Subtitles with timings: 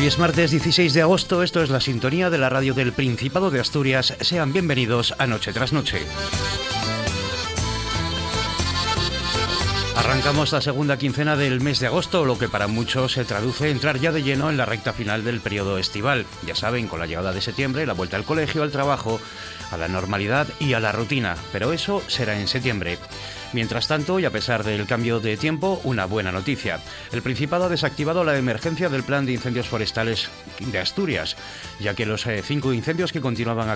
[0.00, 3.50] Hoy es martes 16 de agosto, esto es la sintonía de la radio del Principado
[3.50, 4.16] de Asturias.
[4.22, 6.06] Sean bienvenidos a Noche tras Noche.
[9.94, 13.72] Arrancamos la segunda quincena del mes de agosto, lo que para muchos se traduce en
[13.72, 16.24] entrar ya de lleno en la recta final del periodo estival.
[16.46, 19.20] Ya saben, con la llegada de septiembre, la vuelta al colegio, al trabajo,
[19.70, 21.36] a la normalidad y a la rutina.
[21.52, 22.98] Pero eso será en septiembre.
[23.52, 26.80] Mientras tanto, y a pesar del cambio de tiempo, una buena noticia.
[27.10, 30.28] El Principado ha desactivado la emergencia del Plan de Incendios Forestales
[30.60, 31.36] de Asturias,
[31.80, 33.68] ya que los eh, cinco incendios que continuaban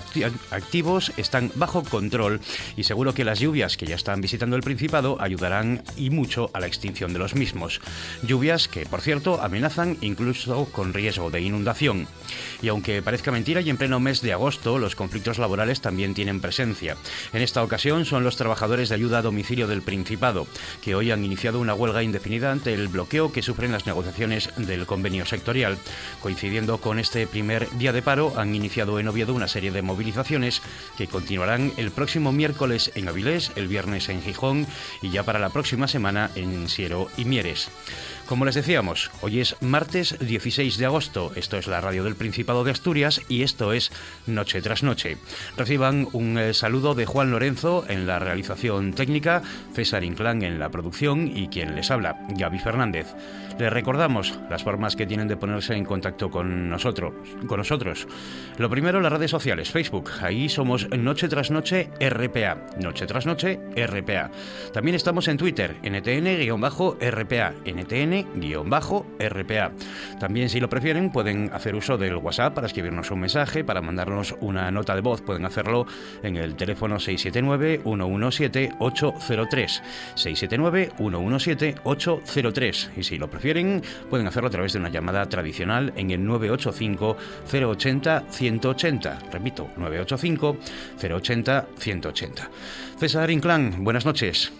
[0.51, 2.41] activos están bajo control
[2.77, 6.61] y seguro que las lluvias que ya están visitando el Principado ayudarán y mucho a
[6.61, 7.81] la extinción de los mismos.
[8.23, 12.07] Lluvias que, por cierto, amenazan incluso con riesgo de inundación.
[12.63, 16.41] Y aunque parezca mentira y en pleno mes de agosto, los conflictos laborales también tienen
[16.41, 16.97] presencia.
[17.33, 20.47] En esta ocasión son los trabajadores de ayuda a domicilio del Principado,
[20.83, 24.87] que hoy han iniciado una huelga indefinida ante el bloqueo que sufren las negociaciones del
[24.87, 25.79] convenio sectorial.
[26.21, 30.63] Coincidiendo con este primer día de paro, han iniciado en Oviedo una serie de movilizaciones
[30.97, 34.67] que continuarán el próximo miércoles en Avilés, el viernes en Gijón
[35.03, 37.71] y ya para la próxima semana en Siero y Mieres.
[38.27, 42.65] Como les decíamos, hoy es martes 16 de agosto, esto es la radio del Principado
[42.65, 43.93] de Asturias y esto es
[44.27, 45.19] Noche tras Noche.
[45.59, 49.43] Reciban un eh, saludo de Juan Lorenzo en la realización técnica,
[49.75, 53.09] César Inclán en la producción y quien les habla, Gaby Fernández.
[53.57, 57.15] Les recordamos las formas que tienen de ponerse en contacto con nosotros,
[57.47, 58.09] con nosotros.
[58.59, 60.11] Lo primero, las redes sociales, Facebook.
[60.21, 62.67] Ahí somos Noche tras Noche RPA.
[62.81, 64.33] Noche tras Noche RPA.
[64.73, 67.55] También estamos en Twitter, NTN-RPA.
[67.65, 69.71] NTN-RPA.
[70.19, 74.35] También, si lo prefieren, pueden hacer uso del WhatsApp para escribirnos un mensaje, para mandarnos
[74.41, 75.23] una nota de voz.
[75.23, 75.87] Pueden hacerlo
[76.25, 79.81] en el teléfono 679-117-803.
[80.17, 82.91] 679-117-803.
[82.97, 83.44] Y si lo prefieren,
[84.09, 87.17] pueden hacerlo a través de una llamada tradicional en el 985
[87.53, 89.19] 080 180.
[89.31, 90.57] Repito, 985
[91.15, 92.51] 080 180.
[92.99, 94.51] César Inclán, buenas noches.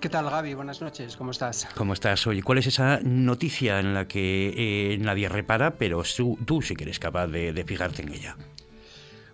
[0.00, 0.54] ¿Qué tal, Gaby?
[0.54, 1.68] Buenas noches, ¿cómo estás?
[1.74, 2.26] ¿Cómo estás?
[2.26, 6.02] Oye, ¿cuál es esa noticia en la que eh, nadie repara, pero
[6.46, 8.34] tú, sí que eres capaz de, de fijarte en ella?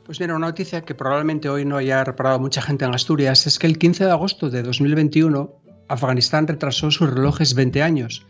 [0.04, 3.60] Pues mira, una noticia que probablemente hoy no haya reparado mucha gente en Asturias es
[3.60, 5.54] que el 15 de agosto de 2021
[5.86, 8.26] Afganistán retrasó sus relojes 20 años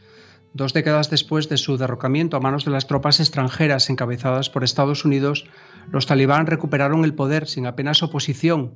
[0.57, 5.05] Dos décadas después de su derrocamiento a manos de las tropas extranjeras encabezadas por Estados
[5.05, 5.45] Unidos,
[5.93, 8.73] los talibán recuperaron el poder sin apenas oposición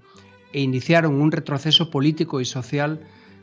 [0.53, 3.01] e iniciaron un retroceso político y social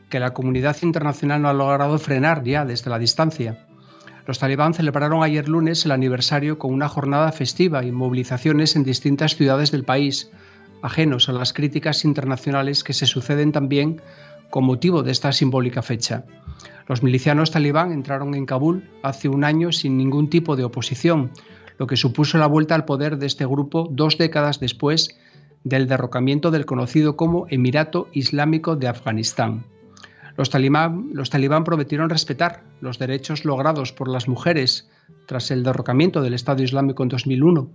[0.08, 3.66] que la comunidad internacional no ha logrado frenar ya desde la distancia.
[4.24, 9.34] Los talibán celebraron ayer lunes el aniversario con una jornada festiva y movilizaciones en distintas
[9.34, 10.30] ciudades del país,
[10.80, 14.00] ajenos a las críticas internacionales que se suceden también
[14.48, 16.22] con motivo de esta simbólica fecha.
[16.88, 21.30] Los milicianos talibán entraron en Kabul hace un año sin ningún tipo de oposición,
[21.76, 25.18] lo que supuso la vuelta al poder de este grupo dos décadas después
[25.64, 29.66] del derrocamiento del conocido como Emirato Islámico de Afganistán.
[30.36, 34.88] Los talibán, prometieron respetar los derechos logrados por las mujeres
[35.26, 37.68] tras el derrocamiento del Estado Islámico en 2001.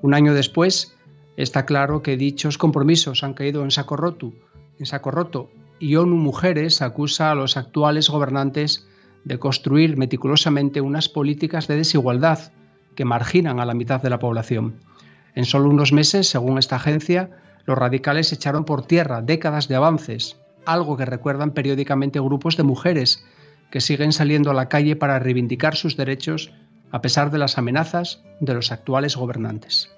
[0.00, 0.96] Un año después,
[1.36, 5.50] está claro que dichos compromisos han caído en saco roto
[5.84, 8.88] y ONU Mujeres acusa a los actuales gobernantes
[9.24, 12.52] de construir meticulosamente unas políticas de desigualdad
[12.96, 14.76] que marginan a la mitad de la población.
[15.34, 17.32] En solo unos meses, según esta agencia,
[17.66, 23.22] los radicales echaron por tierra décadas de avances, algo que recuerdan periódicamente grupos de mujeres
[23.70, 26.50] que siguen saliendo a la calle para reivindicar sus derechos
[26.92, 29.90] a pesar de las amenazas de los actuales gobernantes.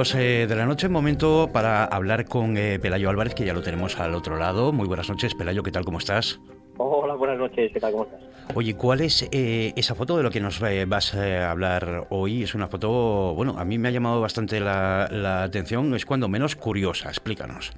[0.00, 3.60] Minutos eh, de la noche, momento para hablar con eh, Pelayo Álvarez, que ya lo
[3.60, 4.72] tenemos al otro lado.
[4.72, 5.84] Muy buenas noches, Pelayo, ¿qué tal?
[5.84, 6.40] ¿Cómo estás?
[6.78, 7.92] Hola, buenas noches, ¿qué tal?
[7.92, 8.20] ¿Cómo estás?
[8.54, 12.44] Oye, ¿cuál es eh, esa foto de lo que nos vas a hablar hoy?
[12.44, 16.56] Es una foto, bueno, a mí me ha llamado bastante la, atención, es cuando menos
[16.56, 17.72] curiosa, explícanos.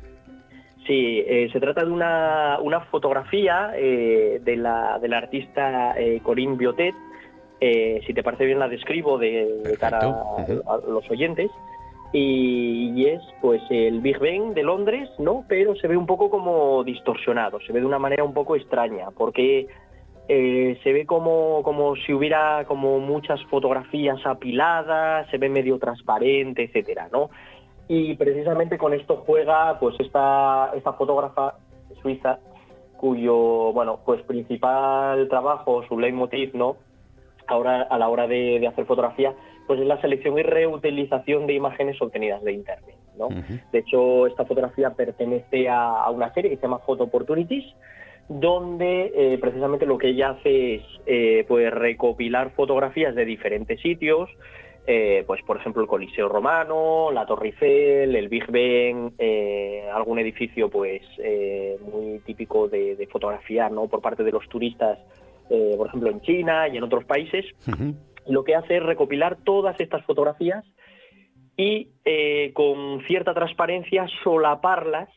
[0.87, 6.21] Sí, eh, se trata de una, una fotografía eh, de, la, de la artista eh,
[6.23, 6.95] Corinne Biotet.
[8.07, 11.51] si te parece bien la describo de, cara a, los oyentes.
[12.13, 15.45] Y, es pues el Big Bang de Londres, ¿no?
[15.49, 19.11] Pero se ve un poco como distorsionado, se ve de una manera un poco extraña,
[19.11, 19.67] porque
[20.29, 27.09] se ve como, como si hubiera como muchas fotografías apiladas, se ve medio transparente, etcétera,
[27.13, 27.31] ¿no?
[27.89, 31.57] Y precisamente con esto juega pues esta, esta fotógrafa
[32.01, 32.39] suiza
[32.97, 36.77] cuyo bueno pues principal trabajo, su leitmotiv, ¿no?
[37.49, 39.35] Ahora a la hora de, hacer fotografía,
[39.73, 42.95] pues es la selección y reutilización de imágenes obtenidas de internet.
[43.17, 43.31] ¿no?
[43.73, 47.65] De hecho, esta fotografía pertenece a, una serie que se llama Photo Opportunities,
[48.29, 54.29] donde eh, precisamente lo que ella hace es eh, pues recopilar fotografías de diferentes sitios,
[54.87, 60.19] eh, pues por ejemplo el Coliseo Romano, la Torre Eiffel, el Big Ben, eh, algún
[60.19, 63.87] edificio pues eh, muy típico de, fotografía ¿no?
[63.87, 64.99] por parte de los turistas,
[65.49, 67.47] por ejemplo en China y en otros países.
[68.27, 70.65] Lo que hace es recopilar todas estas fotografías
[71.57, 71.89] y
[72.55, 75.09] con cierta transparencia solaparlas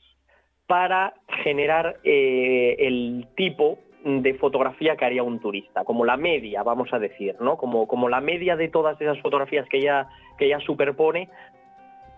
[0.68, 1.14] para
[1.44, 7.36] generar el tipo de fotografía que haría un turista, como la media, vamos a decir,
[7.40, 7.58] ¿no?
[7.58, 10.08] Como, como la media de todas esas fotografías que ella,
[10.38, 11.28] que ella superpone,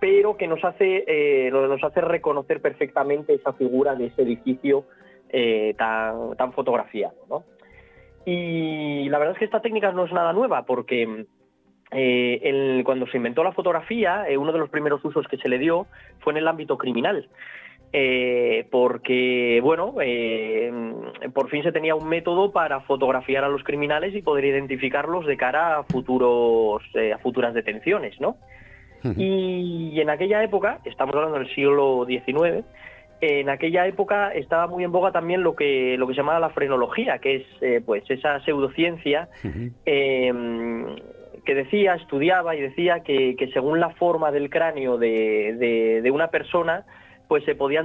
[0.01, 4.83] pero que nos hace, eh, nos hace reconocer perfectamente esa figura de ese edificio
[5.29, 7.45] eh, tan, tan fotografiado, ¿no?
[8.29, 11.25] Y la verdad es que esta técnica no es nada nueva, porque
[11.91, 15.87] eh, cuando se inventó la fotografía, uno de los primeros usos que se le dio
[16.19, 17.29] fue en el ámbito criminal.
[17.93, 20.71] Eh, porque, bueno, eh,
[21.33, 25.37] por fin se tenía un método para fotografiar a los criminales y poder identificarlos de
[25.37, 28.37] cara a, futuros, eh, a futuras detenciones, ¿no?
[29.15, 32.65] y, en aquella época, estamos hablando del siglo XIX,
[33.21, 36.49] en aquella época estaba muy en boga también lo que, lo que se llamaba la
[36.49, 39.29] frenología, que es pues esa pseudociencia
[39.83, 46.85] que decía, estudiaba y decía que, según la forma del cráneo de, de una persona,
[47.27, 47.81] pues se podía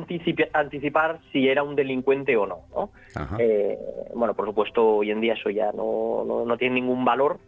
[0.52, 2.90] anticipar si era un delincuente o no.
[3.38, 3.76] Eh,
[4.14, 7.38] bueno, por supuesto, hoy en día eso ya no, no, tiene ningún valor,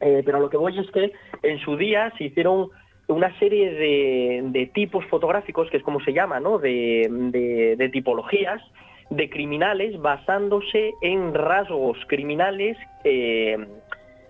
[0.00, 1.12] eh, pero lo que voy es que
[1.42, 2.68] en su día se hicieron
[3.10, 6.58] una serie de, tipos fotográficos, que es como se llama, ¿no?
[6.58, 8.62] de, tipologías
[9.10, 13.58] de criminales basándose en rasgos criminales, eh,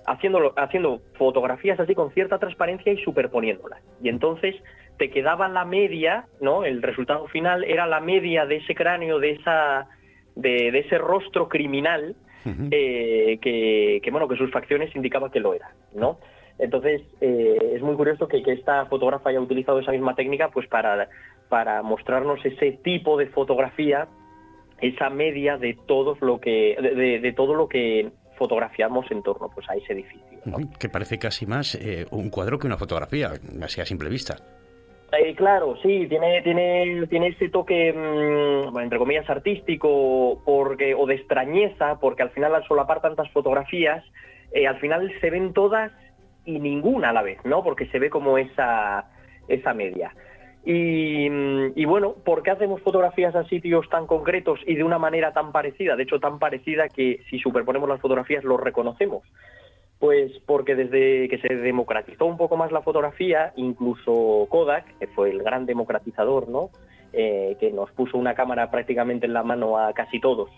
[0.06, 3.82] haciendo, haciendo fotografías así con cierta transparencia y superponiéndolas.
[4.02, 4.56] Y entonces
[4.96, 6.64] te quedaba la media, ¿no?
[6.64, 9.88] El resultado final era la media de ese cráneo, de esa,
[10.34, 12.16] de, ese rostro criminal,
[12.70, 16.18] eh, que, bueno, que sus facciones indicaban que lo era, ¿no?
[16.60, 21.08] Entonces eh, es muy curioso que, esta fotógrafa haya utilizado esa misma técnica, pues para,
[21.48, 24.08] para mostrarnos ese tipo de fotografía,
[24.80, 26.76] esa media de todo lo que,
[27.22, 30.38] de, todo lo que fotografiamos en torno pues, a ese edificio.
[30.78, 34.36] Que parece casi más eh, un cuadro que una fotografía, así a simple vista.
[35.12, 41.16] Eh, claro, sí, tiene, tiene, tiene ese toque, mm, entre comillas, artístico porque, o de
[41.16, 44.04] extrañeza, porque al final al solapar tantas fotografías,
[44.52, 45.90] eh, al final se ven todas
[46.44, 47.62] y ninguna a la vez, ¿no?
[47.62, 49.10] Porque se ve como esa,
[49.48, 50.14] esa media.
[50.64, 54.98] Y, mm, y, bueno, ¿por qué hacemos fotografías a sitios tan concretos y de una
[54.98, 55.96] manera tan parecida?
[55.96, 59.22] De hecho, tan parecida que si superponemos las fotografías los reconocemos.
[59.98, 65.30] Pues porque desde que se democratizó un poco más la fotografía, incluso Kodak, que fue
[65.30, 66.70] el gran democratizador, ¿no?
[67.12, 70.48] Eh, que nos puso una cámara prácticamente en la mano a casi todos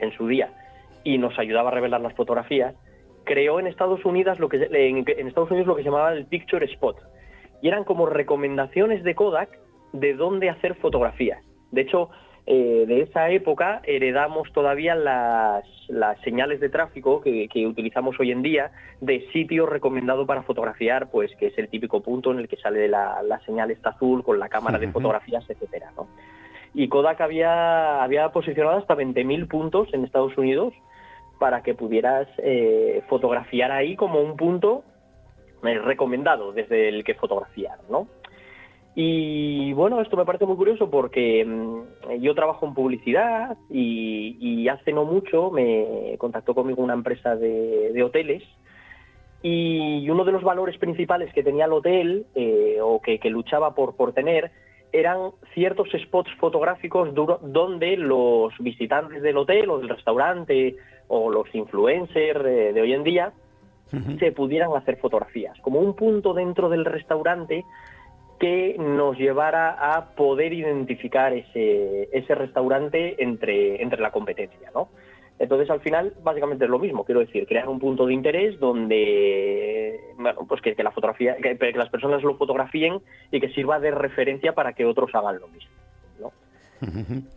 [0.00, 0.52] en su día
[1.04, 2.74] y nos ayudaba a revelar las fotografías,
[3.24, 6.64] creó en Estados Unidos lo que en, Estados Unidos lo que se llamaba el Picture
[6.66, 6.96] Spot.
[7.60, 9.58] Y eran como recomendaciones de Kodak
[9.92, 11.42] de dónde hacer fotografías.
[11.70, 12.10] De hecho,
[12.44, 15.64] eh, de esa época heredamos todavía las,
[16.24, 21.48] señales de tráfico que, utilizamos hoy en día de sitio recomendado para fotografiar, pues que
[21.48, 24.78] es el típico punto en el que sale la, señal esta azul con la cámara
[24.78, 25.92] de fotografías, etcétera,
[26.74, 30.74] Y Kodak había, había posicionado hasta 20.000 puntos en Estados Unidos
[31.42, 34.84] para que pudieras eh, fotografiar ahí como un punto
[35.64, 38.06] eh, recomendado desde el que fotografiar, ¿no?
[38.94, 44.92] Y bueno, esto me parece muy curioso porque mm, yo trabajo en publicidad y, hace
[44.92, 48.44] no mucho me contactó conmigo una empresa de, hoteles
[49.42, 53.96] y uno de los valores principales que tenía el hotel eh, o que, luchaba por,
[53.96, 54.52] por tener
[54.92, 60.76] eran ciertos spots fotográficos donde los visitantes del hotel o del restaurante
[61.08, 63.32] o los influencers de, hoy en día
[64.18, 67.64] se pudieran hacer fotografías, como un punto dentro del restaurante
[68.40, 74.88] que nos llevara a poder identificar ese, ese restaurante entre, entre la competencia, ¿no?
[75.38, 79.98] Entonces, al final, básicamente es lo mismo, quiero decir, crear un punto de interés donde,
[80.16, 84.54] bueno, pues que, la fotografía, que, las personas lo fotografíen y que sirva de referencia
[84.54, 85.70] para que otros hagan lo mismo.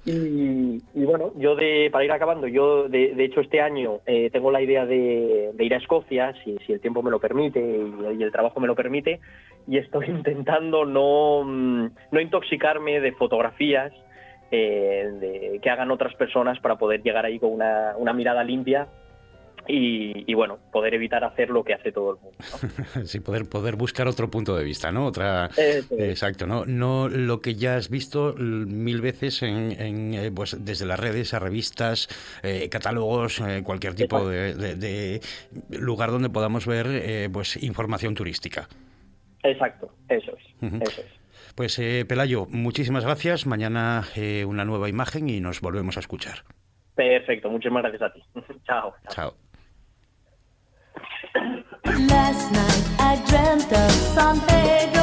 [0.06, 4.62] Y, bueno, yo de, para ir acabando, yo de, hecho este año eh, tengo la
[4.62, 8.68] idea de, ir a Escocia, si, el tiempo me lo permite y, el trabajo me
[8.68, 9.20] lo permite,
[9.68, 13.94] y estoy intentando no, no intoxicarme de fotografías
[14.52, 18.88] eh, que hagan otras personas para poder llegar ahí con una, mirada limpia
[19.68, 22.38] y, bueno, poder evitar hacer lo que hace todo el mundo.
[23.06, 25.06] sí, poder, poder buscar otro punto de vista, ¿no?
[25.06, 26.66] Otra, exacto, ¿no?
[26.66, 31.40] No lo que ya has visto mil veces en, eh, pues, desde las redes a
[31.40, 32.08] revistas,
[32.44, 35.22] eh, catálogos, cualquier tipo de,
[35.70, 38.68] lugar donde podamos ver pues información turística.
[39.44, 41.26] Exacto, eso es, eso es.
[41.56, 43.46] Pues eh, Pelayo, muchísimas gracias.
[43.46, 46.40] Mañana eh, una nueva imagen y nos volvemos a escuchar.
[46.96, 48.24] Perfecto, muchísimas gracias a ti.
[48.66, 48.94] chao.
[49.10, 49.36] Chao.
[51.86, 54.95] Last night I dreamt of something.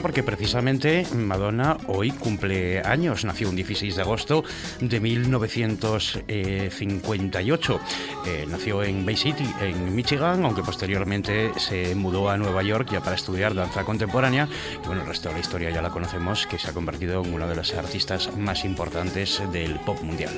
[0.00, 3.24] Porque precisamente Madonna hoy cumple años.
[3.24, 4.42] Nació un 16 de agosto
[4.80, 7.80] de 1958.
[8.26, 13.00] Eh, nació en Bay City, en Michigan, aunque posteriormente se mudó a Nueva York ya
[13.00, 14.48] para estudiar danza contemporánea.
[14.82, 17.32] Y bueno, el resto de la historia ya la conocemos, que se ha convertido en
[17.32, 20.32] una de las artistas más importantes del pop mundial.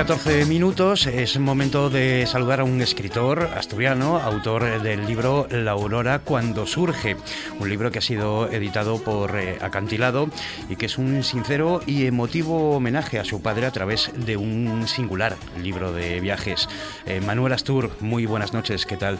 [0.00, 6.20] 14 minutos es momento de saludar a un escritor asturiano, autor del libro La aurora
[6.20, 7.18] cuando surge,
[7.58, 10.30] un libro que ha sido editado por eh, Acantilado
[10.70, 14.88] y que es un sincero y emotivo homenaje a su padre a través de un
[14.88, 16.66] singular libro de viajes.
[17.04, 19.18] Eh, Manuel Astur, muy buenas noches, ¿qué tal?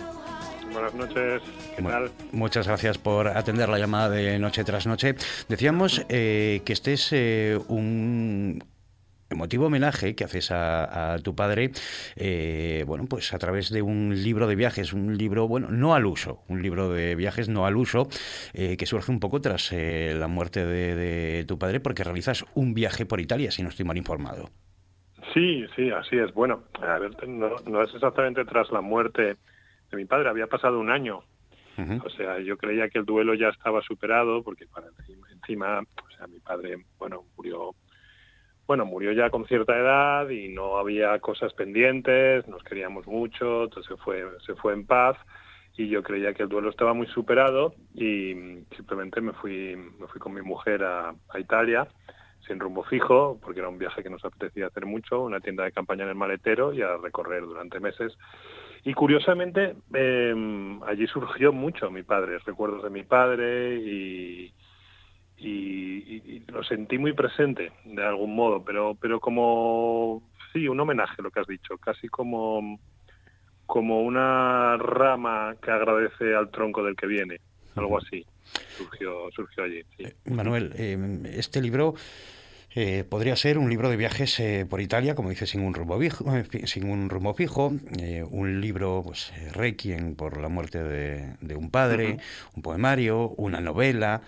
[0.72, 1.42] Buenas noches,
[1.76, 2.10] ¿qué tal?
[2.32, 5.14] Muchas gracias por atender la llamada de noche tras noche.
[5.46, 7.12] Decíamos eh, que este es
[7.68, 8.64] un
[9.30, 11.70] emotivo homenaje que haces a, tu padre,
[12.16, 16.06] eh, bueno, pues a través de un libro de viajes, un libro, bueno, no al
[16.06, 18.08] uso, un libro de viajes no al uso,
[18.52, 22.74] eh, que surge un poco tras eh, la muerte de, tu padre, porque realizas un
[22.74, 24.50] viaje por Italia, si no estoy mal informado.
[25.32, 26.32] Sí, sí, así es.
[26.34, 29.36] Bueno, a ver, no, es exactamente tras la muerte
[29.90, 31.22] de mi padre, había pasado un año.
[32.04, 34.88] O sea, yo creía que el duelo ya estaba superado, porque para
[35.32, 37.74] encima, o sea, mi padre, bueno, murió
[38.70, 43.88] bueno, murió ya con cierta edad y no había cosas pendientes, nos queríamos mucho, entonces
[43.88, 45.16] se fue, se fue en paz
[45.76, 48.32] y yo creía que el duelo estaba muy superado y
[48.76, 51.88] simplemente me fui, me fui con mi mujer a, Italia
[52.46, 55.72] sin rumbo fijo, porque era un viaje que nos apetecía hacer mucho, una tienda de
[55.72, 58.16] campaña en el maletero y a recorrer durante meses.
[58.84, 64.54] Y curiosamente, em, allí surgió mucho mi padre, recuerdos de mi padre y,
[65.40, 71.30] y, lo sentí muy presente de algún modo, pero, pero como, sí, un homenaje, lo
[71.30, 72.78] que has dicho, casi como,
[73.66, 77.40] como una rama que agradece al tronco del que viene.
[77.76, 78.26] algo así
[78.76, 79.84] surgió, surgió allí.
[79.98, 80.72] Eh, Manuel,
[81.32, 81.94] este libro
[82.74, 85.98] eh, podría ser un libro de viajes eh, por Italia, como dice, sin un rumbo
[85.98, 87.72] fijo, eh, sin un rumbo fijo
[88.30, 92.18] un libro, pues, Requiem por la muerte de, un padre,
[92.54, 94.22] un poemario, una novela.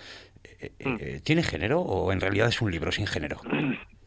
[0.85, 0.97] Mm.
[1.25, 3.39] ¿Tiene género o en realidad es un libro sin género?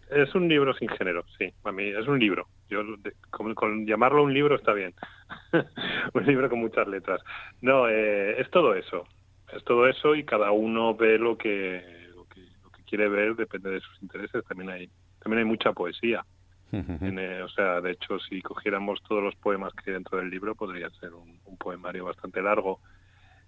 [0.07, 1.51] Es un libro sin género, sí.
[1.63, 2.47] A mí es un libro.
[2.69, 2.83] Yo
[3.31, 4.93] con, llamarlo un libro está bien.
[6.13, 7.19] un libro con muchas letras.
[7.61, 9.07] No, es todo eso.
[9.51, 11.83] Es todo eso y cada uno ve lo que
[12.85, 14.43] quiere ver depende de sus intereses.
[14.45, 14.89] También hay,
[15.19, 16.23] también hay mucha poesía.
[16.71, 20.55] Eh, o sea, de hecho, si cogiéramos todos los poemas que hay dentro del libro,
[20.55, 22.79] podría ser un, poemario bastante largo.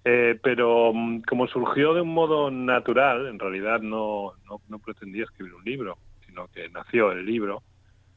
[0.06, 4.34] Eh, pero mm, como surgió de un modo natural, en realidad no,
[4.68, 7.64] no, pretendía escribir un libro, sino que nació el libro.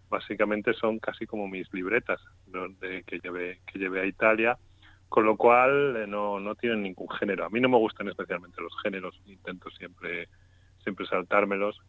[0.08, 2.20] Básicamente son casi como mis libretas
[2.80, 4.58] de, que, llevé, que llevé a Italia,
[5.08, 7.44] con lo cual eh, no, no tienen ningún género.
[7.44, 10.28] A mí no me gustan especialmente los géneros, intento siempre
[10.82, 11.80] siempre saltármelos,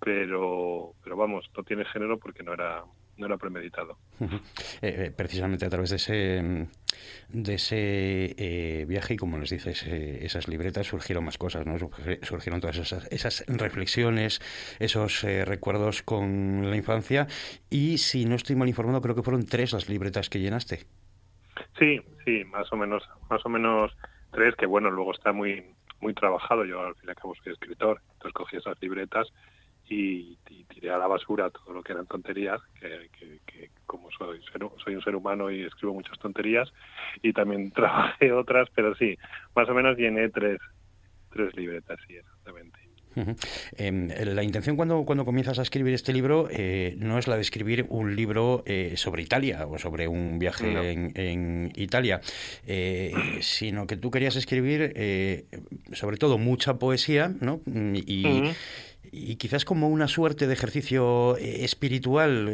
[0.00, 2.84] pero, pero vamos, no tiene género porque no era,
[3.18, 3.98] no era premeditado.
[4.20, 4.38] Eh,
[4.80, 6.68] eh, precisamente a través de ese,
[7.28, 11.76] de ese eh, viaje y como les dices, esas libretas surgieron más cosas, ¿no?
[12.22, 14.40] Surgieron todas esas, esas reflexiones,
[14.78, 17.26] esos recuerdos con la infancia
[17.68, 20.86] y si no estoy mal informado, creo que fueron tres las libretas que llenaste.
[21.78, 23.96] Sí, sí, más o menos, más o menos
[24.30, 25.64] tres, que bueno, luego está muy
[26.00, 26.64] muy trabajado.
[26.64, 29.26] Yo al fin y al cabo soy escritor, entonces cogí esas libretas
[29.88, 30.36] y,
[30.68, 34.40] tiré a la basura todo lo que eran tonterías, que, como soy,
[34.84, 36.72] soy un ser humano y escribo muchas tonterías,
[37.22, 39.16] y también trabajé otras, pero sí,
[39.54, 40.60] más o menos llené tres,
[41.30, 42.78] tres libretas, sí, exactamente.
[43.76, 47.42] Em, la intención cuando, cuando comienzas a escribir este libro eh, no es la de
[47.42, 52.20] escribir un libro eh, sobre Italia o sobre un viaje en, Italia,
[52.66, 54.94] eh, sino que tú querías escribir
[55.92, 57.60] sobre todo mucha poesía ¿no?
[57.66, 58.42] y,
[59.12, 62.46] y quizás como una suerte de ejercicio espiritual,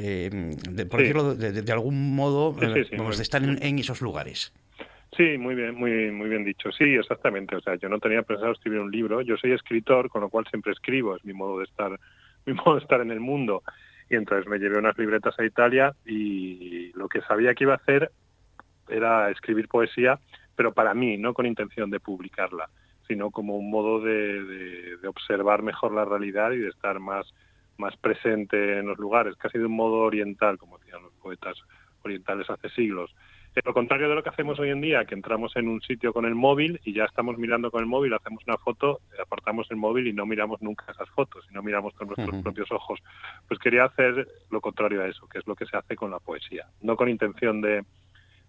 [0.90, 4.52] por decirlo de, algún modo, de estar en esos lugares.
[5.16, 6.72] Sí, muy bien, muy muy bien dicho.
[6.72, 7.54] Sí, exactamente.
[7.54, 9.20] O sea, yo no tenía pensado escribir un libro.
[9.20, 11.16] Yo soy escritor, con lo cual siempre escribo.
[11.16, 11.98] Es mi modo de estar,
[12.46, 13.62] mi modo de estar en el mundo.
[14.10, 17.76] Y entonces me llevé unas libretas a Italia y lo que sabía que iba a
[17.76, 18.10] hacer
[18.88, 20.18] era escribir poesía,
[20.56, 22.68] pero para mí, no con intención de publicarla,
[23.06, 27.32] sino como un modo de, de observar mejor la realidad y de estar más
[27.78, 31.56] más presente en los lugares, casi de un modo oriental, como decían los poetas
[32.02, 33.14] orientales hace siglos.
[33.64, 36.24] Lo contrario de lo que hacemos hoy en día, que entramos en un sitio con
[36.24, 40.08] el móvil y ya estamos mirando con el móvil, hacemos una foto, apartamos el móvil
[40.08, 43.00] y no miramos nunca esas fotos, y no miramos con nuestros propios ojos.
[43.46, 46.18] Pues quería hacer lo contrario a eso, que es lo que se hace con la
[46.18, 47.84] poesía, no con intención de,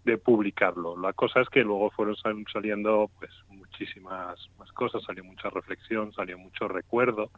[0.05, 0.97] de publicarlo.
[0.97, 2.15] La cosa es que luego fueron
[2.51, 7.31] saliendo pues muchísimas más cosas, salió mucha reflexión, salió mucho recuerdo,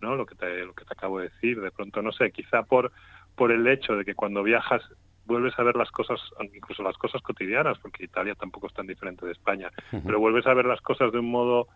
[0.00, 0.14] ¿no?
[0.14, 2.92] Lo que te, lo que te acabo de decir, de pronto no sé, quizá por
[3.34, 4.82] por el hecho de que cuando viajas
[5.24, 6.20] vuelves a ver las cosas,
[6.54, 10.54] incluso las cosas cotidianas, porque Italia tampoco es tan diferente de España, pero vuelves a
[10.54, 11.68] ver las cosas de un modo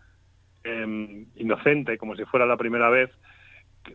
[0.63, 3.09] em, inocente, como si fuera la primera vez,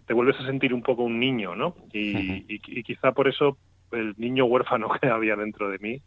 [0.06, 1.76] te vuelves a sentir un poco un niño, ¿no?
[1.92, 3.58] Y, quizá por eso
[3.92, 6.02] el niño huérfano que había dentro de mí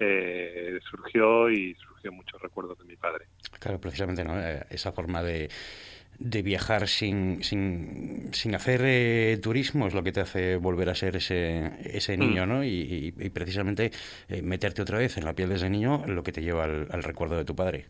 [0.00, 3.26] eh, surgió y surgió muchos recuerdos de mi padre.
[3.58, 4.40] Claro, precisamente, ¿no?
[4.40, 5.48] Eh, esa forma de
[6.18, 10.94] de viajar sin, sin, sin hacer eh, turismo es lo que te hace volver a
[10.94, 12.20] ser ese, ese mm.
[12.20, 12.64] niño, ¿no?
[12.64, 13.92] Y, precisamente
[14.28, 17.02] eh, meterte otra vez en la piel de ese niño lo que te lleva al,
[17.02, 17.86] recuerdo de tu padre.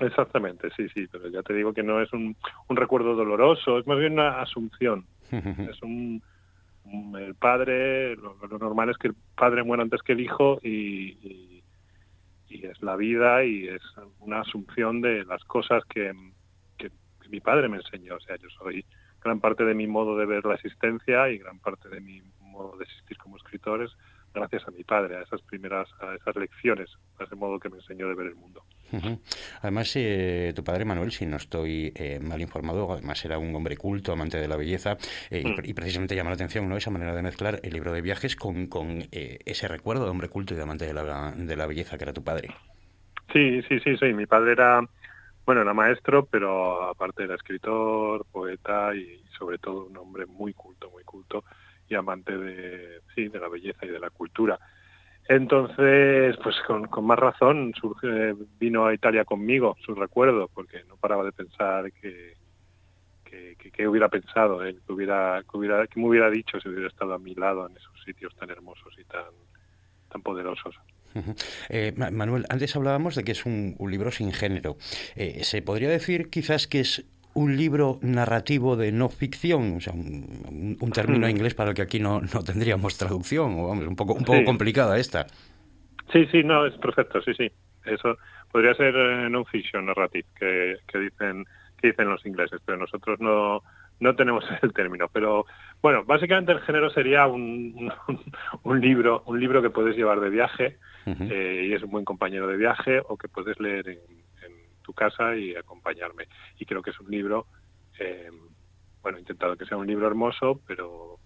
[0.00, 2.36] Exactamente, sí, sí, pero ya te digo que no es un,
[2.68, 5.04] un recuerdo doloroso, es más bien una asunción.
[5.30, 6.22] es un,
[7.18, 11.62] el padre, lo, normal es que el padre muera antes que el hijo y,
[12.48, 13.82] es la vida y es
[14.18, 16.12] una asunción de las cosas que,
[17.28, 18.14] mi padre me enseñó.
[18.14, 18.84] O sea, yo soy
[19.20, 22.76] gran parte de mi modo de ver la existencia y gran parte de mi modo
[22.76, 23.90] de existir como escritor
[24.32, 27.78] gracias a mi padre, a esas primeras, a esas lecciones, a ese modo que me
[27.78, 28.62] enseñó de ver el mundo.
[29.62, 33.76] Además, eh, tu padre Manuel, si no estoy eh, mal informado, además era un hombre
[33.76, 34.96] culto, amante de la belleza,
[35.30, 35.64] eh, mm.
[35.64, 36.76] y, precisamente llama la atención ¿no?
[36.76, 40.54] esa manera de mezclar el libro de viajes con, con ese recuerdo de hombre culto
[40.54, 42.48] y de amante de la, de la belleza que era tu padre.
[43.32, 44.12] Sí, sí, sí, sí.
[44.12, 44.80] Mi padre era
[45.46, 50.90] bueno, era maestro, pero aparte era escritor, poeta y sobre todo un hombre muy culto,
[50.90, 51.44] muy culto
[51.88, 54.58] y amante de, sí, de la belleza y de la cultura.
[55.28, 61.24] Entonces, pues con, más razón surge, vino a Italia conmigo, su recuerdo, porque no paraba
[61.24, 62.34] de pensar que,
[63.24, 67.14] que, hubiera pensado él, que hubiera, que hubiera, que me hubiera dicho si hubiera estado
[67.14, 69.24] a mi lado en esos sitios tan hermosos y tan,
[70.10, 70.74] tan poderosos.
[71.68, 74.76] Eh, Manuel, antes hablábamos de que es un, libro sin género.
[75.14, 77.04] Eh, ¿Se podría decir quizás que es
[77.36, 79.76] un libro narrativo de no ficción?
[79.76, 83.86] O sea, un, término inglés para el que aquí no, no tendríamos traducción, o vamos,
[83.86, 85.26] un poco, un poco complicada esta.
[86.12, 87.50] Sí, sí, no, es perfecto, sí, sí.
[87.84, 88.16] Eso
[88.50, 91.44] podría ser eh, non-fiction narrative, que, que, dicen,
[91.80, 93.62] que dicen los ingleses, pero nosotros no,
[94.00, 95.08] no tenemos el término.
[95.12, 95.44] Pero
[95.82, 97.92] bueno, básicamente el género sería un,
[98.62, 102.48] un, libro, un libro que puedes llevar de viaje eh, y es un buen compañero
[102.48, 103.98] de viaje o que puedes leer en,
[104.86, 106.28] tu casa y acompañarme.
[106.58, 107.46] Y creo que es un libro,
[107.98, 108.30] eh,
[109.02, 111.18] bueno, he intentado que sea un libro hermoso, pero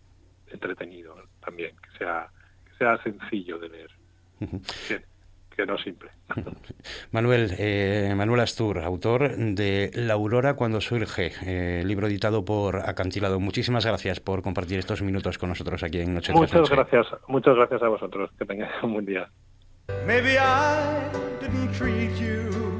[0.48, 2.28] entretenido también, que sea,
[2.64, 3.90] que sea sencillo de leer
[5.60, 6.10] que no simple.
[7.12, 13.40] Manuel, eh, Manuel Astur, autor de La Aurora cuando surge, eh, libro editado por Acantilado.
[13.40, 17.82] Muchísimas gracias por compartir estos minutos con nosotros aquí en Noche Muchas gracias, muchas gracias
[17.82, 18.30] a vosotros.
[18.38, 19.28] Que tengáis un buen día.
[20.06, 22.79] Maybe I didn't treat you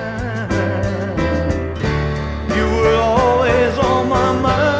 [3.91, 4.70] On my mind.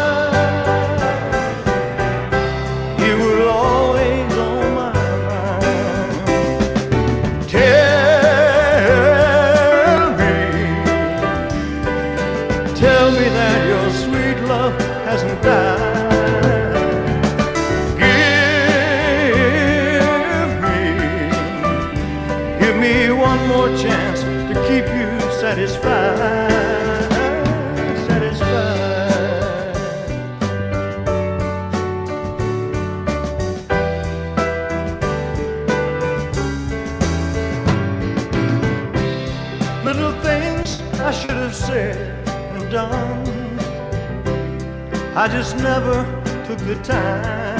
[45.32, 46.06] Just never
[46.46, 47.60] took the time.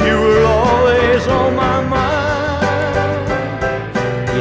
[0.00, 2.22] You were always on my mind.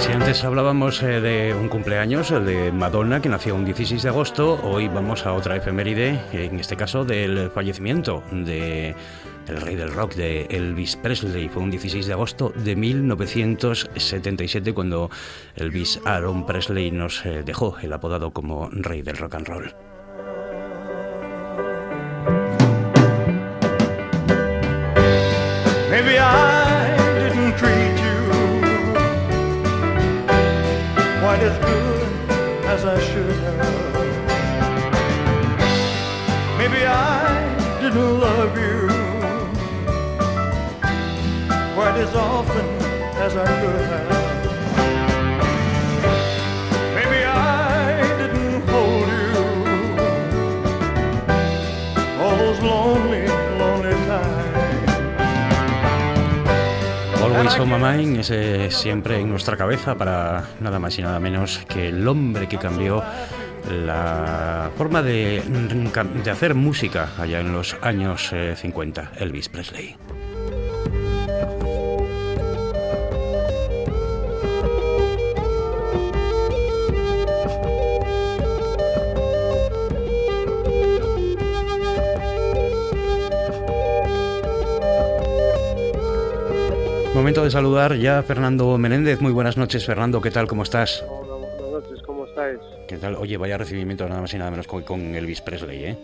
[0.01, 4.09] Si antes hablábamos eh, de un cumpleaños, el de Madonna, que nació un 16 de
[4.09, 8.95] agosto, hoy vamos a otra efeméride, en este caso del fallecimiento de
[9.47, 11.49] el rey del rock de Elvis Presley.
[11.49, 15.11] Fue un 16 de agosto de 1977 cuando
[15.55, 19.90] Elvis Aaron Presley nos eh, dejó el apodado como rey del rock and roll.
[57.65, 61.89] My mind es eh, siempre en nuestra cabeza para nada más y nada menos que
[61.89, 63.03] el hombre que cambió
[63.69, 65.43] la forma de,
[66.23, 69.95] de hacer música allá en los años 50, eh, Elvis Presley.
[87.21, 89.21] Momento de saludar ya Fernando Menéndez.
[89.21, 90.19] Muy buenas noches, Fernando.
[90.21, 90.47] ¿Qué tal?
[90.47, 91.05] ¿Cómo estás?
[91.07, 92.01] Hola, buenas noches.
[92.01, 92.59] ¿Cómo estáis?
[92.87, 93.13] ¿Qué tal?
[93.13, 95.97] Oye, vaya recibimiento nada más y nada menos con, Elvis Presley, ¿eh?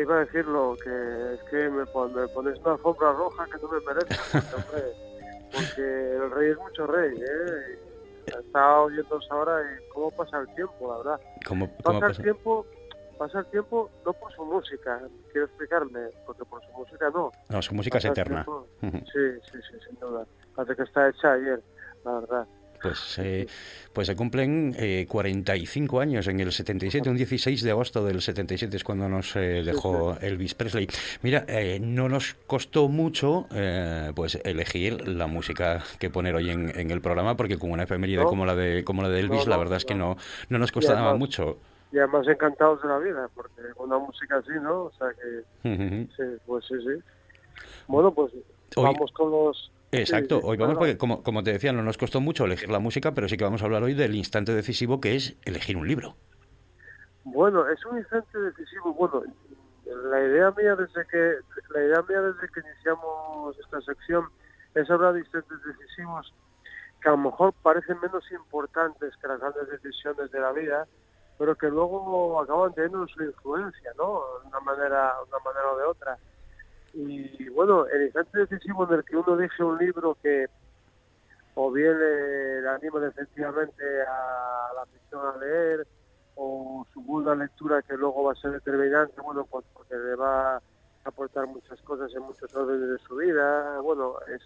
[0.00, 4.16] iba a decirlo, que es que me, pones una alfombra roja que no me merece,
[5.52, 7.78] porque, el rey es mucho rey, ¿eh?
[8.26, 11.20] estaba oyendo ahora y cómo pasa el tiempo, la verdad.
[11.46, 12.66] ¿Cómo, pasa, el tiempo
[13.18, 15.00] pasa el tiempo no por su música,
[15.32, 17.32] quiero explicarme, porque por su música no.
[17.48, 18.46] No, su música es eterna.
[18.80, 18.90] sí,
[19.50, 20.26] sí, sí, sin duda.
[20.54, 21.62] Parece que está hecha ayer,
[22.04, 22.46] la verdad.
[22.82, 23.46] Pues, eh,
[23.92, 28.76] pues se cumplen eh, 45 años en el 77, un 16 de agosto del 77
[28.76, 30.86] es cuando nos eh, dejó Elvis Presley.
[31.22, 33.46] Mira, eh, no nos costó mucho
[34.14, 38.46] pues elegir la música que poner hoy en, el programa porque con una efeméride como
[38.46, 40.16] la de como la de Elvis, la verdad es que no,
[40.48, 41.58] no nos costaba mucho.
[41.96, 44.82] Y además encantados de la vida, porque una música así, ¿no?
[44.82, 47.02] O sea que, sí, pues sí, sí.
[47.88, 48.34] Bueno, pues
[48.76, 52.44] vamos con los Exacto, hoy vamos porque, como, como te decía, no nos costó mucho
[52.44, 55.38] elegir la música, pero sí que vamos a hablar hoy del instante decisivo que es
[55.46, 56.16] elegir un libro.
[57.24, 58.92] Bueno, es un instante decisivo.
[58.92, 59.22] Bueno,
[60.10, 61.36] la idea mía desde que
[61.70, 64.26] la idea mía desde que iniciamos esta sección
[64.74, 66.30] es hablar de instantes decisivos
[67.00, 70.86] que a lo mejor parecen menos importantes que las grandes decisiones de la vida,
[71.38, 74.22] pero que luego acaban teniendo su influencia, ¿no?
[74.42, 76.18] De una manera, una manera o de otra.
[76.94, 80.46] Y bueno, el instante decisivo en el que uno deje un libro que
[81.54, 85.86] o bien le, anima efectivamente a la afición a leer
[86.34, 90.56] o su buena lectura que luego va a ser determinante, bueno, pues porque le va
[90.56, 90.62] a
[91.04, 93.80] aportar muchas cosas en muchos órdenes de su vida.
[93.80, 94.42] Bueno, es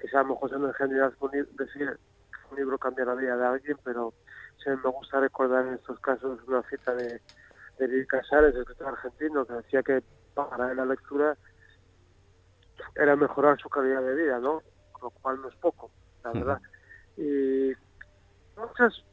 [0.00, 1.12] quizá a lo mejor me general
[1.58, 4.14] decir que un libro cambia la vida de alguien, pero
[4.70, 7.20] me gusta recordar en estos casos una cita de,
[7.78, 10.02] de Luis Casares, el escritor argentino, que decía que
[10.34, 11.36] para la lectura
[12.96, 14.62] era mejorar su calidad de vida, ¿no?
[15.02, 15.90] Lo cual no es poco,
[16.22, 16.60] la verdad.
[17.16, 17.72] Y
[18.56, 19.04] muchos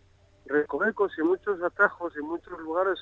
[0.46, 3.00] recovecos y muchos atajos y muchos lugares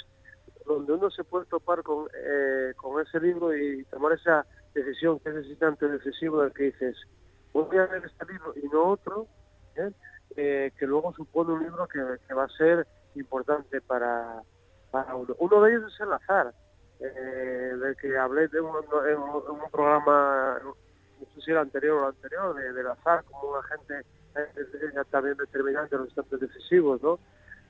[0.65, 5.29] donde uno se puede topar con, eh, con ese libro y tomar esa decisión que
[5.29, 6.95] es instante decisivo del que dices,
[7.53, 9.27] voy a leer este libro y no otro,
[9.75, 9.91] ¿eh?
[10.41, 14.41] Eh, que luego supone un libro que, va a ser importante para,
[15.13, 15.35] uno.
[15.37, 16.53] Uno de ellos es el azar
[17.01, 18.71] eh, del que hablé de un,
[19.69, 24.05] programa, no sé si era anterior o anterior, de, del azar como un agente
[24.37, 27.19] eh, también determinante en los instantes decisivos, ¿no?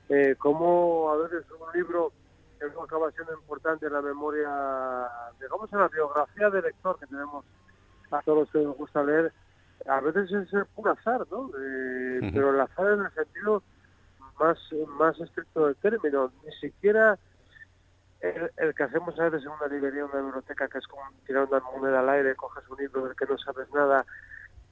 [0.08, 2.12] Eh, como a veces un libro
[2.60, 5.08] que no acaba siendo importante en la memoria,
[5.40, 7.44] digamos en la biografía del lector que tenemos
[8.12, 9.32] a todos los que nos gusta leer,
[9.86, 11.50] a veces es el puro azar, ¿no?
[11.58, 13.62] Eh, pero el azar en el sentido
[14.38, 14.58] más,
[14.98, 17.18] más estricto del término, ni siquiera
[18.20, 21.60] el, que hacemos a veces en una librería, una biblioteca, que es como tirar una
[21.60, 24.04] moneda al aire, coges un libro del que no sabes nada,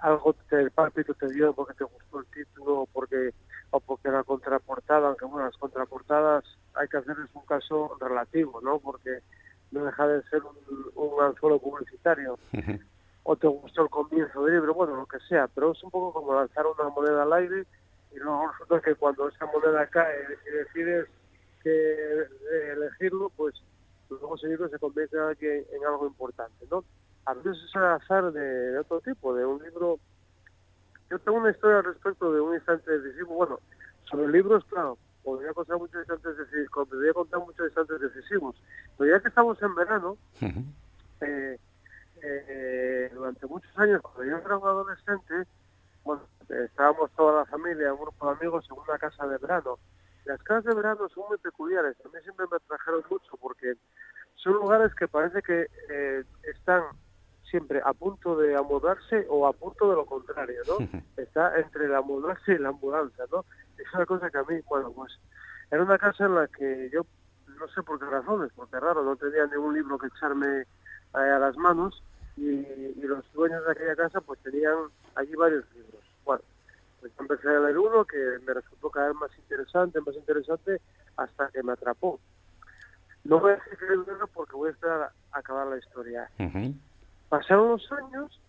[0.00, 3.32] algo te, el pálpito te dio porque te gustó el título o porque,
[3.70, 6.44] o porque la contraportada, aunque bueno, las contraportadas
[6.74, 8.78] hay que hacerles un caso relativo, ¿no?
[8.78, 9.20] Porque
[9.70, 10.56] no deja de ser un,
[10.94, 12.38] un anzuelo publicitario.
[13.30, 16.14] O te gustó el comienzo del libro, bueno, lo que sea, pero es un poco
[16.14, 17.66] como lanzar una moneda al aire
[18.10, 21.08] y luego resulta que cuando esa moneda cae y decides
[21.62, 22.26] que
[22.72, 23.54] elegirlo, pues
[24.08, 26.82] luego ese libro se convierte en, algo importante, ¿no?
[27.26, 29.98] A veces es el azar de, otro tipo, de un libro...
[31.10, 33.60] Yo tengo una historia al respecto de un instante decisivo, bueno,
[34.04, 38.56] sobre libros, claro, podría contar muchos instantes decisivos, podría contar muchos instantes decisivos,
[38.96, 40.16] pero ya que estamos en verano,
[41.20, 41.58] eh,
[42.22, 45.44] eh, durante muchos años, cuando yo era un adolescente,
[46.04, 49.78] bueno, estábamos toda la familia, un grupo de amigos en una casa de verano,
[50.24, 53.74] las casas de verano son muy peculiares, a mí siempre me atrajeron mucho porque
[54.36, 56.82] son lugares que parece que eh, están
[57.50, 60.76] siempre a punto de amodarse o a punto de lo contrario, ¿no?
[61.16, 63.44] Está entre la mudarse y la mudanza, ¿no?
[63.78, 65.18] Es una cosa que a mí, bueno, pues
[65.70, 67.02] era una casa en la que yo,
[67.58, 70.64] no sé por qué razones, porque raro, no tenía ningún libro que echarme
[71.12, 72.02] a las manos
[72.36, 74.76] y, y los dueños de aquella casa pues tenían
[75.14, 76.02] allí varios libros.
[76.24, 76.42] Bueno,
[77.00, 80.80] pues empecé a leer uno que me resultó cada vez más interesante, más interesante,
[81.16, 82.20] hasta que me atrapó.
[83.24, 86.30] No voy a decir que libro porque voy a esperar a acabar la historia.
[87.28, 88.40] Pasaron los años,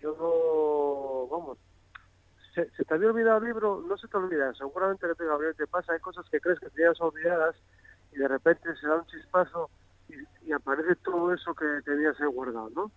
[0.00, 1.58] yo no, vamos,
[2.54, 5.92] se, te había olvidado el libro, no se te olvida, seguramente que te, te pasa,
[5.92, 7.56] hay cosas que crees que tenías olvidadas
[8.12, 9.70] y de repente se da un chispazo
[10.08, 12.90] y, aparece todo eso que tenías guardado, ¿no?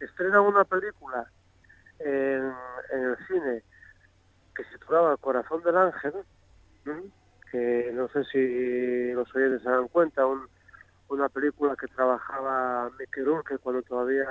[0.00, 1.28] Estrena una película
[1.98, 2.52] en,
[2.92, 3.62] en el cine
[4.54, 6.14] que se titulaba Corazón del Ángel,
[7.50, 10.24] que no sé si los oyentes se dan cuenta,
[11.08, 14.24] una película que trabajaba Mickey que cuando todavía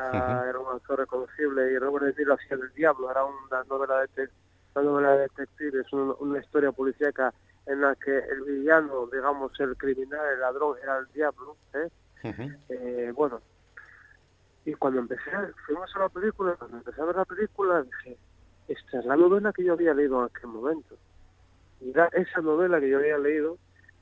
[0.48, 4.30] era un actor reconocible y Robert De Niro hacía del diablo, era una novela de,
[4.76, 7.34] una novela de detective, es una, historia policíaca
[7.66, 11.56] en la que el villano, digamos, el criminal, el ladrón, era el diablo.
[11.74, 11.90] ¿eh?
[12.24, 13.42] Eh bueno,
[14.66, 15.32] y cuando empecé,
[15.66, 18.18] fuimos a la película, cuando empecé a ver la película, dije,
[18.68, 20.96] esta es la novela que yo había leído en aquel momento.
[21.82, 23.58] Y era esa novela que yo había leído,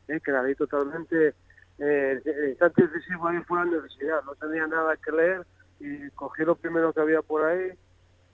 [0.08, 1.34] eh, que la leí totalmente,
[1.80, 5.46] eh, instante decisivo ahí fue la universidad, no tenía nada que leer
[5.80, 7.72] y cogí lo primero que había por ahí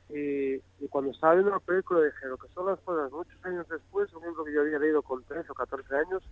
[0.10, 4.14] y, cuando estaba viendo la película dije, lo que son las cosas, muchos años después,
[4.14, 6.24] un libro que yo había leído con 13 o 14 años,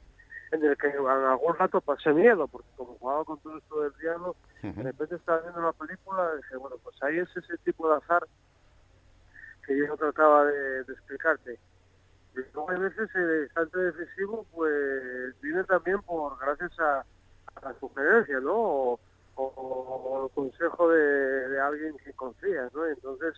[0.52, 3.94] en el que en algún rato pasé miedo, porque como jugaba con todo esto del
[4.00, 7.90] diablo, de repente estaba viendo la película y dije, bueno, pues ahí es ese tipo
[7.90, 8.26] de azar
[9.66, 11.60] que yo no trataba de, explicarte.
[12.36, 17.06] Y luego hay veces el instante decisivo, pues viene también por gracias a,
[17.62, 18.54] la sugerencia, ¿no?
[18.54, 19.00] O,
[19.38, 22.86] o, el consejo de, de, alguien que confías, ¿no?
[22.86, 23.34] Entonces,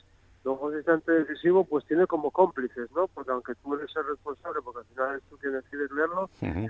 [0.47, 3.07] luego el instante decisivo, pues tiene como cómplices, ¿no?
[3.09, 6.29] Porque aunque tú eres el responsable, porque al final es tú quien decides leerlo,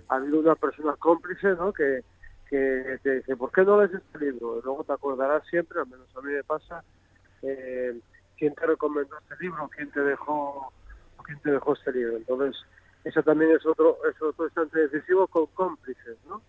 [0.10, 1.72] ha habido una persona cómplice, ¿no?
[1.72, 2.02] Que,
[2.50, 4.58] que te dice, ¿por qué no lees este libro?
[4.58, 6.84] Y luego te acordarás siempre, al menos a mí me pasa,
[7.44, 8.00] eh,
[8.36, 10.74] quién te recomendó este libro, quién te dejó,
[11.24, 12.18] quién te dejó este libro.
[12.18, 12.60] Entonces,
[13.04, 16.42] eso también es otro, es otro instante decisivo con cómplices, ¿no?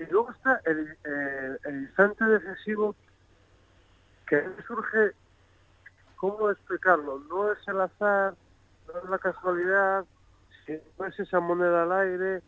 [0.00, 0.96] Y luego está el,
[1.64, 2.96] el instante decisivo
[4.26, 5.12] que surge,
[6.18, 7.20] ¿cómo explicarlo?
[7.30, 8.34] No es el azar,
[8.86, 10.04] no es la casualidad,
[10.98, 12.42] no es esa moneda al aire,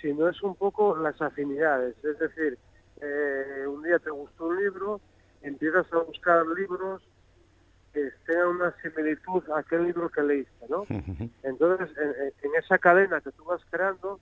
[0.00, 1.96] sino es un poco las afinidades.
[2.02, 2.58] Es decir,
[3.00, 5.00] eh, un día te gustó un libro,
[5.42, 7.02] empiezas a buscar libros
[7.92, 10.84] que tengan una similitud a aquel libro que leíste, ¿no?
[11.42, 14.18] Entonces, en, esa cadena que tú vas creando,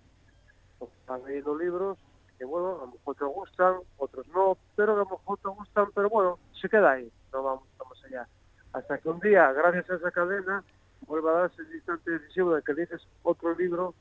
[0.78, 1.98] pues, vas leyendo libros
[2.36, 5.86] que, bueno, a lo mejor te gustan, otros no, pero a lo mejor te gustan,
[5.94, 8.26] pero bueno, se queda ahí, no vamos, vamos allá.
[8.72, 10.62] Hasta que un día, gracias a esa cadena,
[11.06, 13.94] vuelva a darse el instante decisivo de que dices otro libro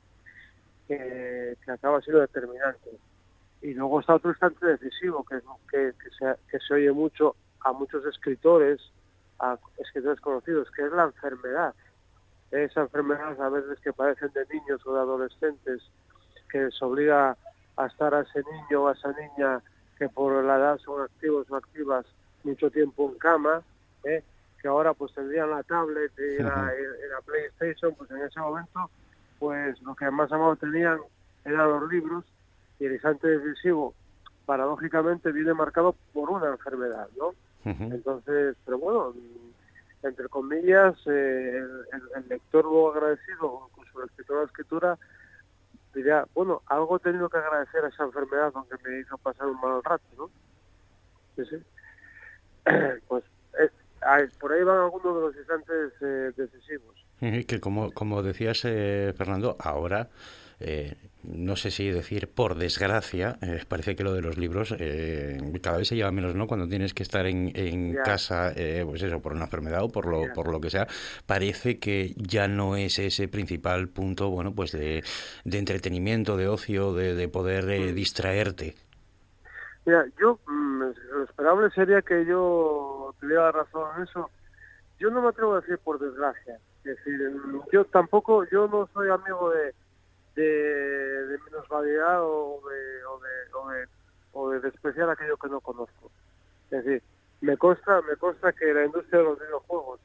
[0.88, 2.90] que, acaba siendo determinante.
[3.62, 7.72] Y luego está otro instante decisivo, que, que, que, se, que se oye mucho a
[7.74, 8.80] muchos escritores,
[9.40, 11.74] a escritores conocidos, que es la enfermedad.
[12.52, 15.82] Esa enfermedad a veces que padecen de niños o de adolescentes,
[16.50, 17.38] que les obliga
[17.78, 19.62] a estar a ese niño o a esa niña
[19.98, 22.06] que por la edad son activos o activas
[22.44, 23.62] mucho tiempo en cama,
[24.04, 24.24] ¿eh?
[24.62, 26.72] Que ahora pues tendrían la tablet y la,
[27.26, 28.90] PlayStation, pues en ese momento
[29.40, 31.00] pues lo que más amado tenían
[31.46, 32.26] eran los libros
[32.80, 33.94] y el instante decisivo
[34.46, 37.34] paradójicamente viene marcado por una enfermedad, ¿no?
[37.66, 39.14] Entonces, pero bueno,
[40.02, 41.62] entre comillas, eh,
[42.16, 43.70] el, lector lo agradecido,
[44.06, 44.98] escritor de la escritura,
[45.94, 49.60] diría, bueno, algo he tenido que agradecer a esa enfermedad aunque me hizo pasar un
[49.60, 50.30] mal rato, ¿no?
[51.36, 51.64] Sí, sí.
[53.08, 53.24] pues
[54.40, 56.96] por ahí van algunos de los instantes eh, decisivos.
[57.20, 60.10] Que como, como decías, eh, Fernando, ahora
[60.62, 65.38] eh, no sé si decir por desgracia, eh, parece que lo de los libros eh,
[65.62, 66.48] cada vez se lleva menos, ¿no?
[66.48, 68.54] Cuando tienes que estar en, en casa,
[68.86, 70.88] pues eso, por una enfermedad o por lo, por lo que sea,
[71.26, 75.04] parece que ya no es ese principal punto, bueno, pues de,
[75.46, 77.96] de entretenimiento, de ocio, de, de poder mm.
[77.96, 78.76] distraerte.
[79.86, 80.80] Mira, yo, mm,
[81.12, 84.30] lo esperable sería que yo tuviera razón en eso.
[85.00, 86.60] Yo no me atrevo a decir por desgracia.
[86.84, 87.34] Es decir,
[87.72, 89.74] yo tampoco, yo no soy amigo de
[90.40, 92.14] de, de o de,
[93.06, 93.20] o,
[93.70, 93.88] de,
[94.32, 96.12] o, de, despreciar aquello que no conozco.
[96.72, 97.04] Es decir,
[97.42, 100.00] me consta, me consta que la industria de los videojuegos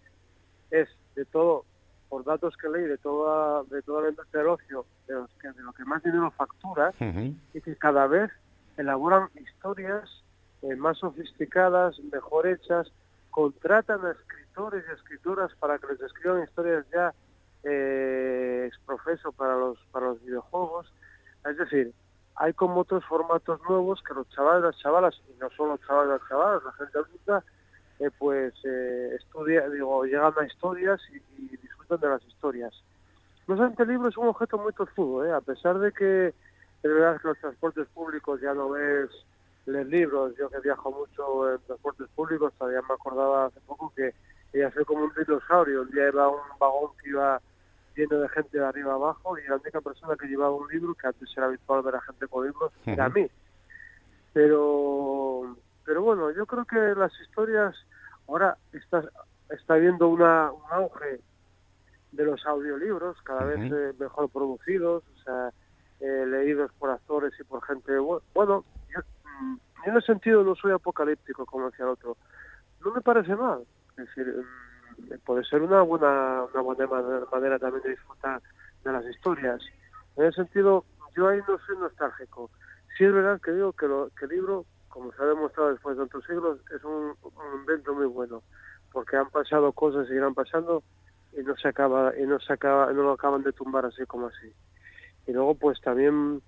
[0.71, 1.65] es de todo,
[2.09, 5.49] por datos que leí, de toda, de toda la industria del ocio, de, los que,
[5.53, 8.31] de lo que más dinero factura, y que cada vez
[8.77, 10.23] elaboran historias
[10.63, 12.91] eh, más sofisticadas, mejor hechas,
[13.35, 17.13] contratan a escritores y escritoras para que les escriban historias ya
[17.65, 20.87] eh, profeso para los, para los videojuegos.
[21.45, 21.93] Es decir,
[22.37, 26.21] hay como otros formatos nuevos que los chavales, las chavalas, y no solo los chavales,
[26.21, 27.45] las chavalas, la gente adulta,
[27.99, 32.73] eh, pues eh, estudia, digo, llegan a historias y, disfrutan de las historias.
[33.49, 35.33] No obstante, el libro es un objeto muy tozudo, ¿eh?
[35.33, 36.33] a pesar de que de
[36.89, 39.11] verdad los transportes públicos ya no ves
[39.67, 44.15] leer libros, yo que viajo mucho en transportes públicos, todavía me acordaba hace poco que
[44.53, 47.41] ya soy como un dinosaurio, un día iba un vagón que iba
[47.97, 51.07] lleno de gente de arriba abajo y la única persona que llevaba un libro, que
[51.07, 53.27] antes era habitual ver a gente con libros, era a mí.
[54.33, 57.75] Pero, pero bueno, yo creo que las historias,
[58.29, 59.05] ahora está,
[59.51, 61.21] está viendo una, un auge
[62.13, 65.53] de los audiolibros, cada vez eh, mejor producidos, o sea,
[66.01, 67.93] eh, leídos por actores y por gente.
[68.35, 68.65] Bueno,
[69.85, 72.17] en ese sentido no soy apocalíptico, como decía el otro.
[72.85, 73.65] No me parece mal.
[73.91, 78.41] Es decir, mm, puede ser una buena, una buena manera también de disfrutar
[78.83, 79.61] de las historias.
[80.17, 80.85] En ese sentido,
[81.17, 82.51] yo ahí no soy nostálgico.
[82.97, 85.97] Sí es verdad que digo que, lo, que el libro, como se ha demostrado después
[85.97, 87.15] de tantos siglos, es un,
[87.59, 88.43] invento muy bueno,
[88.93, 90.83] porque han pasado cosas y irán pasando
[91.33, 94.29] y no se acaba y no se acaba no lo acaban de tumbar así como
[94.29, 94.53] así
[95.27, 96.41] y luego pues también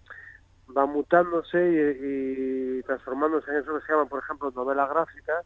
[0.76, 1.58] va mutándose
[2.00, 5.42] y, transformándose en eso que se llama por ejemplo novela gráfica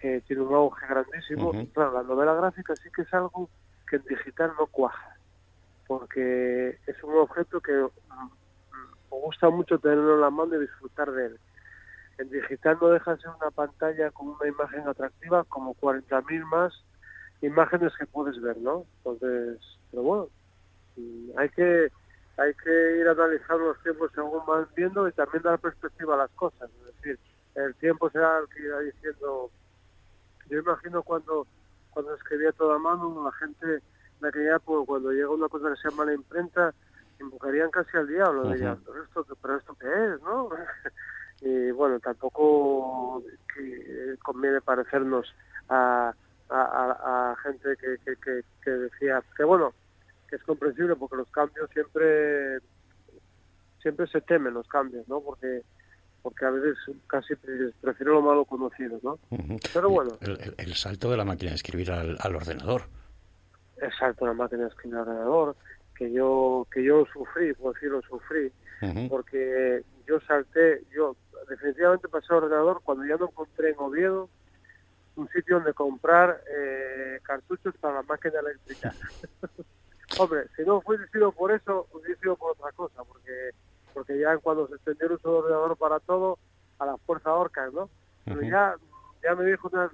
[0.00, 1.52] que tiene un auge grandísimo.
[1.72, 3.48] Claro la novela gráfica sí que es algo
[3.88, 5.18] que en digital no cuaja
[5.88, 8.30] porque es un objeto que mm,
[9.10, 11.40] me gusta mucho tenerlo en la mano y disfrutar de él.
[12.18, 16.72] En digital no deja de ser una pantalla con una imagen atractiva como 40.000 más
[17.40, 18.84] imágenes que puedes ver, ¿no?
[18.98, 19.58] Entonces,
[19.90, 20.28] pero bueno,
[20.96, 21.88] mm, hay que
[22.38, 26.30] hay que ir analizando los tiempos según van viendo y también dar perspectiva a las
[26.30, 26.70] cosas.
[26.70, 27.18] Es decir,
[27.54, 29.50] el tiempo será el que irá diciendo.
[30.48, 31.46] Yo imagino cuando
[31.90, 33.82] cuando escribía toda mano, la gente
[34.20, 36.72] de aquella época, cuando llega una cosa que se llama la imprenta,
[37.20, 38.42] invocarían casi al diablo.
[38.42, 40.48] Uh ¿pero esto, ¿pero esto qué es, no?
[41.40, 43.22] y bueno, tampoco
[44.22, 45.34] conviene parecernos
[45.68, 46.14] a
[46.50, 49.72] a, gente que, que, que, decía que bueno
[50.28, 52.58] que es comprensible porque los cambios siempre
[53.82, 55.62] siempre se temen los cambios no porque
[56.22, 56.76] porque a veces
[57.06, 57.34] casi
[57.80, 59.18] prefiero lo malo conocido no
[59.72, 60.18] pero bueno.
[60.20, 62.82] El, salto de la máquina de escribir al, ordenador.
[63.76, 65.56] El salto de la máquina de escribir al ordenador
[65.94, 68.52] que yo que yo sufrí por decirlo sufrí
[69.08, 71.16] porque yo salté yo
[71.48, 74.28] definitivamente pasé al ordenador cuando ya no encontré en Oviedo
[75.18, 78.94] un sitio donde comprar eh, cartuchos para la máquina eléctrica.
[80.16, 83.50] Hombre, si no fuese sido por eso, hubiese sido por otra cosa, porque
[83.92, 86.38] porque ya cuando se extendió el uso del ordenador para todo,
[86.78, 87.90] a la fuerza orca, ¿no?
[88.24, 88.76] Pero ya,
[89.24, 89.90] ya me dijo, una,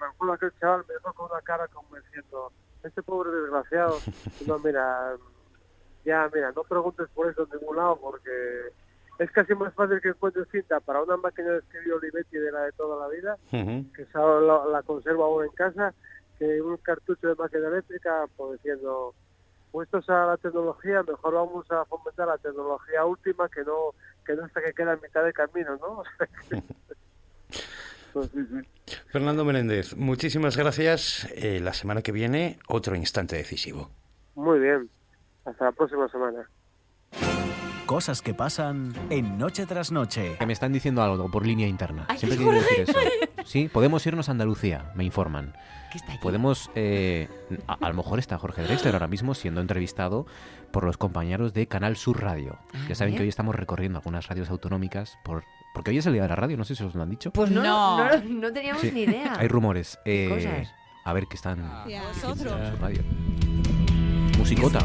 [0.00, 2.50] me acuerdo aquel chaval, me dejó con una cara como diciendo,
[2.82, 3.98] este pobre desgraciado,
[4.46, 5.16] no, mira,
[6.04, 8.30] ya, mira, no preguntes por eso en ningún lado, porque
[9.18, 12.62] es casi más fácil que encuentres cinta para una máquina de escribir Olivetti de la
[12.62, 15.92] de toda la vida, que esa la, conservo aún en casa,
[16.38, 19.14] que un cartucho de máquina eléctrica, pues diciendo,
[19.70, 23.94] puestos a la tecnología, mejor vamos a fomentar la tecnología última que no
[24.24, 26.02] que no hasta que queda en mitad de camino, ¿no?
[28.12, 28.30] Pues
[29.08, 31.28] Fernando Menéndez, muchísimas gracias.
[31.34, 33.90] Eh, la semana que viene, otro instante decisivo.
[34.34, 34.88] Muy bien.
[35.44, 36.48] Hasta la próxima semana.
[37.84, 40.36] Cosas que pasan en Noche tras Noche.
[40.38, 42.06] Que me están diciendo algo por línea interna.
[42.16, 42.98] Siempre quiero decir eso.
[43.46, 45.54] Sí, podemos irnos a Andalucía, me informan.
[45.92, 47.28] ¿Qué está Podemos, eh,
[47.68, 50.26] a, lo mejor está Jorge Drexler ahora mismo siendo entrevistado
[50.72, 52.58] por los compañeros de Canal Sur Radio.
[52.74, 55.44] Ah, ya saben que hoy estamos recorriendo algunas radios autonómicas por
[55.74, 57.30] porque hoy es el día de la radio, no sé si os lo han dicho.
[57.30, 59.34] Pues no, no, no, teníamos ni idea.
[59.38, 59.98] Hay rumores.
[60.04, 60.66] Eh,
[61.04, 61.84] a ver qué están.
[62.14, 62.80] Vosotros.
[62.80, 63.02] Radio.
[64.38, 64.80] Musicota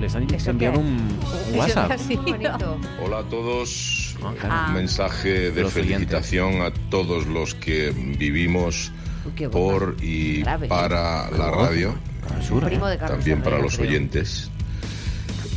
[0.00, 1.18] les han enviado un,
[1.54, 1.92] WhatsApp.
[3.02, 4.16] Hola a todos.
[4.42, 8.92] Ah, un mensaje de felicitación a todos los que vivimos
[9.52, 11.94] por y para la radio.
[12.98, 14.50] También para los oyentes.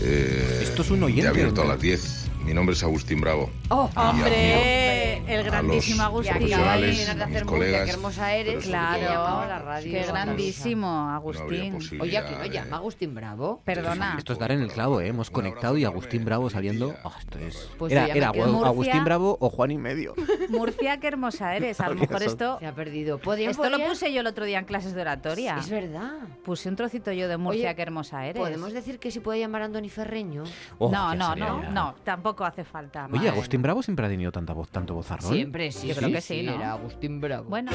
[0.01, 1.27] Eh, Esto es un oyente.
[1.27, 3.49] abierto a las 10 mi nombre es Agustín Bravo.
[3.69, 5.17] ¡Oh, hombre!
[5.27, 6.39] El grandísimo Agustín.
[6.39, 8.65] mis colegas, qué hermosa eres.
[8.65, 9.91] Claro, la radio.
[9.91, 11.77] Qué grandísimo, Agustín.
[11.99, 13.61] Oye, aquí no llama Agustín Bravo.
[13.63, 14.15] Perdona.
[14.17, 15.07] Esto es dar en el clavo, ¿eh?
[15.07, 16.95] Hemos conectado y Agustín Bravo saliendo.
[17.03, 17.69] Oh, esto es...
[17.77, 20.15] Pues era era Agustín Bravo o Juan y medio.
[20.49, 21.79] Murcia, qué hermosa eres.
[21.79, 22.57] A lo mejor esto...
[22.59, 23.19] Se ha perdido.
[23.37, 25.57] Esto lo puse yo el otro día en clases de oratoria.
[25.59, 26.13] Es verdad.
[26.43, 28.41] Puse un trocito yo de Murcia, qué hermosa eres.
[28.41, 30.43] ¿Podemos decir que se puede llamar Andoni Ferreño?
[30.79, 31.95] Oh, no, no, no, no.
[32.03, 33.07] Tampoco hace falta.
[33.11, 35.31] Oye, Agustín Bravo siempre ha tenido tanta voz, tanto vozarrón.
[35.33, 35.87] Siempre, sí.
[35.87, 36.53] Yo creo que sí, ¿no?
[36.53, 37.49] Era Agustín Bravo.
[37.49, 37.71] Bueno.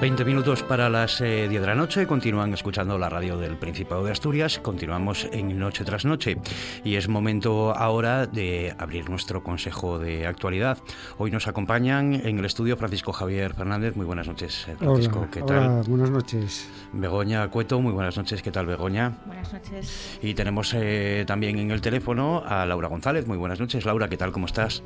[0.00, 4.02] 20 minutos para las 10 eh, de la noche, continúan escuchando la radio del Principado
[4.02, 6.38] de Asturias, continuamos en Noche tras Noche
[6.84, 10.78] y es momento ahora de abrir nuestro consejo de actualidad.
[11.18, 15.42] Hoy nos acompañan en el estudio Francisco Javier Fernández, muy buenas noches eh, Francisco, ¿qué
[15.42, 15.82] tal?
[15.82, 16.70] buenas noches.
[16.94, 19.18] Begoña Cueto, muy buenas noches, ¿qué tal Begoña?
[19.26, 20.18] Buenas noches.
[20.22, 24.16] Y tenemos eh, también en el teléfono a Laura González, muy buenas noches Laura, ¿qué
[24.16, 24.32] tal?
[24.32, 24.82] ¿Cómo estás?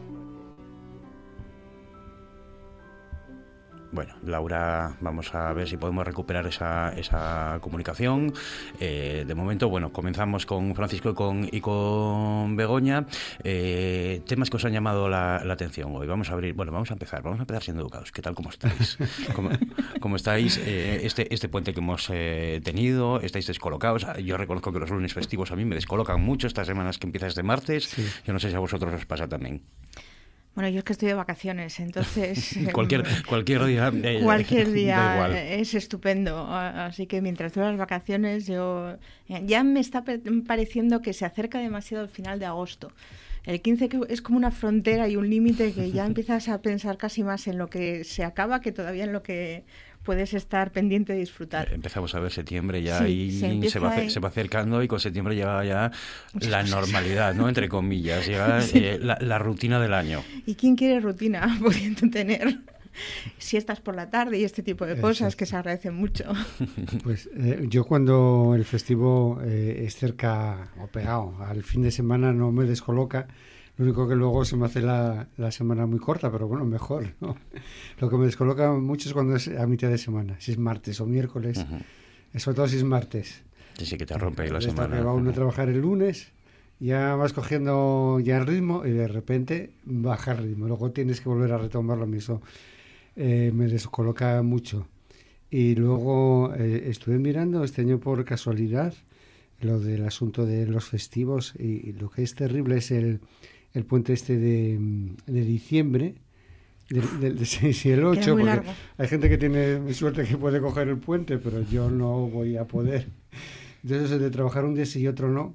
[3.94, 8.34] Bueno, Laura, vamos a ver si podemos recuperar esa, esa comunicación.
[8.80, 13.06] Eh, de momento, bueno, comenzamos con Francisco y con, y con Begoña.
[13.44, 16.08] Eh, temas que os han llamado la, atención hoy.
[16.08, 18.10] Vamos a abrir, bueno, vamos a empezar, vamos a empezar siendo educados.
[18.10, 18.98] ¿Qué tal, cómo estáis?
[20.00, 20.58] ¿Cómo, estáis?
[20.58, 22.08] Eh, este, este puente que hemos
[22.64, 24.08] tenido, estáis descolocados.
[24.24, 27.36] Yo reconozco que los lunes festivos a mí me descolocan mucho estas semanas que empiezas
[27.36, 27.94] de martes.
[28.26, 29.62] Yo no sé si a vosotros os pasa también.
[30.54, 32.56] Bueno, yo es que estoy de vacaciones, entonces...
[32.72, 33.92] cualquier, cualquier día...
[33.92, 36.46] Eh, cualquier día es estupendo.
[36.48, 38.96] Así que mientras duran las vacaciones, yo...
[39.28, 40.04] Eh, ya me está
[40.46, 42.92] pareciendo que se acerca demasiado el final de agosto.
[43.44, 47.22] El 15 es como una frontera y un límite que ya empiezas a pensar casi
[47.22, 49.64] más en lo que se acaba que todavía en lo que
[50.04, 51.68] puedes estar pendiente de disfrutar.
[51.68, 53.32] Eh, empezamos a ver septiembre ya y
[53.68, 53.94] se, va,
[54.28, 55.90] acercando y con septiembre llega ya
[56.40, 57.48] la normalidad, ¿no?
[57.48, 60.22] Entre comillas, llega eh, la, rutina del año.
[60.46, 62.58] ¿Y quién quiere rutina pudiendo tener?
[63.38, 66.32] siestas por la tarde y este tipo de cosas que se agradecen mucho.
[67.02, 72.52] Pues eh, yo cuando el festivo es cerca o pegado al fin de semana no
[72.52, 73.26] me descoloca
[73.76, 77.14] lo único que luego se me hace la, la semana muy corta, pero bueno, mejor.
[77.20, 77.36] ¿no?
[78.00, 81.00] Lo que me descoloca mucho es cuando es a mitad de semana, si es martes
[81.00, 81.64] o miércoles,
[82.36, 83.42] sobre todo si es martes.
[83.76, 84.96] Sí, sí que te rompe la semana.
[84.96, 86.30] Que va uno a trabajar el lunes,
[86.78, 90.68] ya vas cogiendo ya el ritmo y de repente baja el ritmo.
[90.68, 92.42] Luego tienes que volver a retomar lo mismo.
[93.16, 94.86] Eh, me descoloca mucho.
[95.50, 98.94] Y luego eh, estuve mirando este año por casualidad
[99.60, 103.20] lo del asunto de los festivos y lo que es terrible es el,
[103.74, 104.78] el puente este de,
[105.26, 106.14] de diciembre,
[106.88, 108.62] del, 6 y el 8, porque
[108.98, 112.64] hay gente que tiene suerte que puede coger el puente, pero yo no voy a
[112.64, 113.08] poder.
[113.82, 115.54] Entonces, de trabajar un día sí y otro no,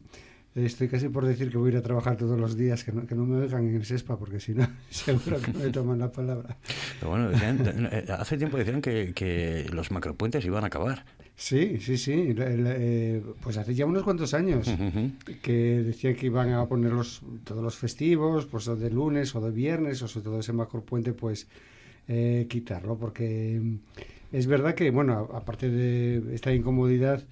[0.55, 3.07] estoy casi por decir que voy a ir a trabajar todos los días, que no,
[3.07, 6.11] que no me oigan en el SESPA, porque si no, seguro que me toman la
[6.11, 6.57] palabra.
[6.99, 7.31] Pero bueno,
[7.91, 11.05] eh, hace tiempo decían que, que los macropuentes iban a acabar.
[11.39, 12.35] Sí, sí, sí.
[12.37, 14.69] Eh, pues hace ya unos cuantos años
[15.41, 16.91] que decían que iban a poner
[17.45, 21.13] todos los festivos, pues o de lunes o de viernes, o sobre todo ese macropuente,
[21.13, 21.47] pues
[22.09, 23.61] eh, quitarlo, porque
[24.33, 27.23] es verdad que, bueno, aparte de esta incomodidad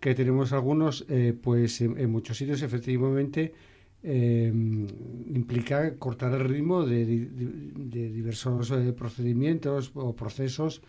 [0.00, 3.54] que tenemos algunos, eh, pues en, muchos sitios efectivamente
[4.02, 10.82] implica cortar el ritmo de diversos procedimientos o procesos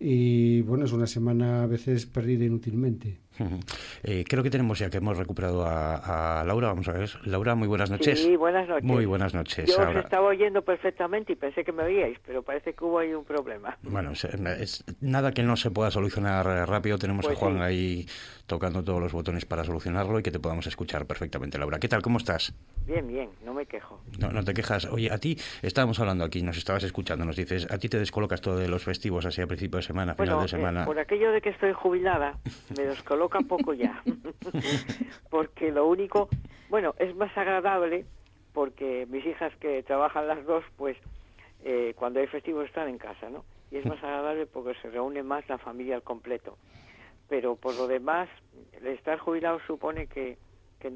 [0.00, 3.18] y bueno, es una semana a veces perdida inútilmente.
[4.02, 6.68] Eh, creo que tenemos ya que hemos recuperado a, Laura.
[6.68, 7.10] Vamos a ver.
[7.24, 8.22] Laura, muy buenas noches.
[8.22, 8.84] Sí, buenas noches.
[8.84, 9.66] Muy buenas noches.
[9.68, 13.12] Yo os estaba oyendo perfectamente y pensé que me oíais, pero parece que hubo ahí
[13.14, 13.76] un problema.
[13.82, 16.98] Bueno, es, nada que no se pueda solucionar rápido.
[16.98, 18.06] Tenemos a pues Juan ahí
[18.46, 21.78] tocando todos los botones para solucionarlo y que te podamos escuchar perfectamente, Laura.
[21.78, 22.02] ¿Qué tal?
[22.02, 22.52] ¿Cómo estás?
[22.84, 24.00] Bien, bien, no me quejo.
[24.18, 24.86] No, no te quejas.
[24.86, 28.40] Oye, a ti estábamos hablando aquí, nos estabas escuchando, nos dices, a ti te descolocas
[28.40, 30.84] todo de los festivos así a principio de semana, final de eh, semana.
[30.84, 32.38] por aquello de que estoy jubilada,
[32.76, 34.02] me descoloca poco ya.
[35.30, 36.28] porque lo único,
[36.68, 38.04] bueno, es más agradable
[38.52, 40.96] porque mis hijas que trabajan las dos, pues
[41.64, 43.44] eh, cuando hay festivos están en casa, ¿no?
[43.70, 46.58] Y es más agradable porque se reúne más la familia al completo.
[47.28, 48.28] Pero por lo demás,
[48.72, 50.36] el estar jubilado supone que,
[50.80, 50.92] que,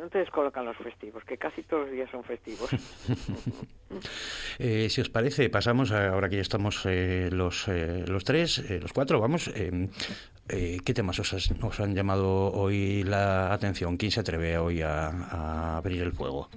[0.00, 2.70] no te descolocan los festivos, que casi todos los días son festivos.
[4.58, 9.20] Eh, si os parece, pasamos, ahora que ya estamos eh, los, los tres, los cuatro,
[9.20, 9.48] vamos,
[10.48, 13.96] eh, ¿Qué temas os, han llamado hoy la atención?
[13.96, 16.48] ¿Quién se atreve hoy a, abrir el fuego?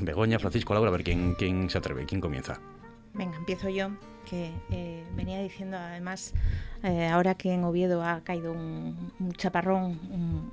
[0.00, 2.60] Begoña, Francisco, Laura, a ver quién, quién se atreve, quién comienza.
[3.14, 3.90] Venga, empiezo yo,
[4.28, 6.34] que eh, venía diciendo además,
[6.82, 9.98] eh, ahora que en Oviedo ha caído un, chaparrón,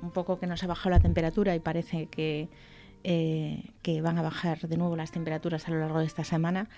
[0.02, 2.48] un, poco que nos ha bajado la temperatura y parece que,
[3.02, 6.68] que van a bajar de nuevo las temperaturas a lo largo de esta semana,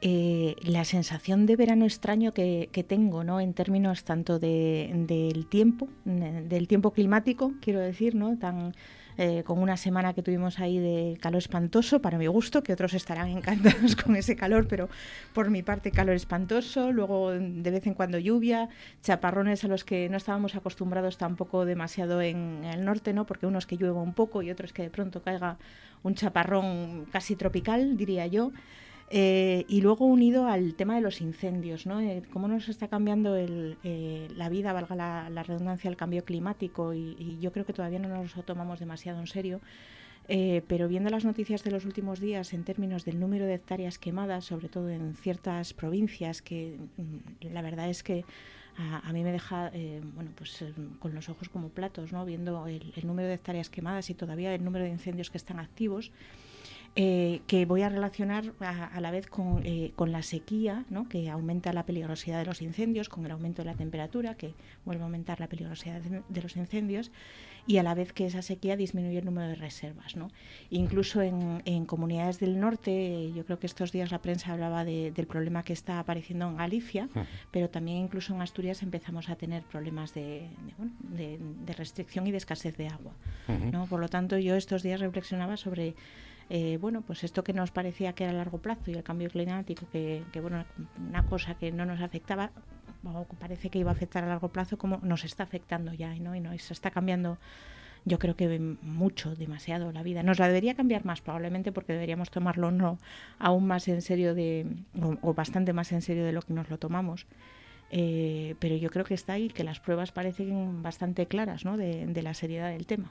[0.00, 3.40] eh, la sensación de verano extraño que, tengo, ¿no?
[3.40, 8.38] En términos tanto de, del tiempo, del tiempo climático, quiero decir, ¿no?
[8.38, 8.74] Tan,
[9.20, 12.94] eh, con una semana que tuvimos ahí de calor espantoso, para mi gusto, que otros
[12.94, 14.88] estarán encantados con ese calor, pero
[15.34, 18.68] por mi parte calor espantoso, luego de vez en cuando lluvia,
[19.02, 23.26] chaparrones a los que no estábamos acostumbrados tampoco demasiado en el norte, ¿no?
[23.26, 25.58] Porque unos que llueva un poco y otros que de pronto caiga
[26.04, 28.52] un chaparrón casi tropical, diría yo.
[29.10, 32.00] Eh, y luego unido al tema de los incendios, ¿no?
[32.00, 34.94] Eh, cómo nos está cambiando eh, la vida, valga
[35.30, 39.20] la, redundancia, el cambio climático y, yo creo que todavía no nos lo tomamos demasiado
[39.20, 39.60] en serio.
[40.28, 44.44] pero viendo las noticias de los últimos días en términos del número de hectáreas quemadas,
[44.44, 48.26] sobre todo en ciertas provincias, que mm, la verdad es que
[48.76, 49.72] a, mí me deja
[50.14, 50.64] bueno, pues,
[51.00, 52.24] con los ojos como platos, ¿no?
[52.26, 56.12] viendo el número de hectáreas quemadas y todavía el número de incendios que están activos.
[57.00, 61.08] Eh, que voy a relacionar a, la vez con, eh, con la sequía, ¿no?
[61.08, 64.52] que aumenta la peligrosidad de los incendios, con el aumento de la temperatura, que
[64.84, 67.12] vuelve a aumentar la peligrosidad de, los incendios,
[67.68, 70.16] y a la vez que esa sequía disminuye el número de reservas.
[70.16, 70.32] ¿no?
[70.70, 75.26] Incluso en, en comunidades del norte, yo creo que estos días la prensa hablaba del
[75.28, 77.08] problema que está apareciendo en Galicia,
[77.52, 80.48] pero también incluso en Asturias empezamos a tener problemas de,
[81.16, 83.12] de, de restricción y de escasez de agua.
[83.70, 83.86] ¿no?
[83.86, 85.94] Por lo tanto, yo estos días reflexionaba sobre
[86.50, 89.28] eh, bueno, pues esto que nos parecía que era a largo plazo y el cambio
[89.28, 90.64] climático, que, bueno,
[91.08, 92.50] una cosa que no nos afectaba,
[93.38, 96.34] parece que iba a afectar a largo plazo, como nos está afectando ya, ¿no?
[96.34, 96.56] Y, ¿no?
[96.58, 97.38] se está cambiando
[98.04, 100.22] yo creo que mucho, demasiado la vida.
[100.22, 102.98] Nos la debería cambiar más probablemente porque deberíamos tomarlo no
[103.38, 104.66] aún más en serio de,
[105.20, 107.26] o, bastante más en serio de lo que nos lo tomamos.
[107.90, 111.76] Eh, pero yo creo que está ahí, que las pruebas parecen bastante claras ¿no?
[111.76, 113.10] de la seriedad del tema.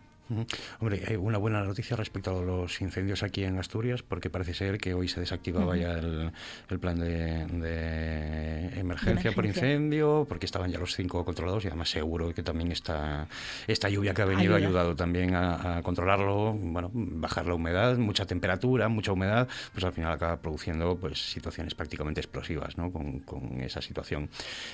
[0.80, 4.78] Hombre, hay una buena noticia respecto a los incendios aquí en Asturias, porque parece ser
[4.78, 6.32] que hoy se desactivaba ya el,
[6.80, 12.44] plan de, emergencia, por incendio, porque estaban ya los cinco controlados y además seguro que
[12.44, 13.28] también esta,
[13.68, 18.26] esta lluvia que ha venido ha ayudado también a, controlarlo, bueno, bajar la humedad, mucha
[18.26, 22.92] temperatura, mucha humedad, pues al final acaba produciendo pues situaciones prácticamente explosivas ¿no?
[22.92, 24.30] con, esa situación.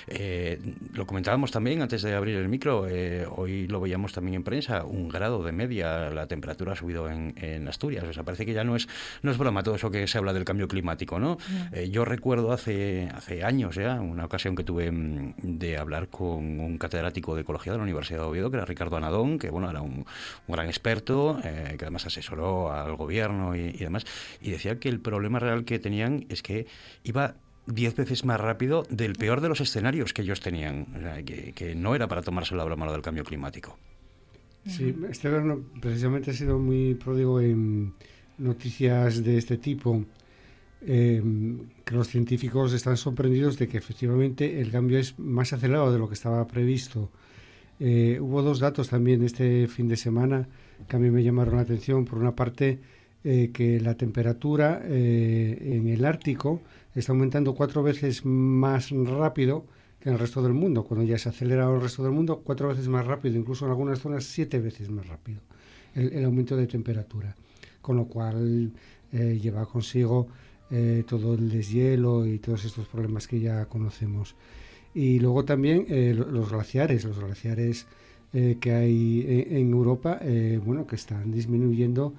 [0.08, 0.58] Eh,
[0.92, 4.84] lo comentábamos también antes de abrir el micro, eh, hoy lo veíamos también en prensa,
[4.84, 7.34] un grado de media la temperatura ha subido en,
[7.68, 8.04] Asturias.
[8.04, 8.88] O sea, parece que ya no es,
[9.22, 11.38] no es broma todo eso que se habla del cambio climático, ¿no?
[11.72, 16.60] Eh, yo recuerdo hace, hace años ya, una ocasión que tuve mm, de hablar con
[16.60, 19.70] un catedrático de ecología de la Universidad de Oviedo, que era Ricardo Anadón, que bueno,
[19.70, 20.04] era un,
[20.48, 24.04] gran experto, eh, que además asesoró al gobierno y, demás,
[24.40, 26.66] y decía que el problema real que tenían es que
[27.02, 27.34] iba
[27.66, 30.86] diez veces más rápido del peor de los escenarios que ellos tenían,
[31.24, 33.78] que, que, no era para tomarse la broma lo del cambio climático.
[34.66, 37.92] Sí, este verano precisamente ha sido muy pródigo en
[38.38, 40.04] noticias de este tipo,
[40.86, 45.98] em, que los científicos están sorprendidos de que efectivamente el cambio es más acelerado de
[45.98, 47.10] lo que estaba previsto.
[47.78, 50.48] Eh, hubo dos datos también este fin de semana
[50.88, 52.04] que a mí me llamaron la atención.
[52.04, 52.80] Por una parte,
[53.24, 56.62] eh, que la temperatura eh, en el Ártico
[56.94, 59.66] está aumentando cuatro veces más rápido
[60.04, 60.84] en el resto del mundo.
[60.84, 63.98] Cuando ya se acelera el resto del mundo, cuatro veces más rápido, incluso en algunas
[63.98, 65.40] zonas siete veces más rápido,
[65.94, 67.34] el, aumento de temperatura.
[67.80, 68.72] Con lo cual
[69.12, 70.28] eh, lleva consigo
[70.70, 74.34] eh, todo el deshielo y todos estos problemas que ya conocemos.
[74.94, 77.86] Y luego también eh, los glaciares, los glaciares
[78.60, 80.20] que hay en, Europa,
[80.64, 82.14] bueno, que están disminuyendo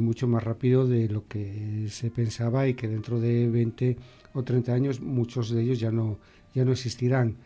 [0.00, 3.96] mucho más rápido de lo que se pensaba y que dentro de 20
[4.34, 6.18] o 30 años muchos de ellos ya no,
[6.56, 7.36] ya no existirán.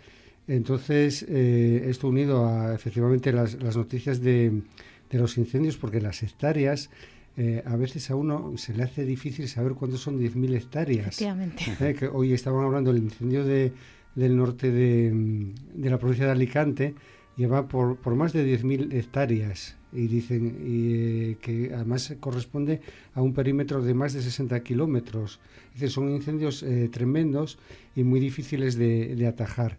[0.47, 4.63] Entonces, eh, esto unido a efectivamente las, noticias de,
[5.11, 6.91] los incendios, porque las hectáreas,
[7.37, 11.07] eh, a veces a uno se le hace difícil saber cuántos son 10.000 hectáreas.
[11.09, 11.65] Efectivamente.
[11.81, 13.73] Eh, que hoy estaban hablando del incendio de,
[14.15, 16.95] del norte de, de, la provincia de Alicante,
[17.37, 22.81] lleva por, por más de 10.000 hectáreas y dicen y, que además corresponde
[23.15, 25.41] a un perímetro de más de 60 kilómetros.
[25.89, 27.59] son incendios tremendos
[27.97, 29.79] y muy difíciles de, atajar.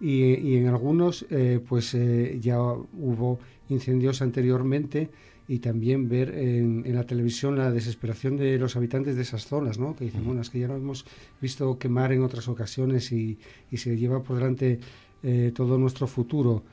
[0.00, 3.38] Y, en algunos eh, pues eh, ya hubo
[3.68, 5.08] incendios anteriormente
[5.48, 9.94] y también ver en, la televisión la desesperación de los habitantes de esas zonas, ¿no?
[9.94, 11.06] que dicen, bueno, es que ya lo hemos
[11.40, 13.38] visto quemar en otras ocasiones y,
[13.72, 14.80] se lleva por delante
[15.22, 16.64] eh, todo nuestro futuro.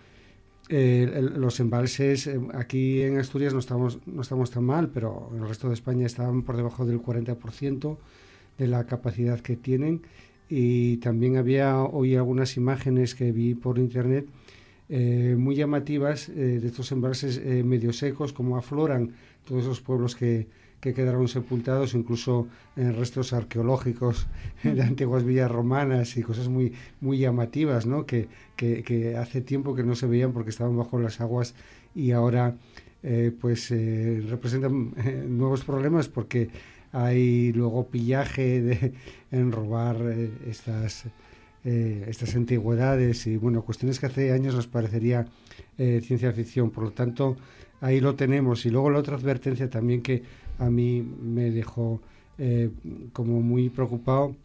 [0.70, 5.68] Los embalses aquí en Asturias no estamos, no estamos tan mal, pero en el resto
[5.68, 7.97] de España estaban por debajo del 40%
[8.57, 10.01] de la capacidad que tienen.
[10.49, 14.28] Y también había hoy algunas imágenes que vi por internet
[14.89, 19.14] eh, muy llamativas eh, de estos embalses eh, medio secos, como afloran
[19.45, 20.47] todos esos pueblos que,
[20.84, 24.27] que quedaron sepultados, incluso en restos arqueológicos
[24.63, 28.05] de antiguas villas romanas y cosas muy, muy llamativas, ¿no?
[28.05, 28.27] que,
[28.57, 31.55] que, hace tiempo que no se veían porque estaban bajo las aguas
[31.95, 32.55] y ahora
[33.41, 34.93] pues representan
[35.38, 36.49] nuevos problemas porque
[36.93, 38.93] hay luego pillaje
[39.31, 41.05] en robar eh, estas,
[41.65, 45.25] eh, estas antigüedades y bueno, cuestiones que hace años nos parecería
[45.77, 46.69] eh, ciencia ficción.
[46.69, 47.36] Por lo tanto,
[47.81, 48.65] ahí lo tenemos.
[48.67, 50.23] Y luego la otra advertencia también que
[50.60, 52.01] a mí me dejó
[53.14, 54.36] como muy preocupado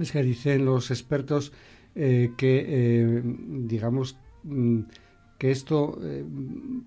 [0.00, 1.52] es que dicen los expertos
[1.94, 3.22] que,
[3.66, 4.80] digamos, mm,
[5.36, 5.98] que esto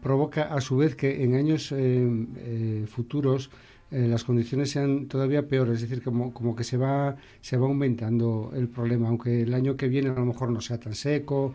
[0.02, 1.74] provoca a su vez que en años
[2.88, 3.50] futuros
[3.92, 7.68] eh, las condiciones sean todavía peores, es decir, como, como que se va, se va
[7.68, 11.54] aumentando el problema, aunque el año que viene a lo mejor no sea tan seco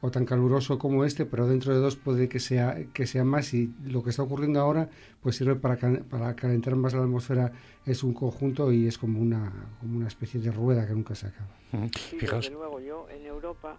[0.00, 3.52] o tan caluroso como este, pero dentro de dos puede que sea, que sea más.
[3.54, 4.88] Y lo que está ocurriendo ahora
[5.22, 5.76] pues sirve para,
[6.08, 7.52] para calentar más la atmósfera,
[7.84, 11.28] es un conjunto y es como una, como una especie de rueda que nunca se
[11.28, 11.50] acaba.
[11.96, 13.76] Sí, desde luego, yo en Europa,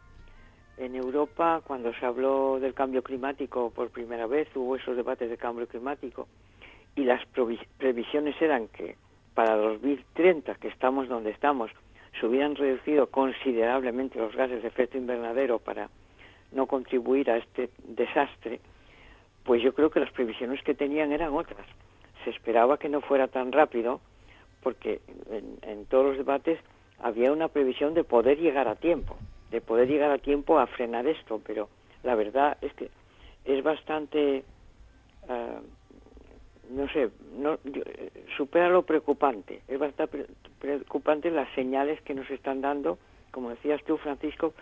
[0.78, 5.38] en Europa cuando se habló del cambio climático por primera vez, hubo esos debates de
[5.38, 6.28] cambio climático
[6.96, 7.26] y las
[7.78, 8.98] previsiones eran que
[9.34, 11.72] para 2030, que estamos donde estamos,
[12.20, 15.90] se hubieran reducido considerablemente los gases de efecto invernadero para
[16.52, 18.60] no contribuir a este desastre,
[19.44, 21.66] pues yo creo que las previsiones que tenían eran otras.
[22.24, 24.02] Se esperaba que no fuera tan rápido,
[24.62, 25.00] porque
[25.62, 26.60] en, todos los debates
[27.00, 29.18] había una previsión de poder llegar a tiempo,
[29.52, 31.70] de poder llegar a tiempo a frenar esto, pero
[32.04, 32.90] la verdad es que
[33.46, 34.44] es bastante,
[35.30, 35.62] ah,
[36.70, 37.58] no sé, no,
[38.36, 40.28] supera lo preocupante, es bastante
[40.60, 43.00] preocupante las señales que nos están dando,
[43.32, 44.54] como decías tú, Francisco,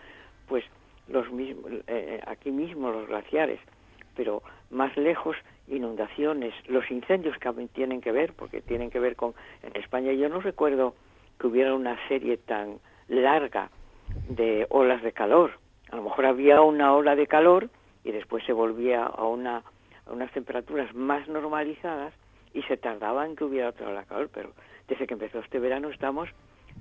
[0.47, 0.63] pues
[1.08, 3.60] los mismos, eh, aquí mismo los glaciares,
[4.16, 5.38] pero más lejos
[5.68, 9.34] inundaciones, los incendios que tienen que ver, porque tienen que ver con
[9.64, 10.95] en España yo no recuerdo
[11.39, 13.70] que hubiera una serie tan larga
[14.28, 15.51] de olas de calor.
[15.91, 17.70] A lo mejor había una ola de calor
[18.03, 19.64] y después se volvía a una
[20.05, 22.14] a unas temperaturas más normalizadas
[22.53, 24.51] y se tardaba en que hubiera otra ola de calor, pero
[24.88, 26.30] desde que empezó este verano estamos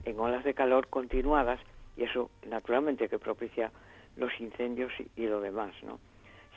[0.04, 1.60] en olas de calor continuadas
[1.96, 3.72] y eso naturalmente que propicia
[4.16, 5.98] los incendios y, lo demás, ¿no?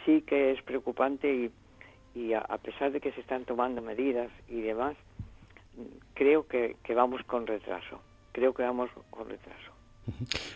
[0.06, 1.52] Sí que es preocupante
[2.16, 4.96] y, a, pesar de que se están tomando medidas y demás,
[6.14, 8.02] creo que vamos con retraso.
[8.32, 9.69] Creo que vamos con retraso.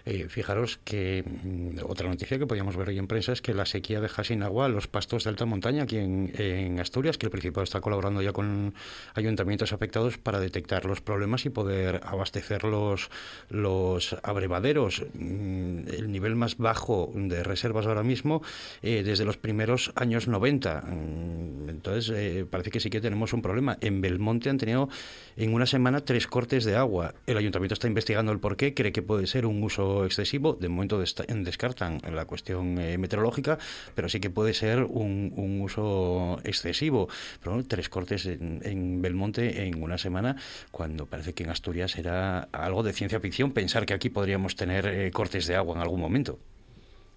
[0.06, 3.66] Eh, fijaros que mm, otra noticia que podíamos ver hoy en prensa es que la
[3.66, 7.64] sequía deja sin agua los pastos de alta montaña aquí en, Asturias, que el Principado
[7.64, 8.74] está colaborando ya con
[9.14, 13.10] ayuntamientos afectados para detectar los problemas y poder abastecer los,
[13.50, 15.04] los abrevaderos.
[15.14, 18.42] Mm, el nivel más bajo de reservas ahora mismo
[18.82, 20.82] eh, desde los primeros años 90.
[20.82, 23.78] Mm, entonces, eh, parece que sí que tenemos un problema.
[23.82, 24.90] En Belmonte han tenido
[25.38, 27.14] en una semana tres cortes de agua.
[27.28, 30.54] El ayuntamiento está investigando el porqué, cree que puede ser un uso excesivo.
[30.54, 33.58] De momento descartan la cuestión eh, meteorológica,
[33.96, 37.08] pero sí que puede ser un, uso excesivo.
[37.42, 40.36] Pero tres cortes en, Belmonte en una semana,
[40.72, 44.88] cuando parece que en Asturias era algo de ciencia ficción pensar que aquí podríamos tener
[44.88, 46.40] eh, cortes de agua en algún momento.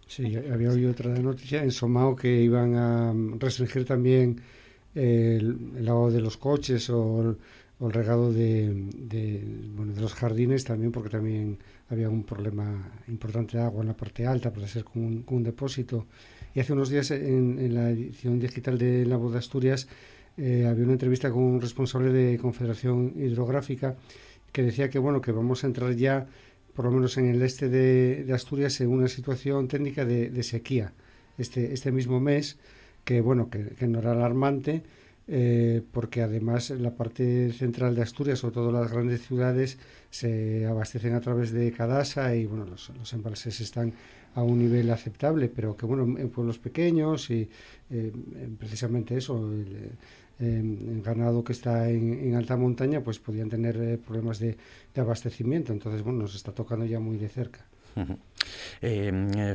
[0.07, 4.41] Sí, había oído otra noticia en Somao que iban a restringir también
[4.95, 7.37] el, el agua de los coches o
[7.81, 8.72] el, regado de,
[9.74, 11.59] bueno, de los jardines también, porque también
[11.89, 16.07] había un problema importante de agua en la parte alta, para ser con un, depósito.
[16.55, 19.89] Y hace unos días en, la edición digital de La Voz de Asturias
[20.37, 23.97] eh, había una entrevista con un responsable de Confederación Hidrográfica
[24.53, 26.26] que decía que bueno que vamos a entrar ya,
[26.74, 30.93] por lo menos en el este de, Asturias, en una situación técnica de, sequía
[31.39, 32.59] este, este mismo mes,
[33.05, 34.82] que bueno que, que no era alarmante,
[35.29, 39.79] eh, porque además la parte central de Asturias, sobre todo las grandes ciudades,
[40.11, 43.93] se abastecen a través de Cadasa y bueno, los, embalses están
[44.37, 47.49] a un nivel aceptable, pero que bueno, en pueblos pequeños y
[47.91, 48.12] eh,
[48.59, 54.57] precisamente eso, el, ganado que está en, alta montaña, pues podían tener eh, problemas de,
[54.95, 55.72] abastecimiento.
[55.72, 57.64] Entonces, bueno, nos está tocando ya muy de cerca.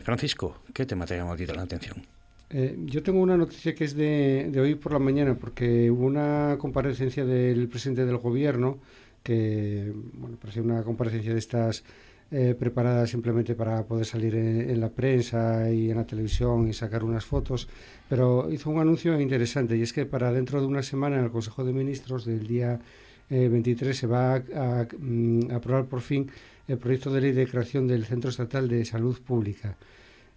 [0.03, 2.20] Francisco, ¿qué tema te ha llamado la atención?
[2.53, 6.57] Eh, yo tengo una noticia que es de, hoy por la mañana, porque hubo una
[6.59, 8.79] comparecencia del presidente del gobierno,
[9.23, 11.83] que bueno, parecía una comparecencia de estas
[12.31, 17.03] eh, preparadas simplemente para poder salir en, la prensa y en la televisión y sacar
[17.05, 17.69] unas fotos,
[18.09, 21.31] pero hizo un anuncio interesante y es que para dentro de una semana en el
[21.31, 22.79] Consejo de Ministros del día
[23.29, 26.29] 23 eh, se va a, mm, a aprobar por fin
[26.67, 29.77] el proyecto de ley de creación del Centro Estatal de Salud Pública.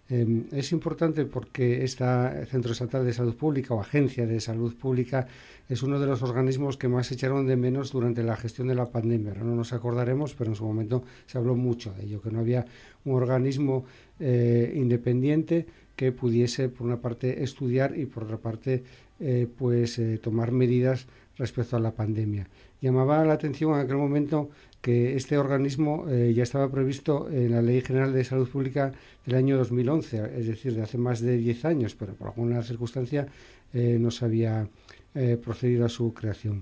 [0.07, 2.05] Em, es importante porque este
[2.45, 5.27] Centro Estatal de Salud Pública o Agencia de Salud Pública
[5.67, 8.85] es uno de los organismos que más echaron de menos durante la gestión de la
[8.85, 9.33] pandemia.
[9.33, 12.65] no nos acordaremos, pero en su momento se habló mucho de ello, que no había
[13.03, 13.85] un organismo
[14.19, 18.83] eh, independiente que pudiese, por una parte, estudiar y, por otra parte,
[19.19, 22.47] eh, pues eh, tomar medidas respecto a la pandemia.
[22.81, 24.49] Llamaba la atención en aquel momento
[24.85, 28.91] que este organismo eh, ya estaba previsto en la Ley General de Salud Pública
[29.25, 33.25] del año 2011, es decir, de hace más de 10 años, pero por alguna circunstancia
[33.73, 34.67] eh, no se había
[35.15, 36.61] eh, procedido a su creación.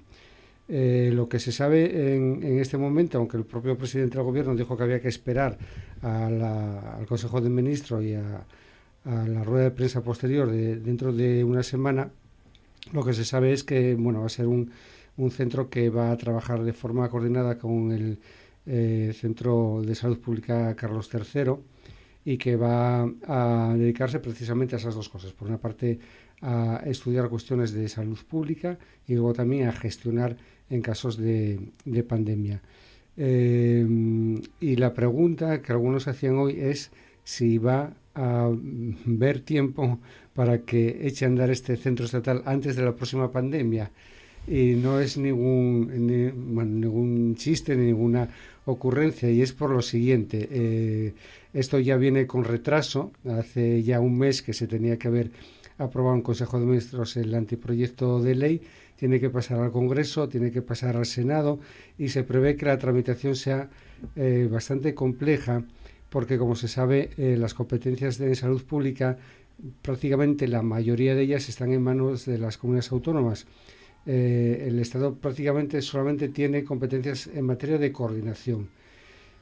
[0.69, 4.83] lo que se sabe en, este momento, aunque el propio presidente del Gobierno dijo que
[4.83, 5.57] había que esperar
[6.01, 8.45] al Consejo de Ministros y a,
[9.03, 12.09] la rueda de prensa posterior de, dentro de una semana,
[12.93, 14.71] lo que se sabe es que bueno, va a ser un
[15.17, 18.19] un centro que va a trabajar de forma coordinada con el
[18.65, 21.53] eh, Centro de Salud Pública Carlos III
[22.25, 25.33] y que va a dedicarse precisamente a esas dos cosas.
[25.33, 25.99] Por una parte,
[26.41, 30.37] a estudiar cuestiones de salud pública y luego también a gestionar
[30.69, 31.59] en casos de,
[32.07, 32.61] pandemia.
[33.15, 33.85] Eh,
[34.59, 36.91] y la pregunta que algunos hacían hoy es
[37.23, 38.49] si va a
[39.05, 39.99] ver tiempo
[40.33, 43.91] para que eche a andar este centro estatal antes de la próxima pandemia.
[44.47, 45.89] Y no es ningún,
[46.79, 48.29] ningún chiste ni ninguna
[48.65, 50.47] ocurrencia, y es por lo siguiente.
[50.51, 51.13] Eh,
[51.53, 53.11] esto ya viene con retraso.
[53.25, 55.31] Hace ya un mes que se tenía que haber
[55.77, 58.61] aprobado en Consejo de Ministros el anteproyecto de ley.
[58.97, 61.59] Tiene que pasar al Congreso, tiene que pasar al Senado
[61.97, 63.69] y se prevé que la tramitación sea
[64.15, 65.63] eh, bastante compleja
[66.09, 69.17] porque, como se sabe, eh, las competencias de salud pública,
[69.81, 73.47] prácticamente la mayoría de ellas están en manos de las comunidades autónomas.
[74.05, 78.67] Eh, el Estado prácticamente solamente tiene competencias en materia de coordinación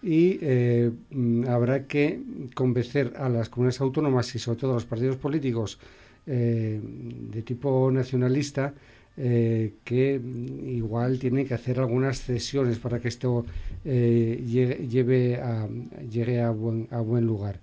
[0.03, 2.20] y eh, mm, habrá que
[2.53, 5.80] convencer a las comunidades autónomas y sobre todo a los partidos políticos
[6.24, 8.76] de tipo nacionalista
[9.18, 10.22] eh, que
[10.68, 13.45] igual tiene que hacer algunas cesiones para que esto
[13.84, 15.68] eh, llegue, a,
[16.09, 17.59] llegue a, buen, a buen lugar.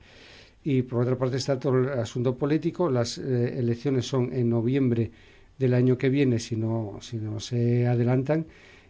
[0.63, 2.91] Y por otra parte está todo el asunto político.
[2.91, 5.11] Las eh, elecciones son en noviembre
[5.59, 8.47] del año que viene, si no, si no se adelantan,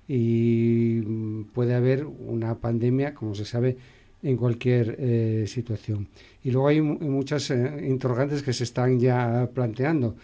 [0.07, 3.77] y mm, puede haber una pandemia, como se sabe,
[4.23, 6.09] en cualquier situación.
[6.43, 10.16] Y luego hay muchas interrogantes que se están ya planteando.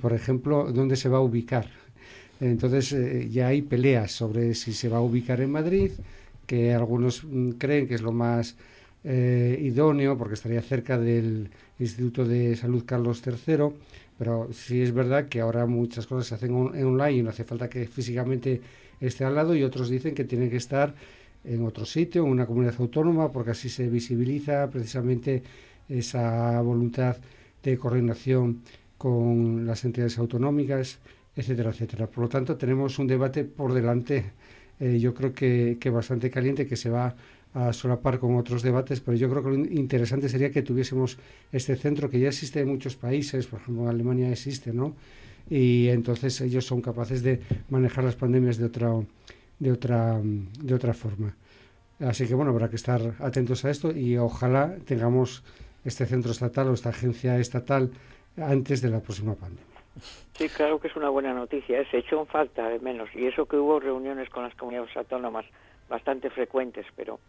[0.00, 1.66] por ejemplo, dónde se va a ubicar
[2.42, 5.92] entonces eh, ya hay peleas sobre si se va a ubicar en Madrid,
[6.44, 8.56] que algunos mm, creen que es lo más
[9.04, 13.68] eh, idóneo porque estaría cerca del Instituto de Salud Carlos III,
[14.22, 17.68] pero sí es verdad que ahora muchas cosas se hacen online y no hace falta
[17.68, 18.60] que físicamente
[19.00, 20.94] esté al lado y otros dicen que tiene que estar
[21.42, 25.42] en otro sitio, en una comunidad autónoma, porque así se visibiliza precisamente
[25.88, 27.16] esa voluntad
[27.64, 28.62] de coordinación
[28.96, 31.00] con las entidades autonómicas
[31.34, 32.06] etcétera, etcétera.
[32.06, 34.34] Por lo tanto, tenemos un debate por delante,
[34.78, 37.16] eh, yo creo que, que, bastante caliente, que se va
[37.54, 41.18] a solapar con otros debates, pero yo creo que lo interesante sería que tuviésemos
[41.52, 44.94] este centro que ya existe en muchos países, por ejemplo, en Alemania existe, ¿no?
[45.50, 48.90] Y entonces ellos son capaces de manejar las pandemias de otra,
[49.58, 51.34] de otra, de otra forma.
[52.00, 55.44] Así que bueno, habrá que estar atentos a esto y ojalá tengamos
[55.84, 57.90] este centro estatal o esta agencia estatal
[58.36, 59.64] antes de la próxima pandemia.
[60.32, 61.84] Sí, claro que es una buena noticia.
[61.90, 63.10] Se echó en falta, al menos.
[63.14, 65.44] Y eso que hubo reuniones con las comunidades autónomas
[65.88, 67.20] bastante frecuentes, pero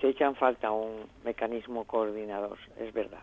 [0.00, 3.20] se echa en falta un mecanismo coordinador, es verdad.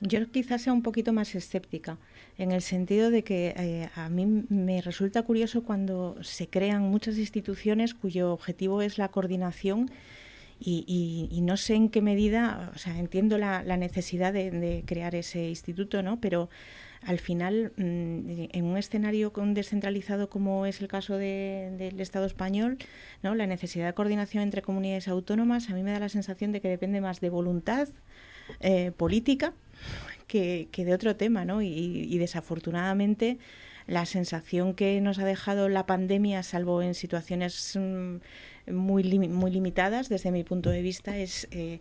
[0.00, 1.96] Yo quizás sea un poquito más escéptica,
[2.36, 7.16] en el sentido de que eh, a mí me resulta curioso cuando se crean muchas
[7.16, 9.90] instituciones cuyo objetivo es la coordinación
[10.58, 15.48] y, no sé en qué medida, o sea, entiendo la, necesidad de, de, crear ese
[15.48, 16.18] instituto, ¿no?
[16.18, 16.48] Pero
[17.06, 22.78] al final, mm, en un escenario descentralizado como es el caso del Estado español,
[23.22, 23.34] ¿no?
[23.34, 26.68] la necesidad de coordinación entre comunidades autónomas, a mí me da la sensación de que
[26.68, 27.88] depende más de voluntad
[28.60, 29.52] eh, política
[30.26, 31.62] que, de otro tema, ¿no?
[31.62, 33.38] y desafortunadamente
[33.86, 38.16] la sensación que nos ha dejado la pandemia, salvo en situaciones mm,
[38.72, 41.80] muy, muy limitadas desde mi punto de vista, es eh,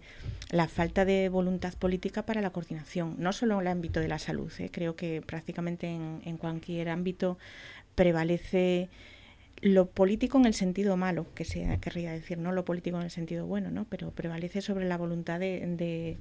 [0.52, 4.20] la falta de voluntad política para la coordinación, no solo en el ámbito de la
[4.20, 7.38] salud, eh, creo que prácticamente en, cualquier ámbito
[7.96, 8.90] prevalece
[9.62, 13.12] lo político en el sentido malo, que se querría decir, no lo político en el
[13.12, 13.86] sentido bueno, ¿no?
[13.90, 16.18] pero prevalece sobre la voluntad de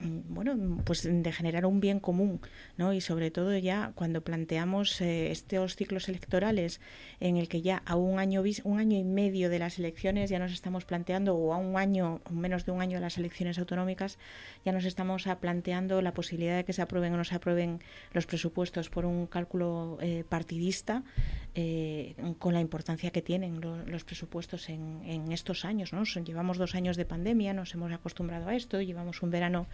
[0.00, 2.40] bueno, pues de generar un bien común,
[2.76, 2.92] ¿no?
[2.92, 6.80] Y sobre todo ya cuando planteamos eh, estos ciclos electorales
[7.20, 10.38] en el que ya a un año un año y medio de las elecciones ya
[10.38, 14.18] nos estamos planteando o a un año menos de un año de las elecciones autonómicas
[14.64, 17.80] ya nos estamos planteando la posibilidad de que se aprueben o no se aprueben
[18.12, 21.02] los presupuestos por un cálculo eh, partidista
[21.54, 26.04] eh, con la importancia que tienen los presupuestos en estos años, ¿no?
[26.04, 29.66] Llevamos dos años de pandemia, nos hemos acostumbrado a esto, llevamos un verano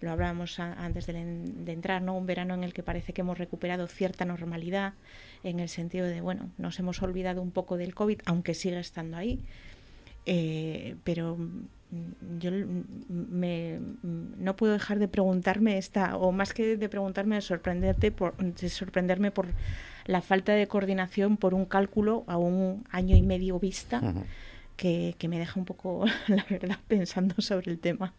[0.00, 1.18] lo hablábamos antes de,
[1.66, 2.16] entrar, ¿no?
[2.16, 4.94] Un verano en el que parece que hemos recuperado cierta normalidad,
[5.42, 9.16] en el sentido de, bueno, nos hemos olvidado un poco del COVID, aunque sigue estando
[9.16, 9.40] ahí.
[10.26, 12.50] Eh, pero mm, yo
[13.08, 18.36] me, no puedo dejar de preguntarme esta, o más que de preguntarme, de, sorprenderte por,
[18.36, 19.46] de sorprenderme por
[20.04, 24.00] la falta de coordinación por un cálculo a un año y medio vista,
[24.76, 28.12] que, que me deja un poco, la verdad, pensando sobre el tema.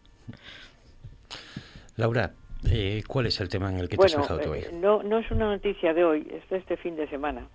[1.96, 2.32] Laura,
[2.70, 4.60] eh, ¿cuál es el tema en el que te has fijado tú hoy?
[4.60, 7.48] Eh, no, no es una noticia de hoy, es de este fin de semana,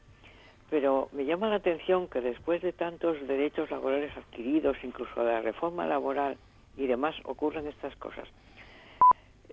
[0.70, 5.42] pero me llama la atención que después de tantos derechos laborales adquiridos, incluso de la
[5.42, 6.38] reforma laboral,
[6.78, 8.28] y demás ocurren estas cosas.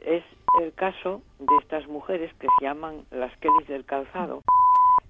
[0.05, 0.25] Es
[0.61, 4.43] el caso de estas mujeres que se llaman las Kellys del calzado,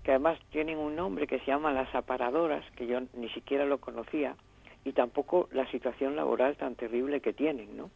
[0.02, 3.78] que además tienen un nombre que se llama las aparadoras, que yo ni siquiera lo
[3.78, 4.36] conocía,
[4.84, 7.90] y tampoco la situación laboral tan terrible que tienen, ¿no?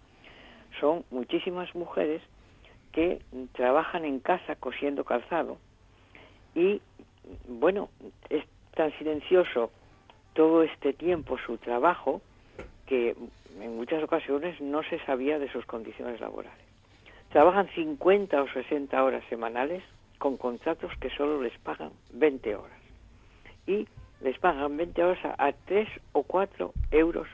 [0.80, 2.22] Son muchísimas mujeres
[2.92, 3.20] que
[3.52, 5.58] trabajan en casa cosiendo calzado
[6.54, 6.80] y,
[7.48, 7.90] bueno,
[8.30, 8.44] es
[8.74, 9.70] tan silencioso
[10.32, 12.22] todo este tiempo su trabajo
[12.86, 13.16] que
[13.60, 16.64] en muchas ocasiones no se sabía de sus condiciones laborales.
[17.30, 19.82] Trabajan 50 o 60 horas semanales
[20.18, 22.78] con contratos que solo les pagan 20 horas.
[23.66, 23.86] Y
[24.20, 27.28] les pagan 20 horas a, 3 o 4 euros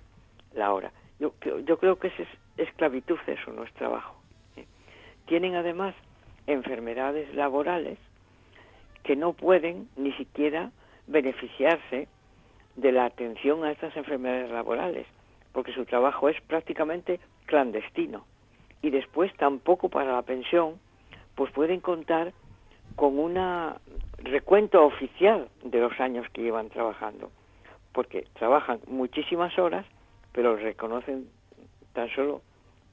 [0.54, 0.90] la hora.
[1.22, 2.14] Yo, yo creo que es
[2.56, 4.16] esclavitud, eso no es trabajo.
[4.56, 4.66] ¿eh?
[5.26, 5.94] Tienen además
[6.48, 7.96] enfermedades laborales
[9.04, 10.72] que no pueden ni siquiera
[11.06, 12.08] beneficiarse
[12.74, 15.06] de la atención a estas enfermedades laborales,
[15.52, 18.24] porque su trabajo es prácticamente clandestino.
[18.82, 20.80] Y después tampoco para la pensión,
[21.36, 22.32] pues pueden contar
[22.96, 23.38] con un
[24.18, 27.30] recuento oficial de los años que llevan trabajando,
[27.92, 29.86] porque trabajan muchísimas horas,
[30.32, 31.28] pero reconocen
[31.92, 32.42] tan solo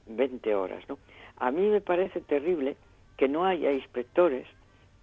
[0.06, 0.82] 20 horas.
[0.88, 0.98] ¿no?
[1.38, 2.76] A mí me parece terrible
[3.16, 4.46] que no haya inspectores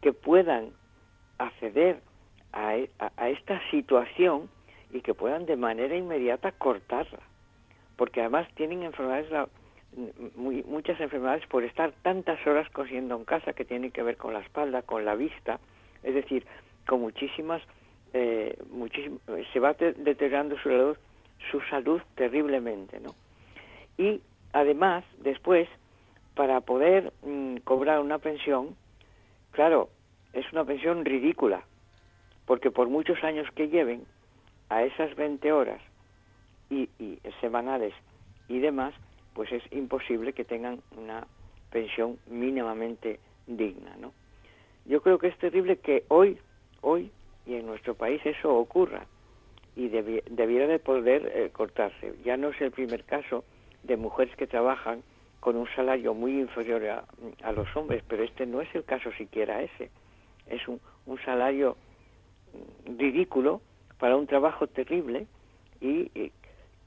[0.01, 0.71] que puedan
[1.37, 2.01] acceder
[2.53, 2.89] a, e,
[3.27, 4.49] esta situación
[4.91, 7.19] y que puedan de manera inmediata cortarla,
[7.95, 9.49] porque además tienen enfermedades
[10.35, 14.41] muchas enfermedades por estar tantas horas cosiendo en casa que tienen que ver con la
[14.41, 15.59] espalda, con la vista,
[16.03, 16.45] es decir,
[16.87, 17.61] con muchísimas,
[18.13, 18.57] eh,
[19.51, 20.97] se va deteriorando su salud,
[21.51, 23.15] su salud terriblemente, ¿no?
[23.97, 24.21] Y
[24.53, 25.67] además, después,
[26.35, 28.75] para poder mm, cobrar una pensión,
[29.51, 29.89] claro,
[30.33, 31.63] es una pensión ridícula,
[32.45, 34.05] porque por muchos años que lleven
[34.69, 35.81] a esas 20 horas
[36.69, 37.93] y, y semanales
[38.47, 38.93] y demás,
[39.33, 41.25] pues es imposible que tengan una
[41.71, 44.13] pensión mínimamente digna, ¿no?
[44.85, 46.39] Yo creo que es terrible que hoy,
[46.81, 47.11] hoy
[47.45, 49.05] y en nuestro país eso ocurra
[49.77, 52.13] y debiera de poder eh, cortarse.
[52.25, 53.45] Ya no es el primer caso
[53.83, 55.03] de mujeres que trabajan
[55.39, 56.83] con un salario muy inferior
[57.43, 59.91] a, los hombres, pero este no es el caso siquiera ese.
[60.47, 60.79] Es un,
[61.23, 61.77] salario
[62.87, 63.61] mm, ridículo
[63.99, 65.27] para un trabajo terrible
[65.79, 66.31] y, y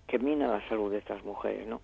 [0.06, 1.80] que mina la salud de estas mujeres, ¿no?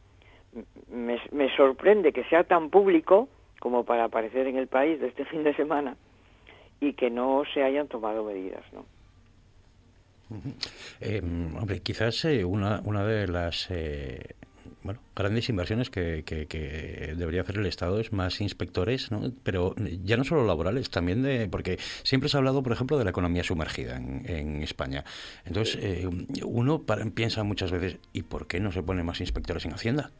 [0.88, 3.28] me, sorprende que sea tan público
[3.60, 5.96] como para aparecer en el país de este fin de semana
[6.80, 8.84] y que no se hayan tomado medidas, ¿no?
[11.00, 14.34] Eh, hombre, quizás eh, una, una de las eh,
[14.82, 19.32] bueno, grandes inversiones que, que, debería hacer el Estado es más inspectores, ¿no?
[19.42, 19.74] pero
[20.04, 21.48] ya no solo laborales, también de.
[21.48, 25.04] porque siempre se ha hablado, por ejemplo, de la economía sumergida en, España.
[25.44, 25.78] Entonces,
[26.44, 30.10] uno piensa muchas veces, ¿y por qué no se pone más inspectores en Hacienda?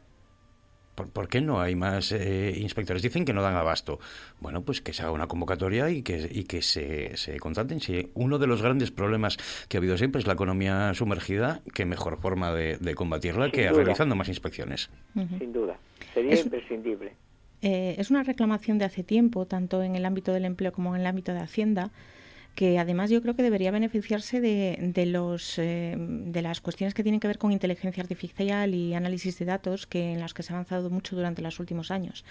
[1.05, 3.03] ¿Por, qué no hay más eh, inspectores?
[3.03, 3.99] Dicen que no dan abasto.
[4.39, 7.79] Bueno, pues que se haga una convocatoria y que, y que se, se contraten.
[7.79, 9.37] Si uno de los grandes problemas
[9.69, 14.15] que ha habido siempre es la economía sumergida, qué mejor forma de, combatirla que realizando
[14.15, 14.89] más inspecciones.
[15.13, 15.77] Sin duda.
[16.15, 17.13] Sería imprescindible.
[17.61, 21.01] Eh, es una reclamación de hace tiempo, tanto en el ámbito del empleo como en
[21.01, 21.91] el ámbito de Hacienda
[22.57, 27.03] que además yo creo que debería beneficiarse de, de los, eh, de las cuestiones que
[27.03, 30.53] tienen que ver con inteligencia artificial y análisis de datos, que en las que se
[30.53, 32.25] ha avanzado mucho durante los últimos años.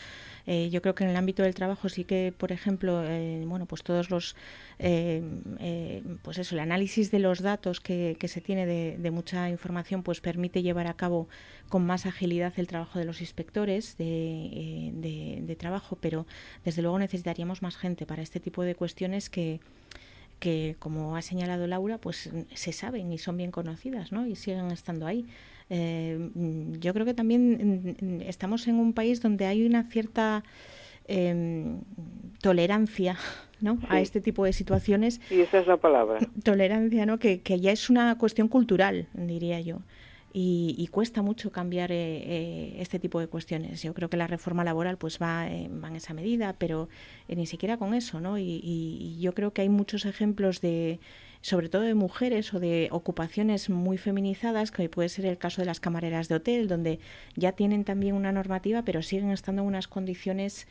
[0.49, 3.67] Eh, yo creo que en el ámbito del trabajo sí que, por ejemplo, eh, bueno,
[3.67, 4.35] pues todos los,
[4.79, 10.03] pues eso, el análisis de los datos que, que se tiene de, de, mucha información,
[10.03, 11.29] pues permite llevar a cabo
[11.69, 14.91] con más agilidad el trabajo de los inspectores de,
[15.47, 16.27] de trabajo, pero
[16.65, 19.61] desde luego necesitaríamos más gente para este tipo de cuestiones que
[20.39, 24.27] que, como ha señalado Laura, pues se saben y son bien conocidas, ¿no?
[24.27, 25.27] Y siguen estando ahí.
[25.71, 26.31] Eh,
[26.79, 30.45] yo creo que también mm, estamos en un país donde hay una cierta
[31.09, 31.81] em,
[32.41, 33.17] tolerancia
[33.61, 33.79] ¿no?
[33.89, 35.21] a este tipo de situaciones.
[35.31, 36.19] Y esa es la palabra.
[36.43, 37.19] Tolerancia, ¿no?
[37.19, 39.81] Que, que ya es una cuestión cultural, diría yo
[40.39, 43.83] y, cuesta mucho cambiar eh, eh, este tipo de cuestiones.
[43.83, 46.91] Yo creo que la reforma laboral pues va, en esa medida, pero
[47.27, 48.37] eh, ni siquiera con eso, ¿no?
[48.37, 51.01] Y, yo creo que hay muchos ejemplos de
[51.41, 55.67] sobre todo de mujeres o de ocupaciones muy feminizadas, que puede ser el caso de
[55.67, 56.99] las camareras de hotel, donde
[57.35, 60.67] ya tienen también una normativa, pero siguen estando en unas condiciones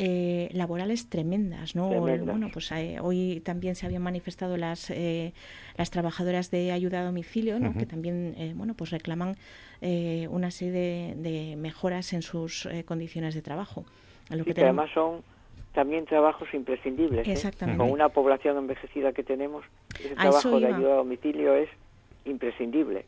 [0.00, 1.88] eh, laborales tremendas, ¿no?
[1.88, 5.32] Bueno, pues eh, hoy también se habían manifestado las eh,
[5.76, 7.74] las trabajadoras de ayuda a domicilio, ¿no?
[7.74, 9.34] Que también, bueno, pues reclaman
[10.30, 13.84] una serie de, mejoras en sus condiciones de trabajo.
[14.30, 15.22] Lo que, además son
[15.72, 17.26] también trabajos imprescindibles.
[17.26, 17.78] Exactamente.
[17.78, 19.64] Con una población envejecida que tenemos,
[19.98, 21.68] ese trabajo de ayuda a domicilio es
[22.24, 23.04] imprescindible.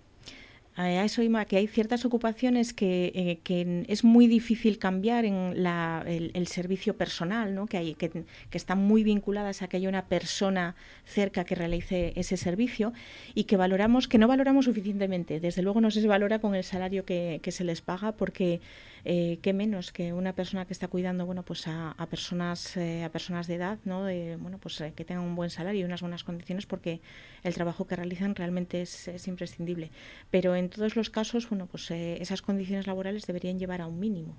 [0.77, 6.05] A eso que hay ciertas ocupaciones que, eh, que, es muy difícil cambiar en la,
[6.07, 7.67] el, servicio personal, ¿no?
[7.67, 8.25] que, hay, que, que,
[8.59, 12.93] están muy vinculadas a que haya una persona cerca que realice ese servicio
[13.35, 15.41] y que valoramos, que no valoramos suficientemente.
[15.41, 18.61] Desde luego no se valora con el salario que, que se les paga porque
[19.05, 23.11] eh, qué menos que una persona que está cuidando bueno pues a, personas eh, a
[23.11, 24.03] personas de edad no
[24.39, 27.01] bueno pues eh, que tengan un buen salario y unas buenas condiciones porque
[27.43, 29.91] el trabajo que realizan realmente es, imprescindible
[30.31, 34.37] pero en todos los casos bueno pues esas condiciones laborales deberían llevar a un mínimo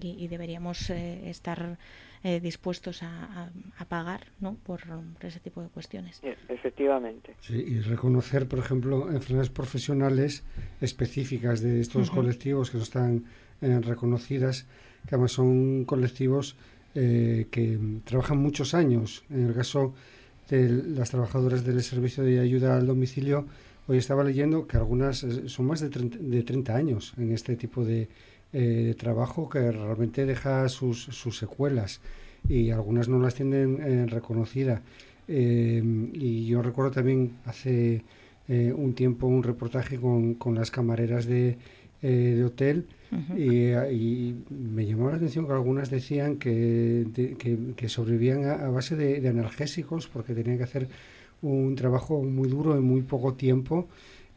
[0.00, 1.76] y, deberíamos estar
[2.22, 3.50] dispuestos a,
[3.88, 4.54] pagar ¿no?
[4.54, 4.82] por,
[5.20, 6.20] ese tipo de cuestiones.
[6.48, 7.34] Efectivamente.
[7.40, 10.44] Sí, y reconocer, por ejemplo, enfermedades profesionales
[10.80, 13.24] específicas de estos colectivos que no están
[13.62, 14.66] eh, reconocidas,
[15.08, 16.56] que además son colectivos
[16.94, 19.24] eh, que trabajan muchos años.
[19.30, 19.94] En el caso
[20.50, 23.46] de las trabajadoras del servicio de ayuda al domicilio,
[23.88, 27.56] hoy estaba leyendo que algunas eh, son más de 30, de 30 años en este
[27.56, 28.08] tipo de
[28.96, 32.00] trabajo que realmente deja sus, sus, secuelas
[32.48, 34.80] y algunas no las tienen reconocida.
[35.28, 38.02] y yo recuerdo también hace
[38.48, 41.58] un tiempo un reportaje con, con las camareras de,
[42.02, 42.86] de hotel
[43.36, 47.06] y, me llamó la atención que algunas decían que,
[47.76, 50.88] que, sobrevivían a, base de, analgésicos porque tenían que hacer
[51.42, 53.88] un trabajo muy duro en muy poco tiempo,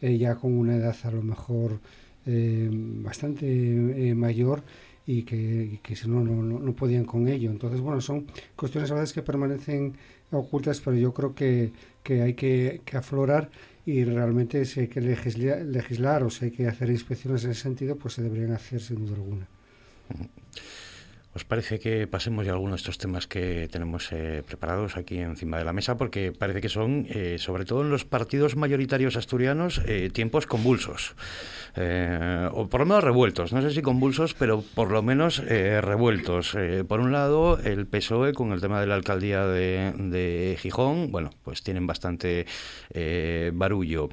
[0.01, 1.79] eh, ya con una edad a lo mejor
[2.25, 4.63] eh, bastante eh, mayor
[5.07, 7.49] y que, que si no, no, no, podían con ello.
[7.49, 9.93] Entonces, bueno, son cuestiones a veces que permanecen
[10.29, 11.71] ocultas, pero yo creo que,
[12.03, 13.49] que hay que, que aflorar
[13.85, 17.95] y realmente si hay que legislar, o si hay que hacer inspecciones en ese sentido,
[17.95, 19.47] pues se deberían hacer sin duda alguna.
[21.39, 25.57] ¿Os parece que pasemos ya algunos de estos temas que tenemos eh, preparados aquí encima
[25.57, 25.95] de la mesa?
[25.95, 31.15] Porque parece que son, eh, sobre todo en los partidos mayoritarios asturianos, eh, tiempos convulsos.
[32.51, 33.53] o por lo menos revueltos.
[33.53, 36.57] No sé si convulsos, pero por lo menos revueltos.
[36.89, 41.29] por un lado, el PSOE con el tema de la alcaldía de, de Gijón, bueno,
[41.43, 42.47] pues tienen bastante
[43.53, 44.09] barullo.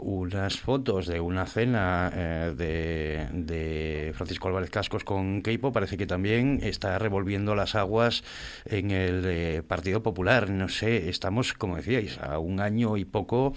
[0.00, 2.10] unas fotos de una cena
[2.56, 8.24] de, de Francisco Álvarez Cascos con Keipo parece que también está revolviendo las aguas
[8.64, 10.48] en el eh, Partido Popular.
[10.48, 13.52] No sé, estamos, como decíais, a un año y poco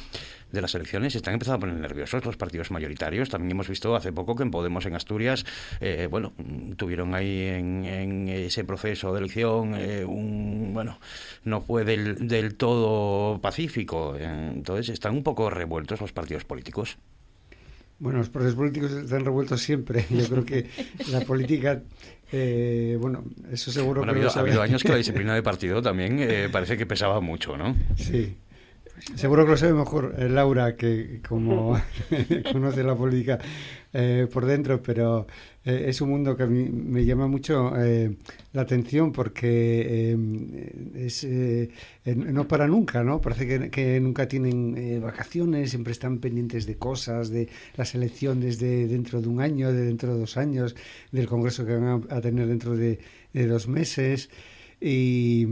[0.51, 3.29] de las elecciones están empezando a poner nerviosos los partidos mayoritarios.
[3.29, 5.45] También hemos visto hace poco que en Podemos en Asturias,
[5.79, 6.33] eh, bueno,
[6.75, 10.99] tuvieron ahí en, ese proceso de elección eh, un, bueno,
[11.45, 14.17] no fue del, del todo pacífico.
[14.17, 16.97] Entonces están un poco revueltos los partidos políticos.
[18.03, 20.05] Bueno, los procesos políticos están revueltos siempre.
[20.09, 20.67] Yo creo que
[21.09, 21.81] la política,
[22.33, 26.49] eh, bueno, eso seguro que ha habido, años que la disciplina de partido también eh,
[26.51, 27.73] parece que pesaba mucho, ¿no?
[27.95, 28.35] Sí.
[29.15, 31.79] Seguro que lo sabe mejor eh, Laura, que como
[32.51, 33.39] conoce la política
[34.31, 35.27] por dentro, pero
[35.65, 38.17] eh, es un mundo que a mí me llama mucho eh,
[38.51, 41.25] la atención porque eh, es,
[42.15, 43.21] no para nunca, ¿no?
[43.21, 48.87] Parece que, que nunca tienen vacaciones, siempre están pendientes de cosas, de las elecciones de
[48.87, 50.75] dentro de un año, de dentro de dos años,
[51.11, 52.99] del congreso que van a, tener dentro de,
[53.33, 54.29] dos meses.
[54.85, 55.45] Y,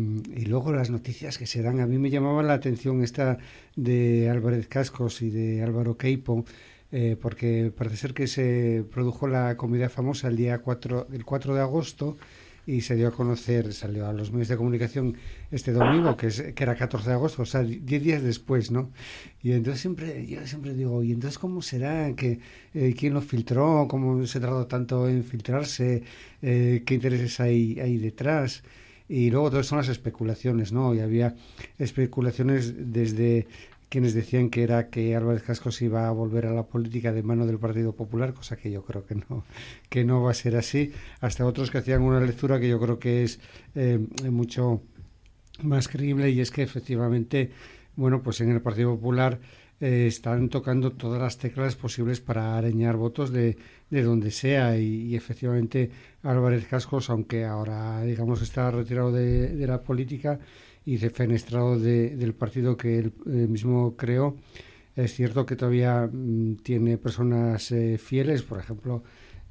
[0.45, 1.79] luego las noticias que se dan.
[1.79, 3.37] A mí me llamaba la atención esta
[3.77, 6.43] de Álvarez Cascos y de Álvaro Queipo,
[6.91, 11.55] eh, porque parece ser que se produjo la comida famosa el día 4, el 4
[11.55, 12.17] de agosto
[12.67, 15.15] y se dio a conocer, salió a los medios de comunicación
[15.49, 18.91] este domingo, que, es, que era 14 de agosto, o sea, 10 días después, ¿no?
[19.41, 22.13] Y entonces siempre, yo siempre digo, ¿y entonces cómo será?
[22.15, 22.39] que
[22.73, 23.87] eh, ¿Quién lo filtró?
[23.89, 26.03] ¿Cómo se tardó tanto en filtrarse?
[26.41, 28.63] Eh, ¿Qué intereses hay, hay detrás?
[29.11, 30.95] Y luego todas son las especulaciones, ¿no?
[30.95, 31.35] Y había
[31.77, 33.45] especulaciones desde
[33.89, 37.45] quienes decían que era que Álvarez Cascos iba a volver a la política de mano
[37.45, 39.43] del Partido Popular, cosa que yo creo que no,
[39.89, 42.99] que no va a ser así, hasta otros que hacían una lectura que yo creo
[42.99, 43.41] que es
[43.75, 44.81] eh, mucho
[45.61, 47.51] más creíble y es que efectivamente,
[47.97, 49.41] bueno, pues en el Partido Popular
[49.81, 53.57] eh, están tocando todas las teclas posibles para arañar votos de,
[53.89, 55.89] de donde sea y, efectivamente
[56.23, 60.39] Álvarez Cascos, aunque ahora digamos está retirado de, de la política,
[60.85, 64.37] y defenestrado de, del partido que él eh, mismo creó.
[64.95, 69.03] Es cierto que todavía mm, tiene personas eh, fieles, por ejemplo,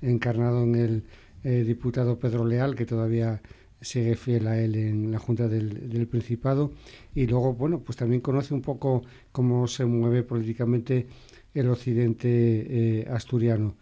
[0.03, 1.05] encarnado en el
[1.45, 3.41] eh, diputado Pedro Leal, que todavía
[3.81, 6.73] sigue fiel a él en la Junta del, Principado.
[7.15, 9.03] Y luego, bueno, pues también conoce un poco
[9.33, 11.07] cómo se mueve políticamente
[11.55, 13.77] el occidente asturiano.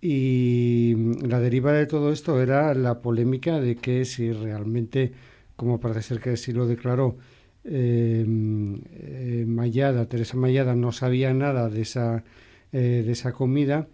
[0.00, 0.94] Y
[1.26, 5.12] la deriva de todo esto era la polémica de que si realmente
[5.56, 7.16] como parece ser que sí lo declaró
[7.64, 12.24] em, eh, Mayada, Teresa Mayada no sabía nada de esa
[12.72, 13.88] de esa comida,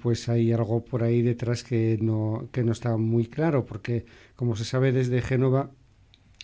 [0.00, 4.04] pues hay algo por ahí detrás que no, que no está muy claro, porque
[4.42, 5.70] como se sabe desde Génova,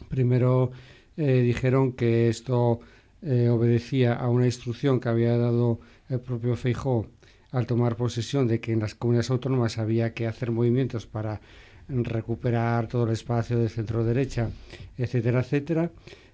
[0.09, 0.71] primero
[1.17, 2.79] dijeron que esto
[3.21, 7.09] obedecía a una instrucción que había dado el propio Feijó
[7.51, 11.41] al tomar posesión de que en las comunidades autónomas había que hacer movimientos para
[11.89, 14.49] recuperar todo el espacio de centro derecha,
[14.97, 15.91] etcétera, etcétera.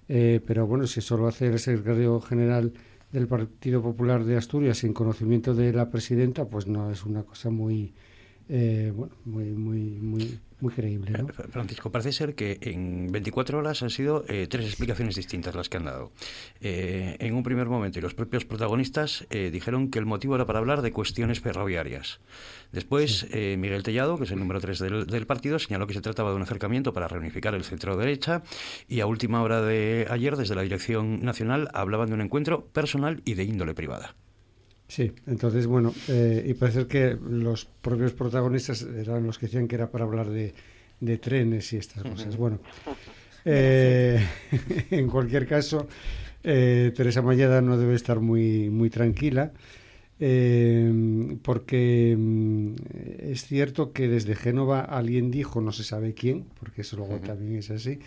[0.07, 2.73] Eh, pero bueno, si eso lo hace el secretario general
[3.11, 7.49] del Partido Popular de Asturias sin conocimiento de la presidenta, pues no es una cosa
[7.49, 7.91] muy,
[8.49, 11.11] eh, bueno, muy, muy, muy, muy creíble.
[11.11, 11.27] ¿no?
[11.27, 15.77] Francisco, parece ser que en 24 horas han sido eh, tres explicaciones distintas las que
[15.77, 16.11] han dado.
[16.61, 20.59] Eh, en un primer momento, y los propios protagonistas dijeron que el motivo era para
[20.59, 22.19] hablar de cuestiones ferroviarias.
[22.71, 26.29] Después, Miguel Tellado, que es el número 3 del, del, partido, señaló que se trataba
[26.29, 28.43] de un acercamiento para reunificar el centro derecha.
[28.87, 33.21] Y a última hora de ayer, desde la Dirección Nacional, hablaban de un encuentro personal
[33.25, 34.15] y de índole privada.
[34.87, 39.75] Sí, entonces, bueno, eh, y parece que los propios protagonistas eran los que decían que
[39.75, 40.53] era para hablar de,
[40.99, 42.37] de trenes y estas cosas.
[42.37, 42.59] Bueno,
[43.45, 44.23] eh,
[44.91, 45.87] en cualquier caso,
[46.43, 49.51] eh, Teresa Mayada no debe estar muy, muy tranquila.
[51.41, 52.75] porque mm,
[53.31, 57.55] es cierto que desde Génova alguien dijo, no se sabe quién, porque eso luego también
[57.55, 57.99] es así,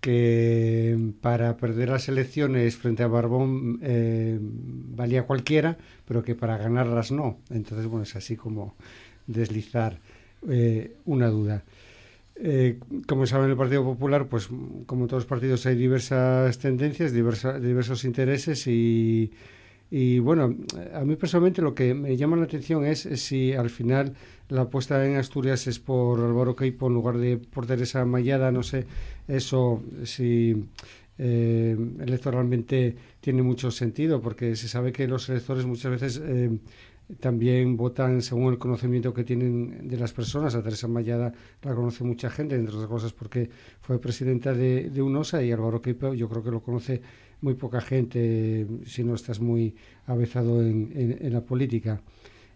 [0.00, 5.76] que para perder las elecciones frente a Barbón eh, valía cualquiera,
[6.06, 7.38] pero que para ganarlas no.
[7.50, 8.76] Entonces, bueno, es así como
[9.26, 9.98] deslizar
[10.48, 11.64] eh, una duda.
[12.36, 14.48] Eh, como saben, el Partido Popular, pues
[14.86, 19.32] como todos los partidos hay diversas tendencias, diversos intereses y
[19.90, 20.54] y bueno,
[20.92, 24.14] a mí personalmente lo que me llama la atención es si al final
[24.48, 28.62] la apuesta en Asturias es por Álvaro Queipo en lugar de por Teresa Mayada, no
[28.62, 28.86] sé,
[29.26, 30.64] eso si
[31.18, 36.50] eh, electoralmente tiene mucho sentido, porque se sabe que los electores muchas veces eh,
[37.20, 40.54] también votan según el conocimiento que tienen de las personas.
[40.54, 41.32] A Teresa Mayada
[41.62, 43.50] la conoce mucha gente, entre otras cosas porque
[43.80, 47.00] fue presidenta de, de UNOSA y Álvaro Queipo yo creo que lo conoce
[47.40, 49.74] muy poca gente si no estás muy
[50.06, 52.00] avezado en, en, la política.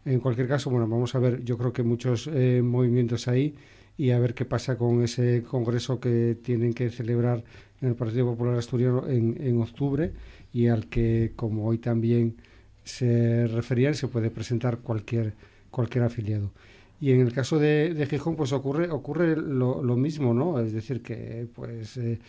[0.04, 3.54] En cualquier caso, bueno, vamos a ver, yo creo que muchos eh, movimientos ahí
[3.96, 7.44] y a ver qué pasa con ese congreso que tienen que celebrar
[7.80, 10.12] en el Partido Popular Asturiano en, octubre
[10.52, 12.36] y al que, como hoy también
[12.84, 15.34] se referían, se puede presentar cualquier,
[15.70, 16.50] cualquier afiliado.
[17.00, 20.60] Y en el caso de, Gijón, pues ocurre, ocurre lo, lo, mismo, ¿no?
[20.60, 22.20] Es decir, que pues eh,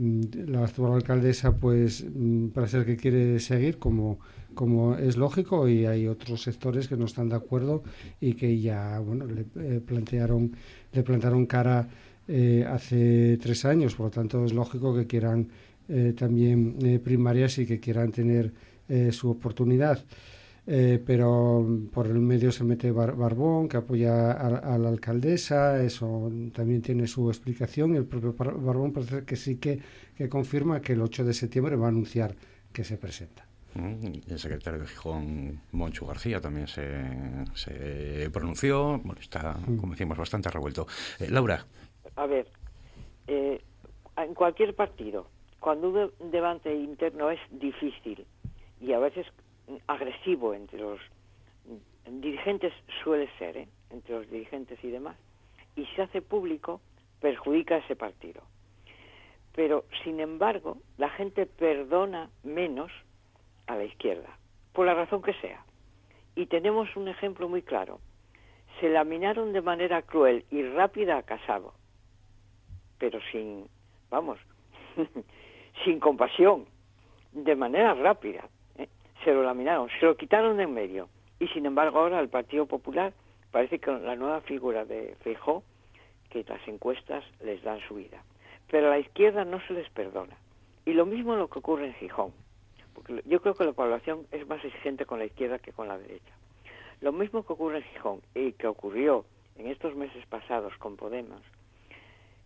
[0.00, 4.18] la actual alcaldesa pues mm, parece que quiere seguir como,
[4.54, 7.82] como es lógico y hay otros sectores que no están de acuerdo
[8.20, 10.52] y que ya bueno le eh, plantearon
[10.92, 11.88] le plantaron cara
[12.28, 13.94] eh, hace tres años.
[13.94, 15.48] Por lo tanto es lógico que quieran
[15.88, 18.52] eh, también primarias y que quieran tener
[19.12, 20.04] su oportunidad
[20.72, 26.80] eh, pero por el medio se mete Barbón, que apoya a, la alcaldesa, eso también
[26.80, 27.96] tiene su explicación.
[27.96, 29.80] El propio Barbón parece que sí que,
[30.16, 32.36] que confirma que el 8 de septiembre va a anunciar
[32.72, 33.44] que se presenta.
[33.74, 36.86] Mm, el secretario de Gijón, Monchu García, también se,
[37.54, 39.00] se pronunció.
[39.02, 39.76] Bueno, está, mm.
[39.76, 40.86] como decimos, bastante revuelto.
[41.18, 41.66] Eh, Laura.
[42.14, 42.46] A ver,
[43.26, 43.60] eh,
[44.16, 45.26] en cualquier partido,
[45.58, 48.24] cuando un debate interno es difícil
[48.80, 49.26] y a veces
[49.86, 51.00] agresivo entre los
[52.06, 52.72] dirigentes
[53.02, 53.68] suele ser, ¿eh?
[53.90, 55.16] entre los dirigentes y demás,
[55.76, 56.80] y se hace público,
[57.20, 58.42] perjudica a ese partido.
[59.54, 62.90] Pero, sin embargo, la gente perdona menos
[63.66, 64.38] a la izquierda,
[64.72, 65.64] por la razón que sea.
[66.34, 68.00] Y tenemos un ejemplo muy claro.
[68.80, 71.74] Se laminaron de manera cruel y rápida a Casado,
[72.98, 73.66] pero sin,
[74.08, 74.38] vamos,
[75.84, 76.66] sin compasión,
[77.32, 78.48] de manera rápida,
[79.24, 81.08] se lo laminaron, se lo quitaron de en medio.
[81.38, 83.12] Y sin embargo ahora el Partido Popular
[83.50, 85.62] parece que la nueva figura de Feijó,
[86.28, 88.22] que las encuestas les dan su vida.
[88.70, 90.36] Pero a la izquierda no se les perdona.
[90.84, 92.32] Y lo mismo lo que ocurre en Gijón.
[92.94, 95.98] Porque yo creo que la población es más exigente con la izquierda que con la
[95.98, 96.32] derecha.
[97.00, 99.24] Lo mismo que ocurre en Gijón y que ocurrió
[99.56, 101.42] en estos meses pasados con Podemos,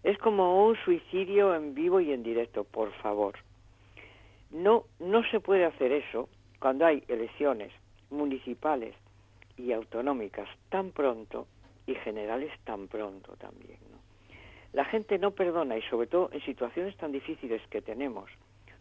[0.03, 3.35] es como un suicidio en vivo y en directo, por favor.
[4.51, 6.29] No, no se puede hacer eso
[6.65, 7.71] cuando hay elecciones
[8.09, 8.95] municipales
[9.59, 11.47] y autonómicas tan pronto
[11.87, 13.77] y generales tan pronto también.
[14.73, 18.31] La gente no perdona y sobre todo en situaciones tan difíciles que tenemos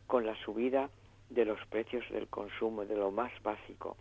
[0.08, 0.90] con la subida
[1.30, 3.98] de los precios del consumo, de lo más básico,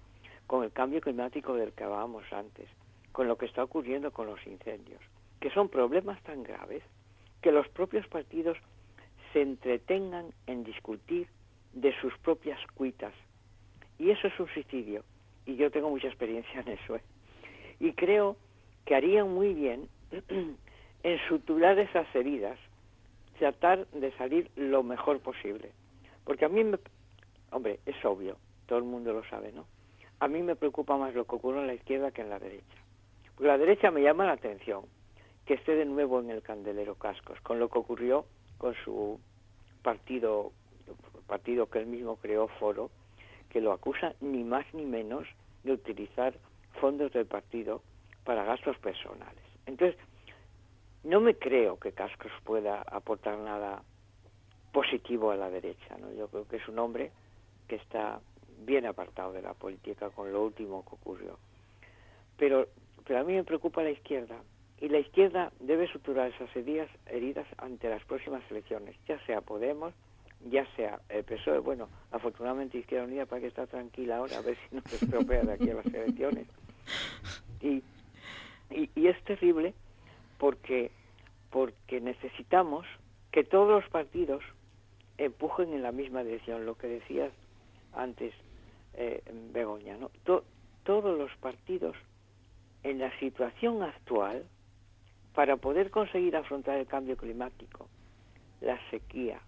[0.47, 2.69] con el cambio climático del que hablábamos antes,
[3.11, 5.01] con lo que está ocurriendo con los incendios,
[5.41, 6.85] que son problemas tan graves
[7.41, 8.57] que los propios partidos
[9.33, 11.27] se entretengan en discutir
[11.73, 13.13] de sus propias cuitas
[14.03, 15.05] y eso es un suicidio.
[15.47, 16.97] y yo tengo mucha experiencia en eso.
[16.97, 17.03] ¿eh?
[17.79, 18.37] Y creo
[18.85, 19.89] que harían muy bien
[21.03, 22.59] en suturar esas heridas,
[23.39, 25.71] tratar de salir lo mejor posible.
[26.25, 26.79] Porque a mí, me,
[27.53, 29.67] hombre, es obvio, todo el mundo lo sabe, ¿no?
[30.19, 32.77] A mí me preocupa más lo que ocurre en la izquierda que en la derecha.
[33.37, 34.85] Porque la derecha me llama la atención
[35.47, 38.27] que esté de nuevo en el candelero cascos, con lo que ocurrió
[38.59, 39.21] con su
[39.83, 40.53] partido,
[41.29, 42.91] partido que él mismo creó, Foro,
[43.53, 45.29] que lo acusa ni más ni menos
[45.63, 46.33] de utilizar
[46.81, 47.83] fondos del partido
[48.25, 49.45] para gastos personales.
[49.67, 50.01] Entonces,
[51.05, 53.83] no me creo que Cascos pueda aportar nada
[54.73, 55.99] positivo a la derecha.
[56.01, 56.11] ¿no?
[56.15, 57.13] Yo creo que es un hombre
[57.69, 58.21] que está
[58.65, 61.39] bien apartado de la política con lo último que ocurrió.
[62.39, 62.69] Pero,
[63.05, 64.37] pero a mí me preocupa la izquierda.
[64.81, 69.93] Y la izquierda debe suturar esas heridas, heridas ante las próximas elecciones, ya sea Podemos,
[70.51, 71.59] ya sea el PSOE.
[71.59, 75.43] Bueno, afortunadamente Izquierda Unida para que está tranquila ahora, a ver si no se estropea
[75.43, 76.47] de aquí a las elecciones.
[77.61, 77.83] Y,
[78.71, 79.75] y, y es terrible
[80.39, 80.91] porque,
[81.51, 82.87] porque necesitamos
[83.31, 84.43] que todos los partidos
[85.19, 87.33] empujen en la misma dirección, lo que decías
[87.95, 88.35] antes,
[88.95, 90.11] eh, Begoña, ¿no?
[90.85, 91.97] todos los partidos
[92.83, 94.45] en la situación actual,
[95.35, 97.89] para poder conseguir afrontar el cambio climático,
[98.61, 99.41] la sequía,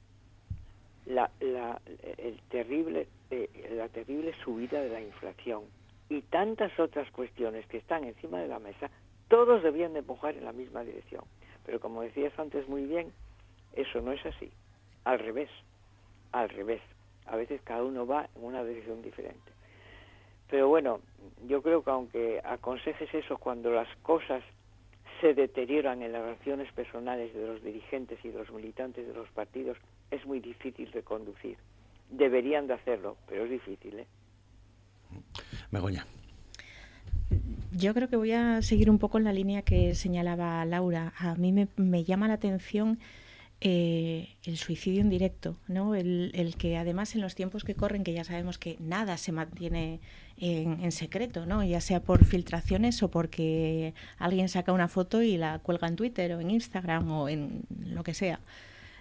[1.07, 1.81] la, la,
[2.19, 5.65] el terrible, eh, la terrible subida de la inflación
[6.09, 8.91] y tantas otras cuestiones que están encima de la mesa,
[9.29, 11.25] todos debían de empujar en la misma dirección.
[11.65, 13.13] Pero como decías antes muy bien,
[13.73, 14.51] eso no es así.
[15.05, 15.51] Al revés,
[16.33, 16.83] al revés.
[17.27, 19.53] A veces cada uno va en una dirección diferente.
[20.51, 21.01] Pero bueno,
[21.47, 24.43] yo creo que aunque aconsejes eso cuando las cosas
[25.21, 29.29] se deterioran en las relaciones personales de los dirigentes y de los militantes de los
[29.31, 29.79] partidos,
[30.11, 31.57] es muy difícil de conducir.
[32.11, 33.99] Deberían de hacerlo, pero es difícil.
[34.01, 34.07] ¿eh?
[35.71, 36.07] Begoña.
[37.73, 41.13] Yo creo que voy a seguir un poco en la línea que señalaba Laura.
[41.19, 43.01] A mí me, llama la atención
[43.61, 45.97] eh, el suicidio en directo, ¿no?
[45.97, 50.01] El, que además en los tiempos que corren, que ya sabemos que nada se mantiene
[50.37, 51.65] en, secreto, ¿no?
[51.65, 56.33] ya sea por filtraciones o porque alguien saca una foto y la cuelga en Twitter
[56.35, 58.41] o en Instagram o en lo que sea.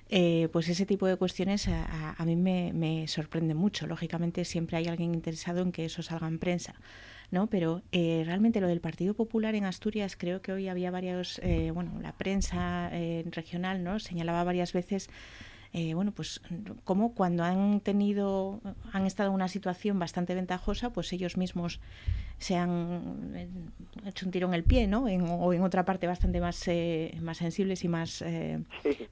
[0.10, 3.88] Eh, pues ese tipo de cuestiones a, mí me, me sorprende mucho.
[3.88, 6.76] Lógicamente siempre hay alguien interesado en que eso salga en prensa.
[7.34, 7.48] ¿no?
[7.48, 11.72] Pero eh, realmente lo del Partido Popular en Asturias, creo que hoy había varios, eh,
[11.72, 14.00] bueno, la prensa eh, regional, ¿no?
[14.00, 15.10] Señalaba varias veces
[15.76, 16.40] eh, bueno, pues
[16.84, 21.80] como cuando han tenido, han estado en una situación bastante ventajosa, pues ellos mismos
[22.38, 23.48] se han eh,
[24.06, 25.06] hecho un tiro en el pie, ¿no?
[25.06, 28.24] o en otra parte bastante más, eh, más sensibles y más,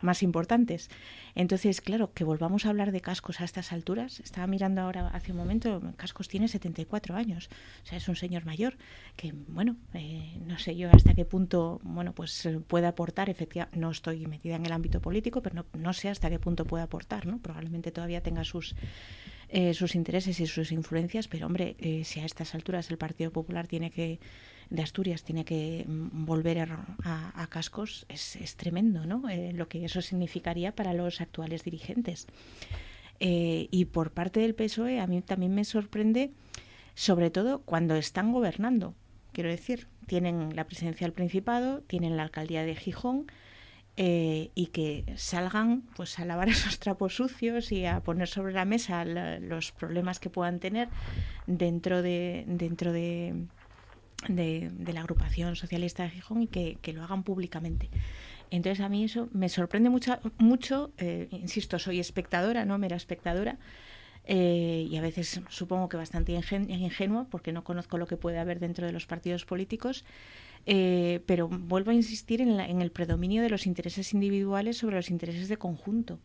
[0.02, 0.92] más importantes.
[1.36, 4.20] Entonces, claro, que volvamos a hablar de cascos a estas alturas.
[4.20, 7.50] Estaba mirando ahora hace un momento, Cascos tiene 74 años,
[7.84, 8.78] o sea, es un señor mayor
[9.16, 9.78] que, bueno,
[10.46, 14.66] no sé yo hasta qué punto, bueno, pues puede aportar, efectivamente, no estoy metida en
[14.66, 17.40] el ámbito político, pero no, no sé hasta qué punto puede aportar, ¿no?
[17.40, 18.76] Probablemente todavía tenga sus
[19.54, 23.32] eh, sus intereses y sus influencias, pero hombre, eh, si a estas alturas el Partido
[23.32, 24.22] Popular tiene que
[24.72, 26.68] de Asturias tiene que mm, volver
[27.04, 29.30] a, cascos, es, tremendo, ¿no?
[29.30, 32.28] Eh, lo que eso significaría para los actuales dirigentes.
[33.20, 36.32] y por parte del PSOE a mí también me sorprende,
[36.96, 38.96] sobre todo cuando están gobernando.
[39.32, 43.28] Quiero decir, tienen la presidencia del Principado, tienen la alcaldía de Gijón,
[43.98, 48.64] eh, y que salgan pues a lavar esos trapos sucios y a poner sobre la
[48.64, 50.88] mesa los problemas que puedan tener
[51.46, 53.48] dentro de dentro de,
[54.28, 57.90] de, la agrupación socialista de Gijón y que, lo hagan públicamente.
[58.50, 63.58] Entonces a mí eso me sorprende mucho, mucho eh, insisto, soy espectadora, no mera espectadora,
[64.26, 68.60] eh, y a veces supongo que bastante ingenua porque no conozco lo que puede haber
[68.60, 70.06] dentro de los partidos políticos,
[70.66, 75.50] eh, pero vuelvo a insistir en, el predominio de los intereses individuales sobre los intereses
[75.50, 76.20] de conjunto.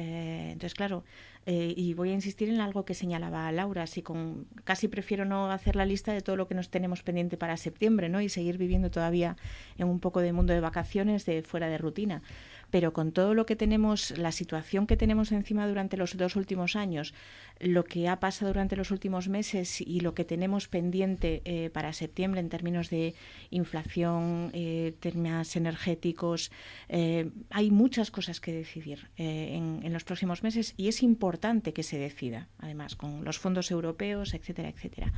[0.00, 1.02] Eh, entonces, claro,
[1.44, 5.50] eh, y voy a insistir en algo que señalaba Laura, así con casi prefiero no
[5.50, 8.20] hacer la lista de todo lo que nos tenemos pendiente para septiembre, ¿no?
[8.20, 9.36] Y seguir viviendo todavía
[9.76, 12.22] en un poco de mundo de vacaciones, de fuera de rutina
[12.70, 16.76] pero con todo lo que tenemos, la situación que tenemos encima durante los dos últimos
[16.76, 17.14] años,
[17.60, 21.92] lo que ha pasado durante los últimos meses y lo que tenemos pendiente eh, para
[21.92, 23.14] septiembre en términos de
[23.50, 26.52] inflación, eh, temas energéticos,
[26.88, 31.82] eh, hay muchas cosas que decidir en, en los próximos meses y es importante que
[31.82, 35.12] se decida, además, con los fondos europeos, etcétera, etcétera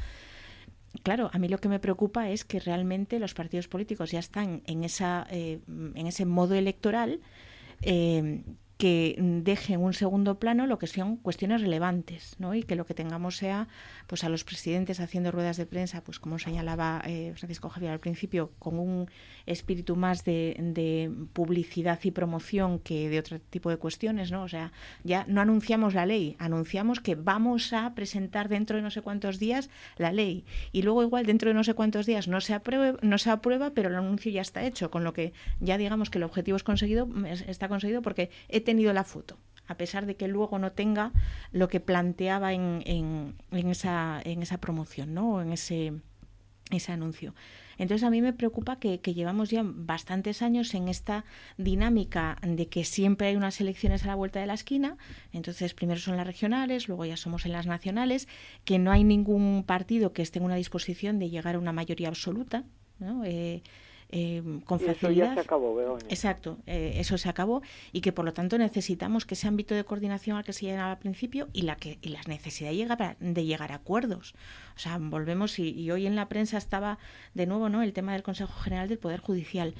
[1.02, 4.62] claro, a mí lo que me preocupa es que realmente los partidos políticos ya están
[4.66, 7.20] en, esa, eh, en ese modo electoral.
[7.82, 8.42] Eh,
[8.80, 12.54] que deje en un segundo plano lo que son cuestiones relevantes, ¿no?
[12.54, 13.68] Y que lo que tengamos sea
[14.06, 18.00] pues a los presidentes haciendo ruedas de prensa, pues como señalaba eh, Francisco Javier al
[18.00, 19.10] principio, con un
[19.44, 24.42] espíritu más de, publicidad y promoción que de otro tipo de cuestiones, ¿no?
[24.44, 24.72] O sea,
[25.04, 29.38] ya no anunciamos la ley, anunciamos que vamos a presentar dentro de no sé cuántos
[29.38, 30.46] días la ley.
[30.72, 33.72] Y luego igual dentro de no sé cuántos días no se aprueba, no se aprueba
[33.74, 36.62] pero el anuncio ya está hecho, con lo que ya digamos que el objetivo es
[36.62, 37.06] conseguido,
[37.46, 39.36] está conseguido porque he tenido la foto
[39.66, 41.12] a pesar de que luego no tenga
[41.52, 43.36] lo que planteaba en, en,
[43.70, 45.40] esa, en esa promoción, ¿no?
[45.40, 45.92] en ese,
[46.70, 47.36] ese anuncio.
[47.78, 51.24] Entonces a mí me preocupa que, llevamos ya bastantes años en esta
[51.56, 54.98] dinámica de que siempre hay unas elecciones a la vuelta de la esquina,
[55.32, 58.26] entonces primero son las regionales, luego ya somos en las nacionales,
[58.64, 62.08] que no hay ningún partido que esté en una disposición de llegar a una mayoría
[62.08, 62.64] absoluta.
[62.98, 63.24] ¿no?
[63.24, 63.62] Eh,
[64.12, 64.94] eh, con facilidad.
[64.96, 67.62] Eso ya se acabó, Exacto, eh, eso se acabó
[67.92, 70.90] y que por lo tanto necesitamos que ese ámbito de coordinación al que se llega
[70.90, 74.34] al principio y la que y la necesidad llega de llegar a acuerdos.
[74.74, 76.98] O sea, volvemos y, hoy en la prensa estaba
[77.34, 77.82] de nuevo, ¿no?
[77.82, 79.74] El tema del Consejo General del Poder Judicial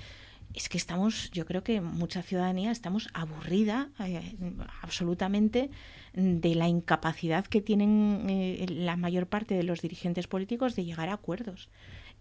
[0.55, 4.36] es que estamos, yo creo que mucha ciudadanía estamos aburrida eh,
[4.82, 5.70] absolutamente
[6.12, 11.15] de la incapacidad que tienen la mayor parte de los dirigentes políticos de llegar a
[11.15, 11.69] acuerdos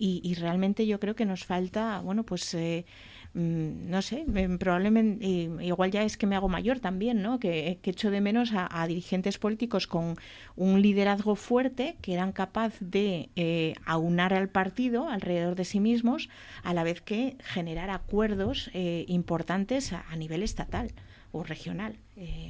[0.01, 2.85] y, realmente yo creo que nos falta, bueno, pues eh,
[3.33, 5.25] mm, no sé, eh, probablemente
[5.61, 7.37] igual ya es que me hago mayor también, ¿no?
[7.39, 10.15] Que, echo de menos a, dirigentes políticos con
[10.55, 16.29] un liderazgo fuerte que eran capaz de eh, aunar al partido alrededor de sí mismos
[16.63, 20.91] a la vez que generar acuerdos importantes a, a, nivel estatal
[21.31, 21.95] o regional,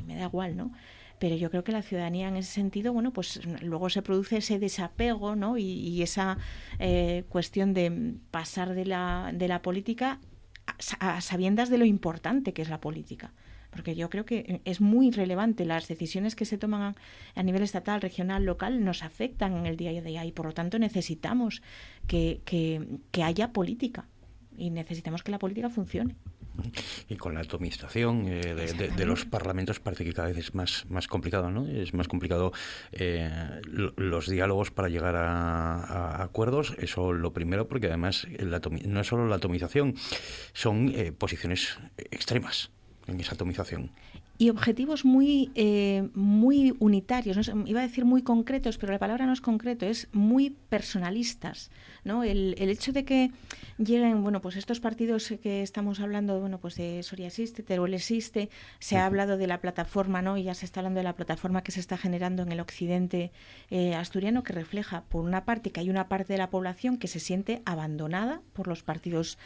[0.05, 0.71] me da igual, ¿no?
[1.19, 4.57] Pero yo creo que la ciudadanía en ese sentido, bueno, pues luego se produce ese
[4.57, 5.57] desapego, ¿no?
[5.57, 6.37] Y, esa
[6.79, 10.19] eh, cuestión de pasar de la, de la política
[10.99, 13.33] a, sabiendas de lo importante que es la política
[13.71, 15.63] porque yo creo que es muy relevante.
[15.63, 16.95] Las decisiones que se toman
[17.35, 20.53] a nivel estatal, regional, local, nos afectan en el día a día y por lo
[20.53, 21.61] tanto necesitamos
[22.07, 22.41] que,
[23.11, 24.07] que haya política
[24.57, 26.15] y necesitamos que la política funcione.
[27.07, 28.53] Y con la atomización eh,
[28.95, 31.67] de, los parlamentos parece que cada vez es más, más complicado, ¿no?
[31.67, 32.51] Es más complicado
[32.91, 36.75] eh, los diálogos para llegar a, acuerdos.
[36.77, 38.27] Eso lo primero, porque además
[38.85, 39.95] no es solo la atomización,
[40.53, 42.71] son eh, posiciones extremas
[43.07, 43.91] en esa atomización
[44.41, 49.33] y objetivos muy, eh, muy unitarios, iba a decir muy concretos, pero la palabra no
[49.33, 51.71] es concreto, es muy personalistas.
[52.05, 52.23] ¿no?
[52.23, 53.31] El, el, hecho de que
[53.77, 58.49] lleguen bueno, pues estos partidos que estamos hablando bueno, pues de Soria Existe, Teruel Existe,
[58.79, 60.37] se ha hablado de la plataforma, ¿no?
[60.37, 63.33] y ya se está hablando de la plataforma que se está generando en el occidente
[63.69, 67.09] eh, asturiano, que refleja, por una parte, que hay una parte de la población que
[67.09, 69.37] se siente abandonada por los partidos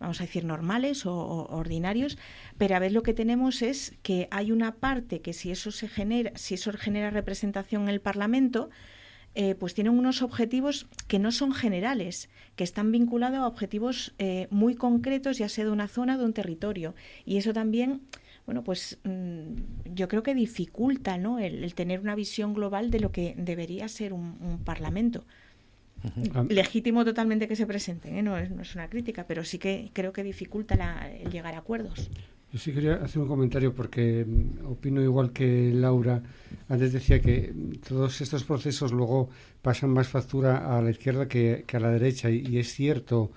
[0.00, 2.18] vamos a decir, normales o, ordinarios,
[2.58, 5.88] pero a ver lo que tenemos es que hay una parte que si eso se
[5.88, 8.70] genera, si eso genera representación en el Parlamento,
[9.34, 14.46] eh, pues tienen unos objetivos que no son generales, que están vinculados a objetivos eh,
[14.50, 16.94] muy concretos, ya sea de una zona o de un territorio.
[17.24, 18.02] Y eso también,
[18.44, 21.38] bueno, pues mm, yo creo que dificulta ¿no?
[21.38, 25.24] el, tener una visión global de lo que debería ser un Parlamento.
[26.48, 28.22] Legítimo totalmente que se presenten, ¿eh?
[28.22, 30.74] no, es, no, es, una crítica, pero sí que creo que dificulta
[31.08, 32.10] el llegar a acuerdos.
[32.52, 36.22] Yo sí quería hacer un comentario porque mm, opino igual que Laura.
[36.68, 39.30] Antes decía que mm, todos estos procesos luego
[39.62, 43.32] pasan más factura a la izquierda que, a la derecha y, es cierto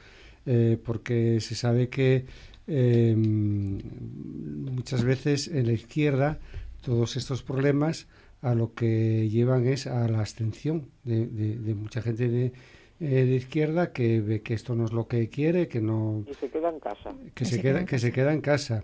[0.45, 2.25] eh, porque se sabe que
[2.67, 6.39] eh, muchas veces en la izquierda
[6.81, 8.07] todos estos problemas
[8.45, 12.53] a lo que llevan es a la abstención de, de, mucha gente de,
[12.99, 16.23] eh, de, izquierda que ve que esto no es lo que quiere, que no...
[16.29, 17.15] Y se queda en casa.
[17.33, 18.83] Que, se, queda, que se queda en casa.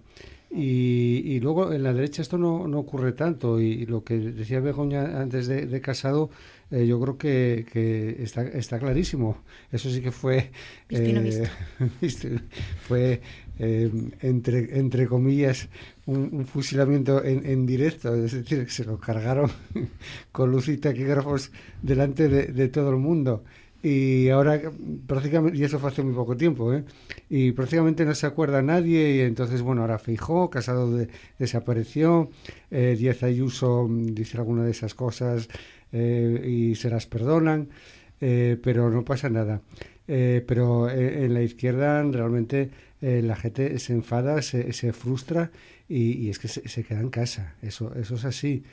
[0.49, 4.59] Y, y, luego en la derecha esto no, no ocurre tanto y, lo que decía
[4.59, 6.31] Begoña antes de, Casado
[6.71, 9.37] eh, yo creo que, que, está, está clarísimo.
[9.71, 10.51] Eso sí que fue...
[10.89, 11.47] Eh,
[12.87, 13.21] fue
[13.59, 15.69] eh, entre, entre comillas,
[16.11, 19.49] un, fusilamiento en, directo, es decir, se lo cargaron
[20.31, 21.51] con luz y taquígrafos
[21.81, 23.43] delante de, todo el mundo.
[23.83, 24.61] Y ahora
[25.07, 26.83] prácticamente, y eso fue hace muy poco tiempo, ¿eh?
[27.29, 31.07] y prácticamente no se acuerda nadie, y entonces, bueno, ahora Feijó, Casado de,
[31.39, 32.29] desapareció,
[32.69, 35.49] eh, Díaz Ayuso dice alguna de esas cosas
[35.91, 37.69] eh, y se las perdonan,
[38.19, 39.61] eh, pero no pasa nada.
[40.05, 42.69] pero en la izquierda realmente
[42.99, 45.51] la gente se enfada, se frustra
[45.91, 47.55] y, es que se, queda en casa.
[47.61, 48.63] Eso, eso es así.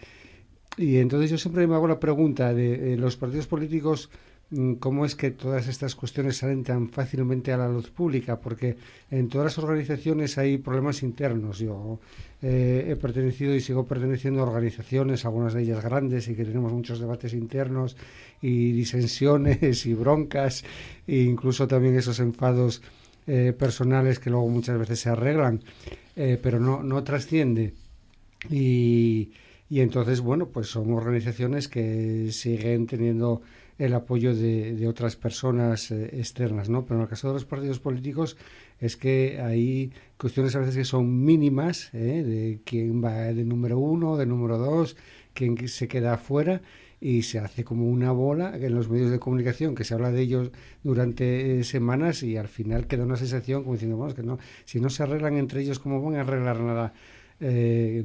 [0.77, 4.11] Y entonces yo siempre me hago la pregunta de eh, los partidos políticos
[4.51, 8.77] mm, cómo es que todas estas cuestiones salen tan fácilmente a la luz pública, porque
[9.11, 11.59] en todas las organizaciones hay problemas internos.
[11.59, 11.99] Yo
[12.41, 16.73] eh, he pertenecido y sigo perteneciendo a organizaciones, algunas de ellas grandes, y que tenemos
[16.73, 17.97] muchos debates internos
[18.41, 20.65] y disensiones y broncas,
[21.09, 22.81] e incluso también esos enfados
[23.31, 25.61] eh, personales que luego muchas veces se arreglan,
[26.19, 27.75] eh, pero no, no trasciende.
[28.51, 29.31] Y,
[29.71, 33.43] y entonces, bueno, pues son organizaciones que siguen teniendo
[33.79, 36.85] el apoyo de, otras personas eh, externas, ¿no?
[36.85, 38.37] Pero en el caso de los partidos políticos
[38.81, 42.25] es que hay cuestiones a veces que son mínimas, ¿eh?
[42.25, 44.97] de quién va de número uno, de número dos,
[45.35, 46.61] quién se queda afuera
[47.01, 50.23] y se hace como una bola en los medios de comunicación que se habla de
[50.23, 50.51] ellos
[50.83, 54.39] durante eh, semanas y al final queda una sensación como diciendo, bueno, es que no,
[54.65, 56.93] si no se arreglan entre ellos, ¿cómo van a arreglar nada?
[57.41, 58.05] eh,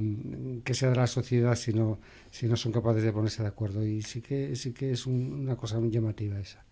[0.64, 2.00] que sea de la sociedad si no,
[2.30, 3.86] si no son capaces de ponerse de acuerdo.
[3.86, 6.64] Y sí que, sí que es una cosa muy llamativa esa.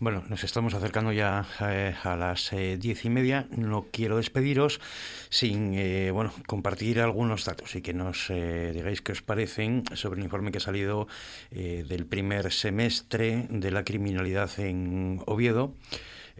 [0.00, 3.46] Bueno, nos estamos acercando ya eh, a las eh, diez y media.
[3.50, 4.80] No quiero despediros
[5.28, 10.24] sin eh, bueno compartir algunos datos y que nos digáis qué os parecen sobre el
[10.24, 11.08] informe que ha salido
[11.50, 15.74] del primer semestre de la criminalidad en Oviedo.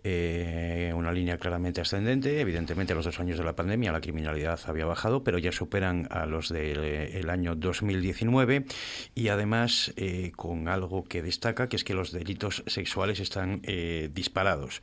[0.05, 2.41] Eh, una línea claramente ascendente.
[2.41, 6.27] Evidentemente, los dos años de la pandemia la criminalidad había bajado, pero ya superan a
[6.27, 8.65] los del eh, año 2019
[9.15, 13.63] y además eh, con algo que destaca, que es que los delitos sexuales están
[14.13, 14.83] disparados.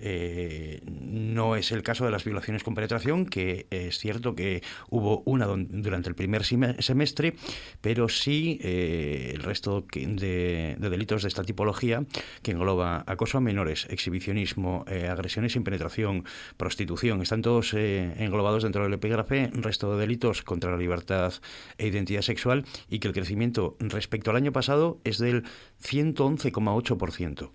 [0.00, 5.46] no es el caso de las violaciones con penetración, que es cierto que hubo una
[5.46, 7.34] durante el primer semestre,
[7.80, 12.04] pero sí el resto de delitos de esta tipología,
[12.42, 14.55] que engloba acoso a menores, exhibicionismo,
[14.86, 16.24] eh, agresiones sin penetración,
[16.56, 21.32] prostitución, están todos eh, englobados dentro del epígrafe, resto de delitos contra la libertad
[21.78, 25.44] e identidad sexual y que el crecimiento respecto al año pasado es del
[25.80, 27.50] 111,8%.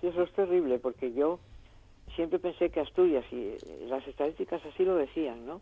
[0.00, 1.38] Sí, eso es terrible porque yo
[2.16, 3.56] siempre pensé que Asturias y
[3.86, 5.60] las estadísticas así lo decían, ¿no?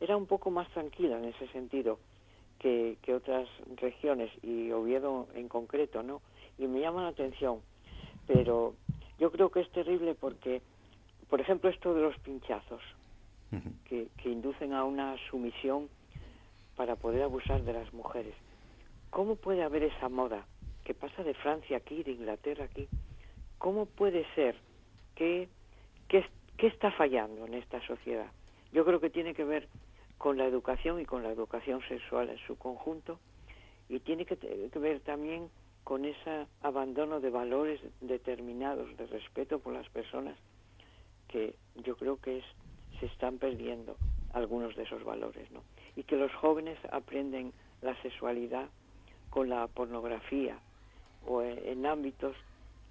[0.00, 1.98] Era un poco más tranquila en ese sentido
[2.58, 6.20] que, que otras regiones y Oviedo en concreto, ¿no?
[6.58, 7.60] Y me llama la atención,
[8.26, 8.74] pero
[9.20, 10.62] yo creo que es terrible porque,
[11.28, 12.80] por ejemplo, esto de los pinchazos,
[13.84, 15.88] que, inducen a una sumisión
[16.74, 18.34] para poder abusar de las mujeres.
[19.10, 20.46] ¿Cómo puede haber esa moda
[20.84, 22.88] que pasa de Francia aquí, de Inglaterra aquí?
[23.58, 24.56] ¿Cómo puede ser
[25.14, 25.48] que,
[26.08, 26.24] que,
[26.66, 28.30] está fallando en esta sociedad?
[28.72, 29.68] Yo creo que tiene que ver
[30.16, 33.18] con la educación y con la educación sexual en su conjunto
[33.88, 34.36] y tiene que
[34.78, 35.50] ver también
[35.84, 40.36] con ese abandono de valores determinados, de respeto por las personas,
[41.28, 41.54] que
[41.84, 42.44] yo creo que es,
[42.98, 43.96] se están perdiendo
[44.32, 45.62] algunos de esos valores, ¿no?
[45.96, 47.52] Y que los jóvenes aprenden
[47.82, 48.68] la sexualidad
[49.30, 50.58] con la pornografía
[51.26, 52.36] o en, ámbitos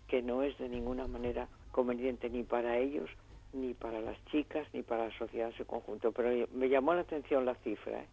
[0.08, 3.10] que no es de ninguna manera conveniente ni para ellos,
[3.54, 6.12] ni para las chicas, ni para la sociedad en su conjunto.
[6.12, 8.02] Pero me llamó la atención la cifra.
[8.02, 8.08] ¿eh?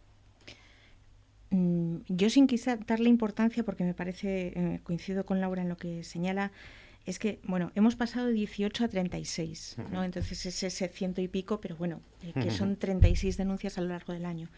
[1.51, 5.77] Mm, yo sin quizá darle importancia, porque me parece, eh, coincido con Laura en lo
[5.77, 6.51] que señala,
[7.05, 10.03] es que, bueno, hemos pasado de 18 a 36, ¿no?
[10.03, 13.87] Entonces es ese ciento y pico, pero bueno, eh, que son 36 denuncias a lo
[13.87, 14.49] largo del año.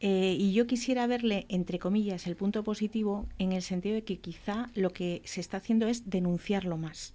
[0.00, 4.18] Eh, y yo quisiera verle, entre comillas, el punto positivo en el sentido de que
[4.18, 7.14] quizá lo que se está haciendo es denunciarlo más.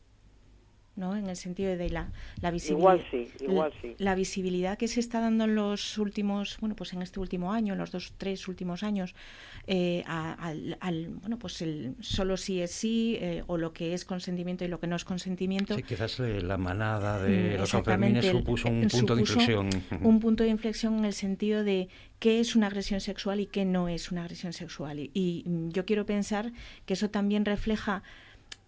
[1.01, 1.17] ¿No?
[1.17, 2.11] En el sentido de la,
[2.41, 2.79] la visibilidad.
[2.79, 3.95] Igual sí, igual sí.
[3.97, 7.73] La, visibilidad que se está dando en los últimos, bueno, pues en este último año,
[7.73, 9.15] en los dos, tres últimos años,
[9.67, 14.63] eh, al, bueno, pues el solo sí es sí, eh, o lo que es consentimiento
[14.63, 15.75] y lo que no es consentimiento.
[15.75, 19.69] Sí, quizás eh, la manada de mm, los Sanfermines supuso un punto de inflexión.
[20.01, 23.65] Un punto de inflexión en el sentido de qué es una agresión sexual y qué
[23.65, 24.99] no es una agresión sexual.
[24.99, 26.51] y yo quiero pensar
[26.85, 28.03] que eso también refleja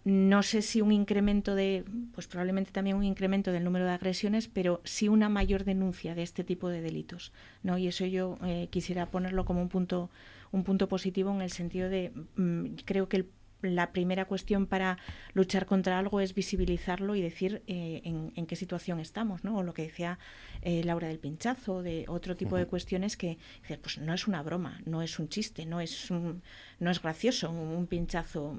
[0.04, 4.48] no sé si un incremento de, pues probablemente también un incremento del número de agresiones,
[4.48, 7.32] pero sí una mayor denuncia de este tipo de delitos,
[7.62, 7.78] ¿no?
[7.78, 10.10] Y eso yo eh, quisiera ponerlo como un punto,
[10.52, 13.26] un punto positivo en el sentido de, mm, creo que
[13.62, 14.98] la primera cuestión para
[15.32, 19.56] luchar contra algo es visibilizarlo y decir eh, en, qué situación estamos, ¿no?
[19.56, 20.18] O lo que decía
[20.60, 23.38] eh, Laura del pinchazo, de otro tipo de cuestiones que,
[23.80, 26.42] pues no es una broma, no es un chiste, no es un,
[26.78, 28.54] no es gracioso un pinchazo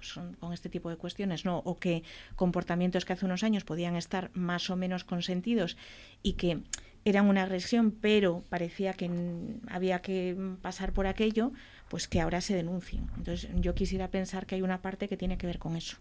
[0.00, 1.58] pues, con este tipo de cuestiones, ¿no?
[1.58, 2.02] O que
[2.34, 5.76] comportamientos que hace unos años podían estar más o menos consentidos
[6.22, 6.62] y que
[7.04, 9.10] eran una agresión, pero parecía que
[9.68, 11.52] había que pasar por aquello,
[11.88, 13.08] pues que ahora se denuncien.
[13.16, 15.96] Entonces, yo quisiera pensar que hay una parte que tiene que ver con eso.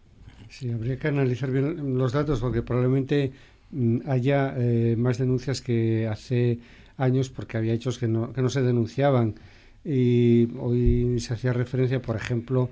[0.50, 3.32] Sí, habría que analizar bien los datos porque probablemente
[3.72, 6.60] mm, haya eh, más denuncias que hace
[6.98, 9.36] años porque había hechos que no, que no se denunciaban.
[9.86, 12.70] y hoy se hacía referencia, por ejemplo,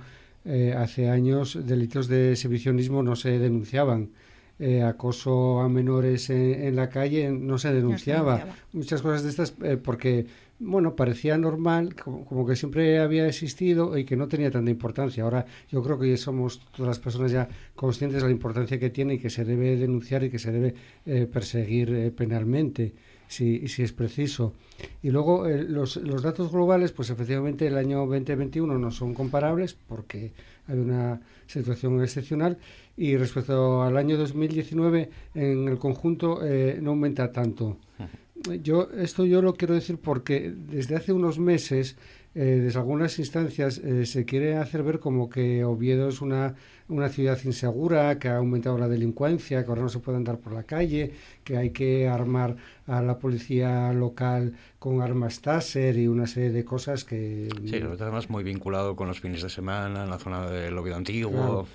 [0.49, 4.11] eh, hace años delitos de exhibicionismo no se denunciaban.
[4.59, 8.45] Eh, acoso a menores en, la calle no se denunciaba.
[8.71, 10.25] Muchas cosas de estas eh, porque,
[10.57, 15.25] bueno, parecía normal, como, que siempre había existido y que no tenía tanta importancia.
[15.25, 18.89] Ahora yo creo que ya somos todas las personas ya conscientes de la importancia que
[18.89, 22.95] tiene y que se debe denunciar y que se debe perseguir penalmente
[23.27, 24.53] si, si es preciso.
[25.01, 29.75] Y luego eh, los, los, datos globales, pues efectivamente el año 2021 no son comparables
[29.87, 30.31] porque
[30.67, 32.57] hay una situación excepcional
[32.95, 37.77] y respecto al año 2019 en el conjunto eh, no aumenta tanto.
[38.63, 41.95] Yo esto yo lo quiero decir porque desde hace unos meses
[42.39, 46.53] eh, desde algunas instancias eh, se quiere hacer ver como que Oviedo es una,
[46.87, 50.53] una ciudad insegura, que ha aumentado la delincuencia, que ahora no se puede andar por
[50.53, 52.55] la calle, que hay que armar
[52.85, 57.49] a la policía local con armas Taser y una serie de cosas que...
[57.65, 61.67] Sí, además muy vinculado con los fines de semana, en la zona del Oviedo Antiguo.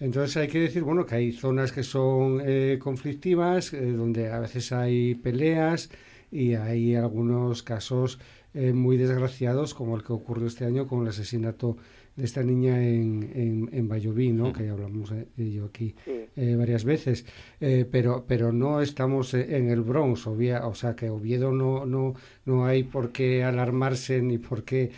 [0.00, 4.72] Entonces hay que decir, bueno, que hay zonas que son eh, conflictivas, donde a veces
[4.72, 5.90] hay peleas
[6.32, 8.18] y hay algunos casos
[8.58, 11.76] eh, muy desgraciados, como el que ocurrió este año con el asesinato
[12.16, 14.50] de esta niña en, en, en Bayoví, ¿no?
[14.50, 17.26] que hablamos de ello aquí eh, varias veces,
[17.60, 22.14] eh, pero, pero no estamos en el Bronx, o sea que Oviedo no, no,
[22.46, 24.90] no hay por qué alarmarse ni por qué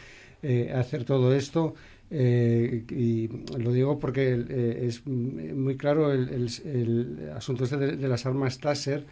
[0.72, 1.74] hacer todo esto.
[2.12, 3.28] y
[3.59, 9.05] lo digo porque es muy claro el, el, asunto este de, de las armas Taser,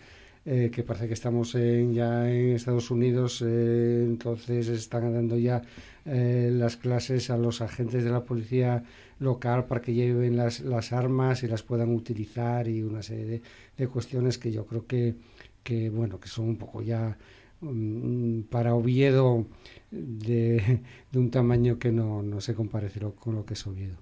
[0.49, 5.63] eh, que parece que estamos en, ya en Estados Unidos, eh, entonces están dando ya
[6.05, 8.85] eh, las clases a los agentes de la policía
[9.19, 13.43] local para que lleven las, las armas y las puedan utilizar y una serie
[13.77, 15.17] de, cuestiones que yo creo que,
[15.65, 17.19] que, bueno, que son un poco ya
[17.61, 19.47] mm, para Oviedo
[19.91, 23.97] de, de, un tamaño que no, no se compare con lo que es Oviedo.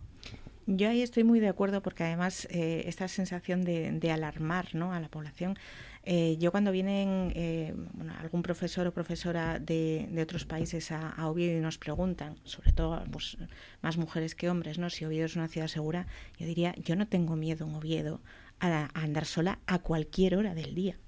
[0.67, 4.95] Yo ahí estoy muy de acuerdo porque además esta sensación de, de alarmar ¿no?
[4.95, 5.57] a la población
[6.07, 7.75] eh, yo cuando vienen eh,
[8.21, 13.39] algún profesor o profesora de, otros países a, Oviedo y nos preguntan, sobre todo pues,
[13.81, 14.91] más mujeres que hombres, ¿no?
[14.91, 16.07] si Oviedo es una ciudad segura,
[16.39, 18.21] yo diría, yo no tengo miedo en Oviedo
[18.61, 20.99] a, andar sola a cualquier hora del día.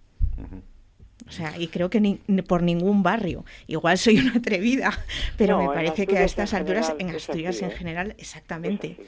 [1.29, 2.15] O sea, y creo que ni,
[2.47, 3.45] por ningún barrio.
[3.67, 4.97] Igual soy una atrevida,
[5.37, 7.75] pero me parece que a estas alturas, en Asturias en ¿eh?
[7.75, 8.99] general, exactamente.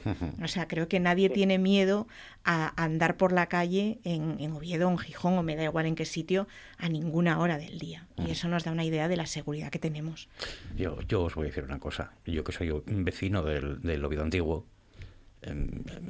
[0.43, 2.07] O sea, creo que nadie tiene miedo
[2.43, 5.95] a andar por la calle en, en, Oviedo, en Gijón, o me da igual en
[5.95, 8.07] qué sitio, a ninguna hora del día.
[8.17, 10.27] Y eso nos da una idea de la seguridad que tenemos.
[10.75, 12.11] Yo, yo os voy a decir una cosa.
[12.25, 14.65] Yo que soy un vecino del, del Oviedo antiguo,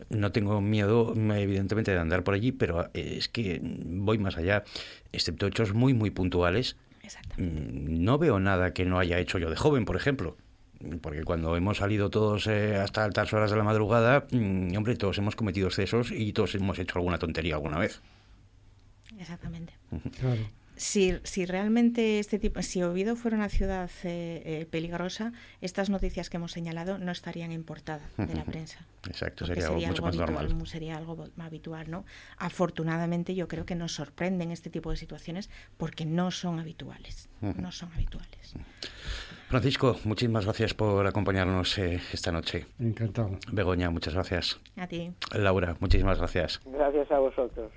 [0.10, 4.64] no tengo miedo, evidentemente, de andar por allí, pero es que voy más allá,
[5.12, 6.78] excepto hechos muy, muy puntuales.
[7.38, 10.38] Mm, no veo nada que no haya hecho yo de joven, por ejemplo.
[11.02, 15.18] Porque cuando hemos salido todos eh, hasta altas horas de la madrugada, mm, hombre, todos
[15.18, 18.02] hemos cometido excesos y todos hemos hecho alguna tontería alguna vez.
[19.18, 19.74] Exactamente.
[20.20, 25.90] Claro si, si realmente este tipo, si Oviedo fuera una ciudad eh, eh, peligrosa, estas
[25.90, 28.80] noticias que hemos señalado no estarían en portada de la prensa.
[29.06, 30.68] Exacto, sería, algo mucho más normal.
[30.68, 32.06] Sería algo habitual, ¿no?
[32.38, 37.74] Afortunadamente yo creo que nos sorprenden este tipo de situaciones porque no son habituales, no
[37.74, 38.56] son habituales.
[39.50, 42.68] Francisco, muchísimas gracias por acompañarnos eh, esta noche.
[42.80, 43.32] Encantado.
[43.52, 44.62] Begoña, muchas gracias.
[44.78, 45.12] A ti.
[45.34, 46.62] Laura, muchísimas gracias.
[46.66, 47.72] Gracias a vosotros.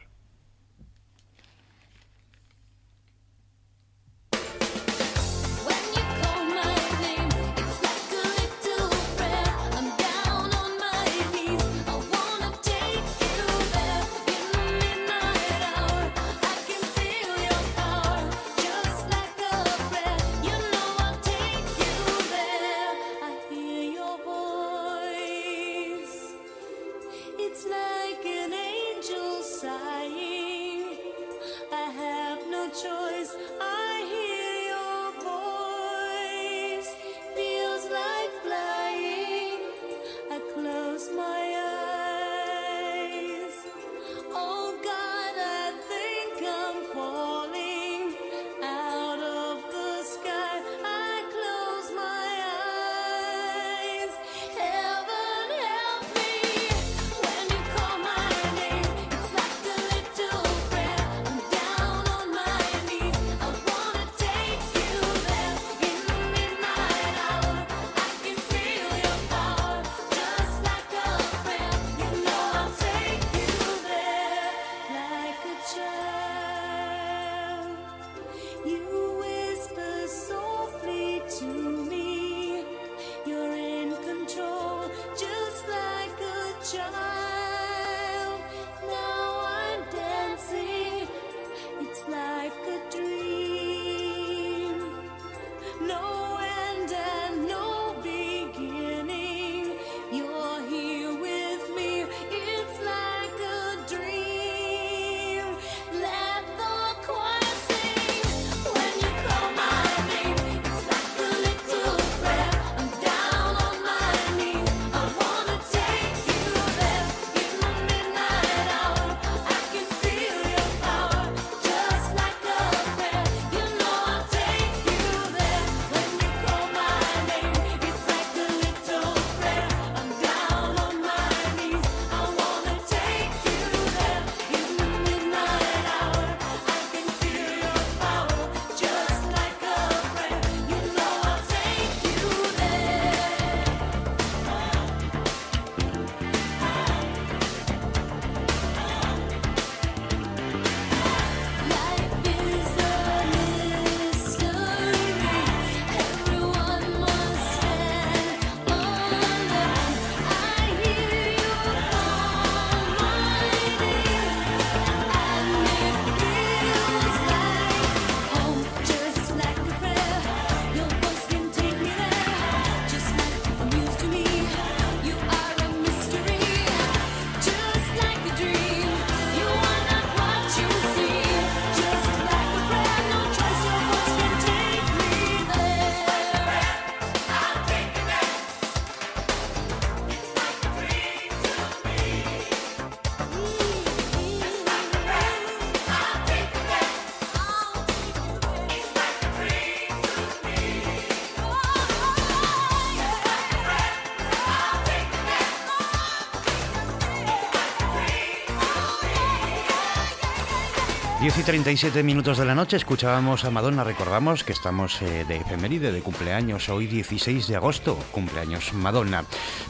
[211.43, 213.83] Y 37 minutos de la noche escuchábamos a Madonna.
[213.83, 219.25] Recordamos que estamos eh, de efeméride, de cumpleaños, hoy 16 de agosto, cumpleaños Madonna.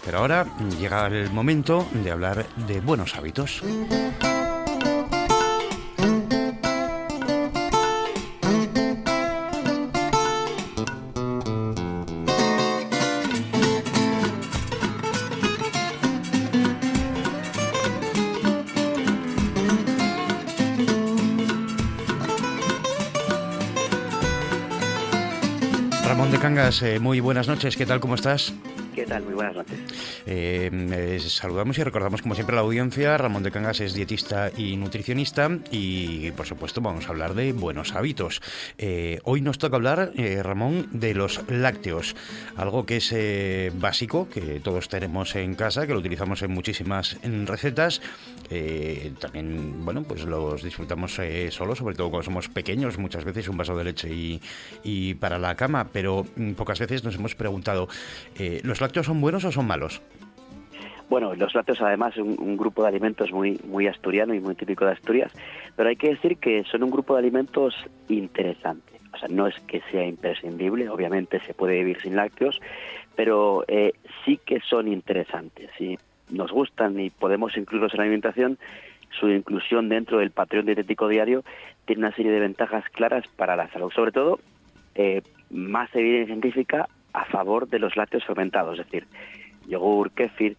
[0.04, 0.46] Pero ahora
[0.78, 3.62] llega el momento de hablar de buenos hábitos.
[26.80, 27.76] Eh, muy buenas noches.
[27.76, 28.00] ¿Qué tal?
[28.00, 28.54] ¿Cómo estás?
[28.94, 29.24] ¿Qué tal?
[29.24, 29.78] Muy buenas noches.
[30.26, 33.16] Eh, saludamos y recordamos como siempre a la audiencia.
[33.18, 37.94] Ramón de Cangas es dietista y nutricionista y por supuesto vamos a hablar de buenos
[37.94, 38.40] hábitos.
[38.78, 42.14] Eh, hoy nos toca hablar, eh, Ramón, de los lácteos,
[42.56, 43.12] algo que es
[43.78, 48.00] básico, que todos tenemos en casa, que lo utilizamos en muchísimas recetas.
[49.18, 51.18] también, bueno, pues los disfrutamos
[51.50, 54.40] solos, sobre todo cuando somos pequeños, muchas veces un vaso de leche y,
[54.82, 57.88] y para la cama, pero mm, pocas veces nos hemos preguntado,
[58.62, 60.02] ¿los lácteos son buenos o son malos?
[61.12, 64.86] Bueno, los lácteos además son un, grupo de alimentos muy, muy asturiano y muy típico
[64.86, 65.30] de Asturias,
[65.76, 67.74] pero hay que decir que son un grupo de alimentos
[68.08, 68.98] interesante.
[69.12, 72.62] O sea, no es que sea imprescindible, obviamente se puede vivir sin lácteos,
[73.14, 73.92] pero eh,
[74.24, 75.68] sí que son interesantes.
[75.76, 75.98] Si
[76.30, 78.58] nos gustan y podemos incluirlos en la alimentación,
[79.10, 81.44] su inclusión dentro del patrón dietético diario
[81.84, 84.40] tiene una serie de ventajas claras para la salud, sobre todo
[84.94, 85.20] eh,
[85.50, 89.06] más evidencia científica a favor de los lácteos fermentados, es decir,
[89.68, 90.56] yogur, kéfir,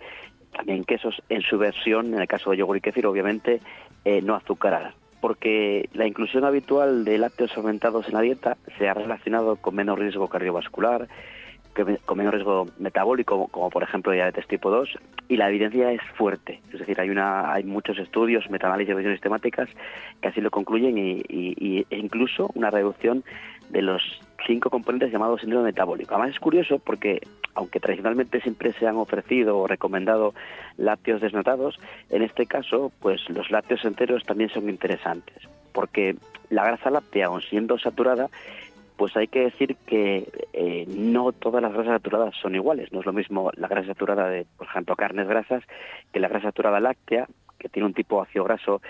[0.54, 3.60] también quesos en su versión, en el caso de yogur y kéfir, obviamente
[4.06, 8.94] eh, no azucaradas, porque la inclusión habitual de lácteos fermentados en la dieta se ha
[8.94, 11.08] relacionado con menos riesgo cardiovascular,
[12.06, 14.98] con menos riesgo metabólico, como por ejemplo diabetes tipo 2,
[15.28, 16.62] y la evidencia es fuerte.
[16.72, 19.70] Es decir, hay una hay muchos estudios, metaanálisis y revisiones sistemáticas
[20.22, 23.24] que así lo concluyen y, y, e incluso una reducción
[23.70, 24.04] de los
[24.46, 26.14] cinco componentes llamados síndrome metabólico.
[26.14, 27.22] Además es curioso porque,
[27.56, 30.34] aunque tradicionalmente siempre se han ofrecido o recomendado
[30.78, 31.80] lácteos desnatados,
[32.10, 35.38] en este caso, pues los lácteos enteros también son interesantes,
[35.72, 36.16] porque
[36.50, 38.30] la grasa láctea, aun siendo saturada,
[38.98, 42.92] pues hay que decir que eh, no todas las grasas saturadas son iguales.
[42.94, 45.64] No es lo mismo la grasa saturada de, por ejemplo, carnes grasas
[46.12, 48.82] que la grasa saturada láctea, que tiene un tipo ácido graso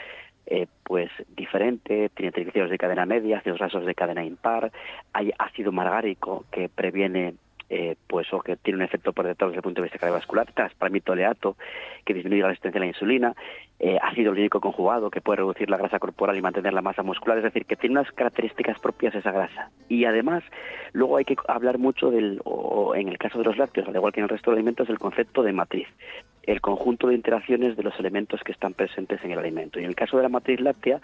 [0.45, 4.71] eh, pues diferente, tiene triglicéridos de cadena media, ácidos grasos de cadena impar,
[5.13, 7.35] hay ácido margárico que previene
[7.75, 11.57] eh, pues o que tiene un efecto protector desde el punto de vista cardiovascular, transparmitoleato,
[12.05, 13.35] que disminuye la resistencia a la insulina,
[13.79, 17.39] eh, ácido lírico conjugado, que puede reducir la grasa corporal y mantener la masa muscular,
[17.39, 19.71] es decir, que tiene unas características propias esa grasa.
[19.89, 20.43] Y además,
[20.91, 24.13] luego hay que hablar mucho del, o en el caso de los lácteos, al igual
[24.13, 25.87] que en el resto de alimentos, del concepto de matriz,
[26.43, 29.79] el conjunto de interacciones de los elementos que están presentes en el alimento.
[29.79, 31.01] Y en el caso de la matriz láctea,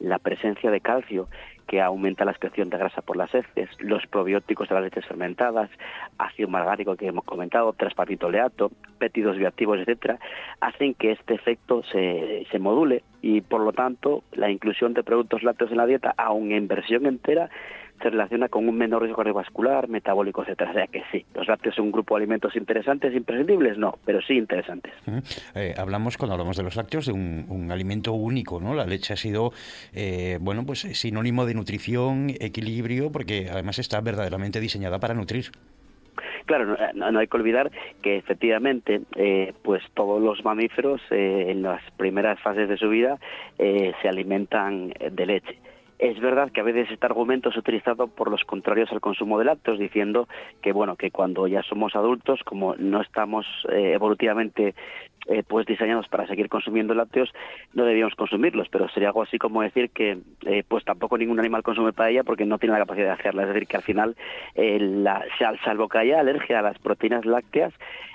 [0.00, 1.28] la presencia de calcio
[1.66, 5.70] que aumenta la excreción de grasa por las heces, los probióticos de las leches fermentadas,
[6.16, 7.74] ácido margárico que hemos comentado,
[8.30, 10.18] leato, péptidos bioactivos, etcétera,
[10.60, 15.42] hacen que este efecto se, se module y por lo tanto la inclusión de productos
[15.42, 17.50] lácteos en la dieta, aun en versión entera,
[18.02, 20.70] se relaciona con un menor riesgo cardiovascular, metabólico, etcétera.
[20.70, 24.20] O sea que sí, los lácteos son un grupo de alimentos interesantes, imprescindibles, no, pero
[24.22, 24.92] sí interesantes.
[25.54, 28.74] Eh, hablamos, cuando hablamos de los lácteos, de un, alimento único, ¿no?
[28.74, 29.52] La leche ha sido,
[29.92, 35.46] eh, bueno, pues sinónimo de nutrición, equilibrio, porque además está verdaderamente diseñada para nutrir.
[36.46, 37.70] Claro, no, hay que olvidar
[38.00, 43.18] que efectivamente, eh, pues todos los mamíferos en las primeras fases de su vida
[43.58, 45.58] se alimentan de leche.
[45.98, 49.46] Es verdad que a veces este argumento es utilizado por los contrarios al consumo de
[49.46, 50.28] lácteos, diciendo
[50.62, 54.74] que bueno que cuando ya somos adultos, como no estamos eh, evolutivamente
[55.28, 57.32] eh, pues diseñados para seguir consumiendo lácteos,
[57.74, 58.68] no debíamos consumirlos.
[58.68, 62.44] Pero sería algo así como decir que eh, pues tampoco ningún animal consume paella porque
[62.44, 63.42] no tiene la capacidad de hacerla.
[63.42, 64.16] Es decir, que al final,
[64.56, 65.24] la,
[65.64, 67.72] salvo que haya alergia a las proteínas lácteas,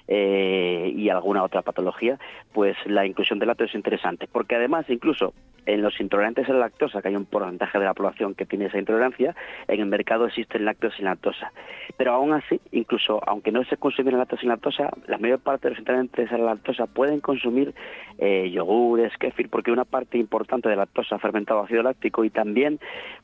[0.07, 2.19] eh, y alguna otra patología,
[2.51, 5.33] pues la inclusión de lácteos es interesante, porque además incluso
[5.65, 8.65] en los intolerantes a la lactosa, que hay un porcentaje de la población que tiene
[8.65, 9.33] esa intolerancia,
[9.69, 11.53] en el mercado existen lácteos sin lactosa.
[11.95, 15.71] Pero aún así, incluso aunque no se consumiera lácteos sin lactosa, la mayor parte de
[15.71, 17.73] los intolerantes a la lactosa pueden consumir
[18.17, 22.79] eh, yogures, kefir, porque una parte importante de la lactosa fermentado ácido láctico y también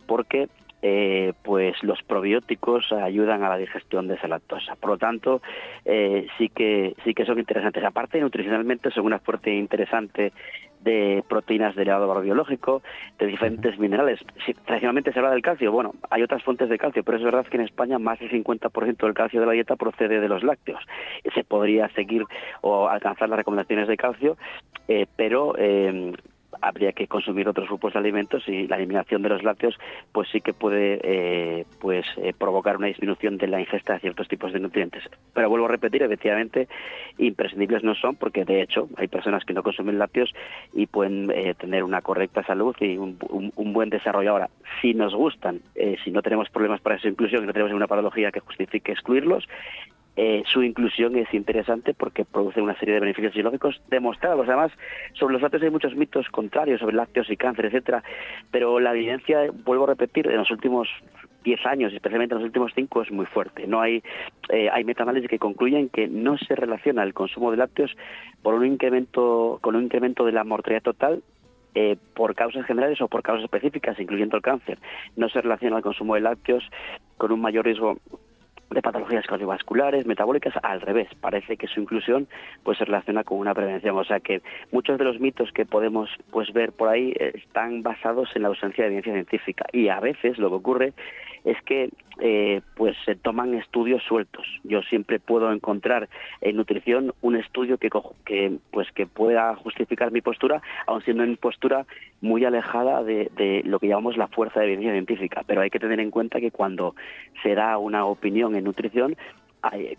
[0.06, 0.49] porque
[0.81, 4.76] eh, pues los probióticos ayudan a la digestión de esa lactosa.
[4.76, 5.41] Por lo tanto,
[5.84, 7.84] eh, sí que sí que son interesantes.
[7.84, 10.31] Aparte, nutricionalmente son una fuerte interesante
[10.81, 12.81] de proteínas de elevado biológico,
[13.18, 14.19] de diferentes minerales.
[14.65, 17.57] tradicionalmente se habla del calcio, bueno, hay otras fuentes de calcio, pero es verdad que
[17.57, 20.81] en España más del 50% del calcio de la dieta procede de los lácteos.
[21.34, 22.23] Se podría seguir
[22.61, 24.38] o alcanzar las recomendaciones de calcio,
[24.88, 25.56] eh, pero
[26.61, 29.77] habría que consumir otros grupos de alimentos y la eliminación de los lácteos
[30.11, 34.27] pues sí que puede eh, pues eh, provocar una disminución de la ingesta de ciertos
[34.27, 35.03] tipos de nutrientes.
[35.34, 36.67] Pero vuelvo a repetir, efectivamente,
[37.17, 40.34] imprescindibles no son porque de hecho hay personas que no consumen lácteos
[40.73, 43.17] y pueden eh, tener una correcta salud y un,
[43.73, 44.31] buen desarrollo.
[44.31, 44.49] Ahora,
[44.81, 45.61] si nos gustan,
[46.03, 49.47] si no tenemos problemas para su inclusión y no tenemos ninguna patología que justifique excluirlos,
[50.22, 54.46] eh, su inclusión es interesante porque produce una serie de beneficios fisiológicos demostrados.
[54.50, 54.70] Además,
[55.14, 58.04] sobre los lácteos hay muchos mitos contrarios sobre lácteos y cáncer, etcétera,
[58.52, 60.90] pero la evidencia, vuelvo a repetir, en los últimos
[61.46, 63.66] 10 años, especialmente en los últimos 5, es muy fuerte.
[63.66, 64.04] No hay
[64.50, 67.96] eh, hay metaanálisis que concluyen que no se relaciona el consumo de lácteos
[68.44, 71.24] por un incremento con un incremento de la mortalidad total
[71.76, 74.80] eh, por causas generales o por causas específicas, incluyendo el cáncer.
[75.16, 76.70] No se relaciona el consumo de lácteos
[77.16, 78.00] con un mayor riesgo
[78.70, 81.08] de patologías cardiovasculares, metabólicas, al revés.
[81.20, 82.28] Parece que su inclusión
[82.64, 83.98] pues se relaciona con una prevención.
[83.98, 84.41] O sea que
[84.72, 88.50] muchos de los mitos que podemos pues ver por ahí eh, están basados en la
[88.50, 89.66] ausencia de evidencia científica.
[89.74, 90.94] Y a veces lo que ocurre
[91.44, 91.90] es que
[92.22, 94.45] eh, pues se toman estudios sueltos.
[94.64, 96.10] Yo siempre puedo encontrar
[96.41, 97.90] en nutrición un estudio que,
[98.26, 101.86] que pues que pueda justificar mi postura, aun siendo en postura
[102.22, 105.44] muy alejada de, de, lo que llamamos la fuerza de evidencia científica.
[105.48, 106.95] Pero hay que tener en cuenta que cuando
[107.41, 109.16] se da una opinión en nutrición,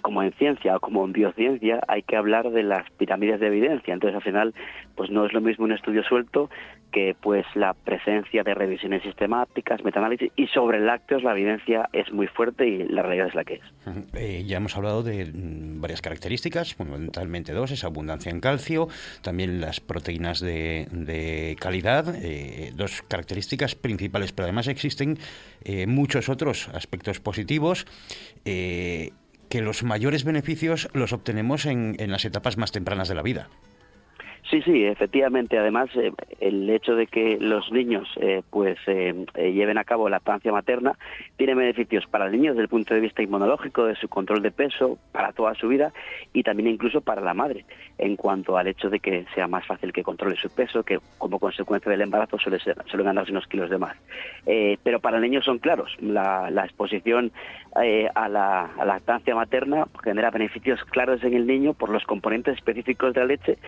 [0.03, 3.95] como en ciencia o como en biociencia, hay que hablar de las pirámides de evidencia.
[3.95, 4.55] Entonces, al final,
[4.95, 6.51] pues no es lo mismo un estudio suelto
[6.91, 12.27] que pues la presencia de revisiones sistemáticas, metaanálisis y sobre lácteos la evidencia es muy
[12.27, 13.63] fuerte y la realidad es la que es.
[14.15, 18.89] Eh, ya hemos hablado de mm, varias características, fundamentalmente dos, esa abundancia en calcio,
[19.23, 25.19] también las proteínas de, calidad, eh, dos características principales, pero además existen
[25.65, 27.87] eh, muchos otros aspectos positivos
[29.51, 33.49] que los mayores beneficios los obtenemos en, las etapas más tempranas de la vida.
[34.51, 35.57] Sí, sí, efectivamente.
[35.59, 40.17] Además, eh, el hecho de que los niños eh, pues eh, lleven a cabo la
[40.17, 40.99] lactancia materna
[41.37, 44.51] tiene beneficios para el niño desde el punto de vista inmunológico, de su control de
[44.51, 45.93] peso, para toda su vida
[46.33, 47.65] y también incluso para la madre,
[47.97, 51.39] en cuanto al hecho de que sea más fácil que controle su peso, que como
[51.39, 53.97] consecuencia del embarazo suele ser, suelen ganarse unos kilos de más.
[54.83, 55.97] pero para el niño son claros.
[56.01, 57.31] La, exposición
[57.75, 62.57] a la, a, la, lactancia materna genera beneficios claros en el niño por los componentes
[62.57, 63.59] específicos de la leche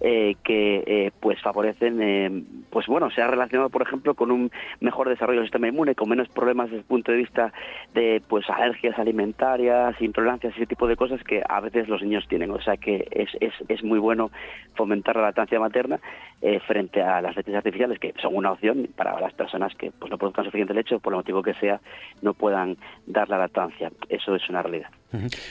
[0.00, 4.50] que eh, pues favorecen, eh, pues bueno, se ha relacionado, por ejemplo, con un
[4.80, 7.52] mejor desarrollo del sistema inmune, con menos problemas desde el punto de vista
[7.94, 12.50] de pues alergias alimentarias, intolerancias, ese tipo de cosas que a veces los niños tienen.
[12.50, 14.30] O sea que es, es, es muy bueno
[14.74, 15.98] fomentar la lactancia materna
[16.40, 20.10] eh, frente a las leches artificiales, que son una opción para las personas que pues
[20.10, 21.80] no produzcan suficiente leche, por el motivo que sea,
[22.22, 22.76] no puedan
[23.06, 23.90] dar la lactancia.
[24.08, 24.90] Eso es una realidad.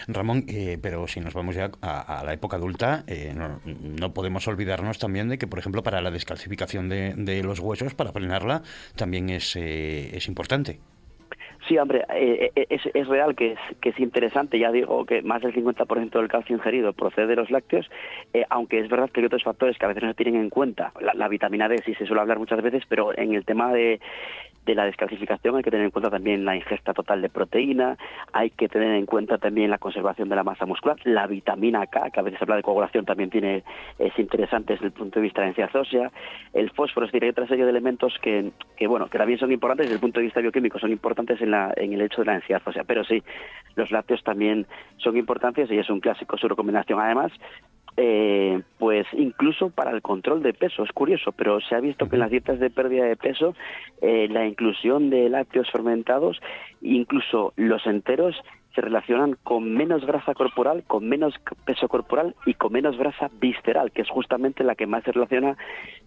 [0.07, 4.99] Ramón, eh, pero si nos vamos ya a, la época adulta, eh, no, podemos olvidarnos
[4.99, 8.61] también de que, por ejemplo, para la descalcificación de, los huesos, para frenarla,
[8.95, 10.79] también es, eh, es importante.
[11.67, 15.53] Sí, hombre, es, es, real que es, que es interesante, ya digo que más del
[15.53, 17.89] 50% del calcio ingerido procede de los lácteos,
[18.49, 20.91] aunque es verdad que hay otros factores que a veces no se tienen en cuenta.
[21.01, 23.99] La, la, vitamina D sí se suele hablar muchas veces, pero en el tema de,
[24.67, 27.97] de la descalcificación hay que tener en cuenta también la ingesta total de proteína,
[28.33, 32.11] hay que tener en cuenta también la conservación de la masa muscular, la vitamina K,
[32.11, 33.63] que a veces se habla de coagulación, también tiene
[33.97, 36.11] es interesante desde el punto de vista de la densidad ósea,
[36.53, 39.51] el fósforo, es decir, hay otra serie de elementos que, que, bueno, que también son
[39.51, 42.25] importantes desde el punto de vista bioquímico, son importantes en, la, en el hecho de
[42.25, 43.23] la densidad ósea, pero sí,
[43.75, 44.65] los lácteos también
[44.97, 46.99] son importantes y es un clásico su recomendación.
[46.99, 47.31] Además,
[47.99, 50.83] eh, pues incluso para el control de peso.
[50.83, 53.55] Es curioso, pero se ha visto que en las dietas de pérdida de peso
[54.01, 56.39] eh, la inclusión de lácteos fermentados,
[56.81, 58.35] incluso los enteros,
[58.77, 61.33] se relacionan con menos grasa corporal, con menos
[61.65, 65.57] peso corporal y con menos grasa visceral, que es justamente la que más se relaciona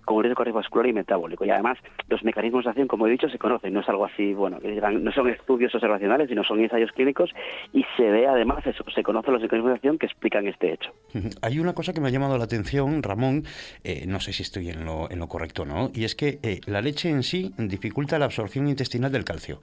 [0.04, 1.44] con el riesgo cardiovascular y metabólico.
[1.44, 1.78] Y además,
[2.08, 3.74] los mecanismos de acción, como he dicho, se conocen.
[3.74, 7.30] No es algo así, bueno, no son estudios observacionales, sino son ensayos clínicos
[7.72, 10.92] y se ve además eso, se conocen los mecanismos de acción que explican este hecho.
[11.42, 13.42] Hay una cosa que me ha llamado la atención, Ramón,
[13.82, 15.90] eh, no sé si estoy en lo, en lo correcto, ¿no?
[15.92, 19.60] Y es que eh, la leche en sí dificulta la absorción intestinal del calcio.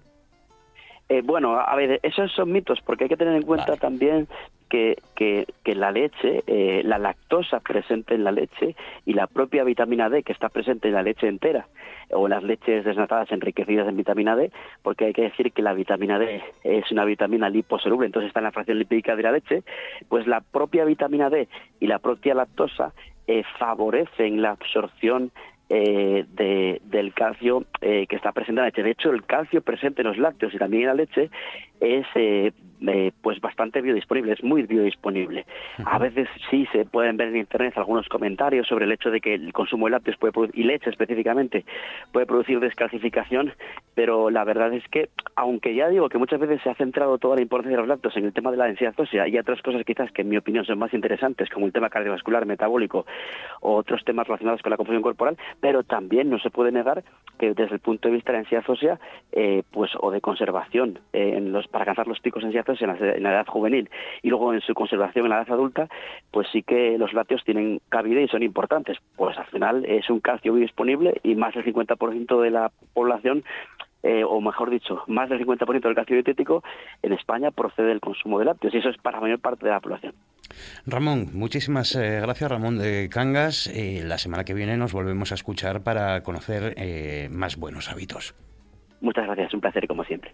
[1.10, 4.28] Eh, bueno, a ver, esos son mitos, porque hay que tener en cuenta también
[4.70, 8.76] que, que, la leche, eh, la lactosa presente en la leche
[9.06, 11.68] y la propia vitamina D que está presente en la leche entera
[12.12, 14.52] o las leches desnatadas enriquecidas en vitamina D,
[14.82, 18.46] porque hay que decir que la vitamina D es una vitamina liposoluble, entonces está en
[18.46, 19.64] la fracción lipídica de la leche,
[20.10, 21.48] pues la propia vitamina D
[21.80, 22.94] y la propia lactosa
[23.28, 25.32] eh, favorecen la absorción
[25.70, 28.84] eh, de, del calcio eh, que está presente en la leche.
[28.84, 31.30] De hecho, el calcio presente en los lácteos y también en la leche
[31.80, 32.52] es eh,
[32.86, 35.48] eh, pues bastante biodisponible, es muy biodisponible.
[35.84, 39.34] A veces sí se pueden ver en internet algunos comentarios sobre el hecho de que
[39.34, 41.66] el consumo de lácteos puede y leche específicamente
[42.12, 43.54] puede producir descalcificación,
[43.96, 47.36] pero la verdad es que, aunque ya digo que muchas veces se ha centrado toda
[47.36, 49.84] la importancia de los lácteos en el tema de la densidad ósea y otras cosas
[49.84, 53.08] quizás que en mi opinión son más interesantes, como el tema cardiovascular, metabólico
[53.62, 57.04] o otros temas relacionados con la composición corporal, pero también no se puede negar
[57.40, 59.00] que desde el punto de vista de la densidad ósea,
[59.32, 63.48] eh, pues o de conservación en los para alcanzar los picos en, en la, edad
[63.48, 63.90] juvenil
[64.22, 65.88] y luego en su conservación en la edad adulta,
[66.32, 68.98] pues sí que los lácteos tienen cabida y son importantes.
[69.16, 73.44] Pues al final es un calcio muy disponible y más del 50% de la población
[74.04, 76.64] eh, o mejor dicho, más del 50% del calcio dietético
[77.02, 79.72] en España procede del consumo de lácteos y eso es para la mayor parte de
[79.72, 80.14] la población.
[80.86, 83.68] Ramón, muchísimas eh, gracias Ramón de Cangas.
[83.68, 86.76] Eh, la semana que viene nos volvemos a escuchar para conocer
[87.32, 88.36] más buenos hábitos.
[89.02, 90.34] Muchas gracias, un placer como siempre.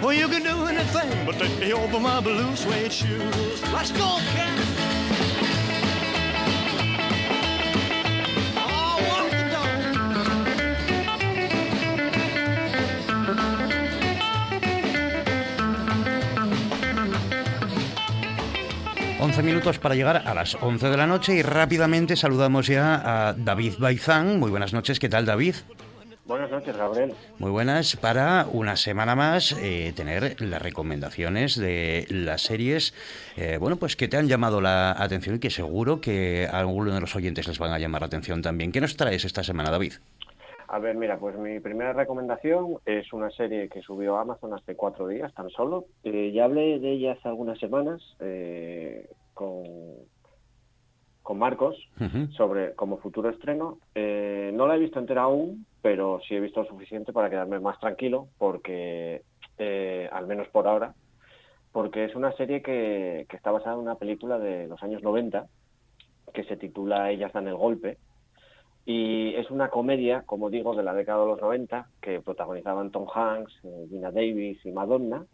[0.00, 3.62] Well, you can do anything but take me over my blue suede shoes.
[3.72, 4.48] Let's go, cat.
[19.20, 23.32] Once minutos para llegar a las 11 de la noche y rápidamente saludamos ya a
[23.32, 24.38] David Baizán.
[24.38, 25.56] Muy buenas noches, ¿qué tal David?
[26.28, 27.14] Buenas noches, Gabriel.
[27.38, 27.96] Muy buenas.
[27.96, 32.92] Para una semana más eh, tener las recomendaciones de las series,
[33.38, 36.92] eh, bueno, pues que te han llamado la atención y que seguro que a alguno
[36.92, 38.72] de los oyentes les van a llamar la atención también.
[38.72, 39.94] ¿Qué nos traes esta semana, David?
[40.66, 44.76] A ver, mira, pues mi primera recomendación es una serie que subió a Amazon hace
[44.76, 45.86] cuatro días, tan solo.
[46.04, 48.02] Eh, ya hablé de ella hace algunas semanas
[49.32, 49.64] con
[51.28, 51.76] con Marcos
[52.38, 53.76] sobre como futuro estreno.
[53.94, 57.60] Eh, no la he visto entera aún, pero sí he visto lo suficiente para quedarme
[57.60, 59.22] más tranquilo, porque
[59.58, 60.94] eh, al menos por ahora,
[61.72, 65.46] porque es una serie que, está basada en una película de los años 90
[66.32, 67.98] que se titula Ellas dan el golpe.
[68.84, 73.06] Y es una comedia, como digo, de la década de los 90 que protagonizaban Tom
[73.12, 75.26] Hanks, eh, Gina Davis y Madonna.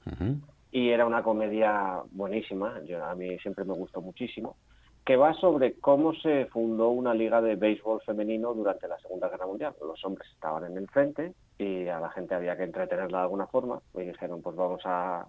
[0.73, 4.57] Y era una comedia buenísima, yo, a mí siempre me gustó muchísimo
[5.05, 9.47] que va sobre cómo se fundó una liga de béisbol femenino durante la Segunda Guerra
[9.47, 9.75] Mundial.
[9.81, 13.47] Los hombres estaban en el frente y a la gente había que entretenerla de alguna
[13.47, 15.27] forma y dijeron, pues vamos a,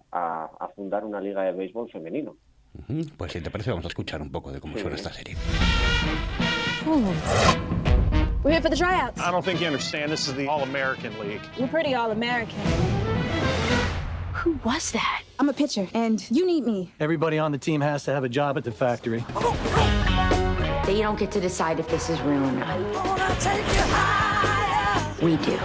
[0.76, 2.36] fundar una liga de béisbol femenino.
[3.18, 5.36] Pues si te parece, vamos a escuchar un poco de cómo suena esta serie.
[8.44, 9.20] We're here for the tryouts.
[9.20, 10.12] I don't think you understand.
[10.12, 11.42] This is the All-American League.
[11.58, 12.56] We're pretty All-American.
[14.44, 15.24] Who was that?
[15.40, 16.92] I'm a pitcher, and you need me.
[17.00, 19.24] Everybody on the team has to have a job at the factory.
[20.86, 22.78] They don't get to decide if this is real or not.
[25.22, 25.58] We do.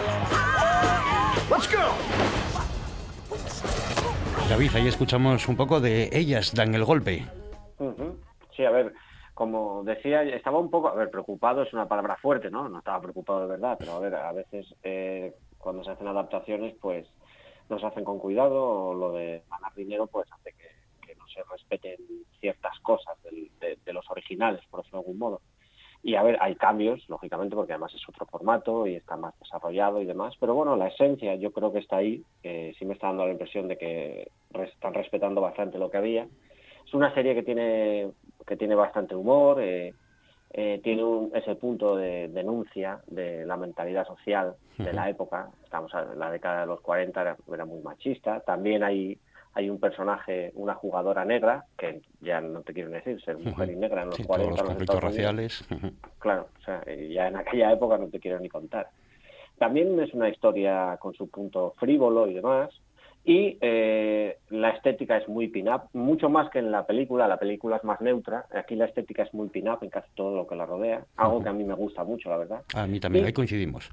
[1.50, 1.92] Let's go!
[4.48, 7.26] David, ahí escuchamos un poco de ellas dan el golpe.
[8.56, 8.94] Sí, a ver,
[9.34, 12.68] como decía, estaba un poco, a ver, preocupado es una palabra fuerte, ¿no?
[12.68, 16.74] No estaba preocupado de verdad, pero a ver, a veces eh, cuando se hacen adaptaciones,
[16.80, 17.06] pues
[17.70, 20.70] no hacen con cuidado o lo de ganar dinero pues hace que,
[21.16, 21.96] no se respeten
[22.38, 25.40] ciertas cosas de, los originales, por decirlo de algún modo.
[26.02, 30.00] Y a ver, hay cambios, lógicamente, porque además es otro formato y está más desarrollado
[30.00, 33.08] y demás, pero bueno, la esencia yo creo que está ahí, eh, sí me está
[33.08, 36.28] dando la impresión de que están respetando bastante lo que había.
[36.86, 38.10] Es una serie que tiene,
[38.46, 39.92] que tiene bastante humor, eh,
[40.52, 45.48] eh, tiene un, ese punto de denuncia de la mentalidad social de la época.
[45.62, 48.40] Estamos en la década de los 40, era, muy machista.
[48.40, 49.16] También hay,
[49.54, 53.76] hay un personaje, una jugadora negra, que ya no te quiero decir, ser mujer y
[53.76, 54.50] negra en los 40.
[54.50, 55.64] los conflictos raciales.
[56.18, 58.88] Claro, o sea, ya en aquella época no te quiero ni contar.
[59.58, 62.70] También es una historia con su punto frívolo y demás,
[63.30, 67.28] y eh, la estética es muy pin-up, mucho más que en la película.
[67.28, 68.46] La película es más neutra.
[68.52, 71.04] Aquí la estética es muy pin-up en casi todo lo que la rodea.
[71.16, 72.62] Algo que a mí me gusta mucho, la verdad.
[72.74, 73.88] A mí también, ahí coincidimos.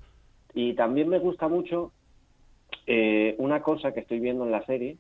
[0.55, 1.91] Y también me gusta mucho
[2.88, 4.97] eh, una cosa que estoy viendo en la serie,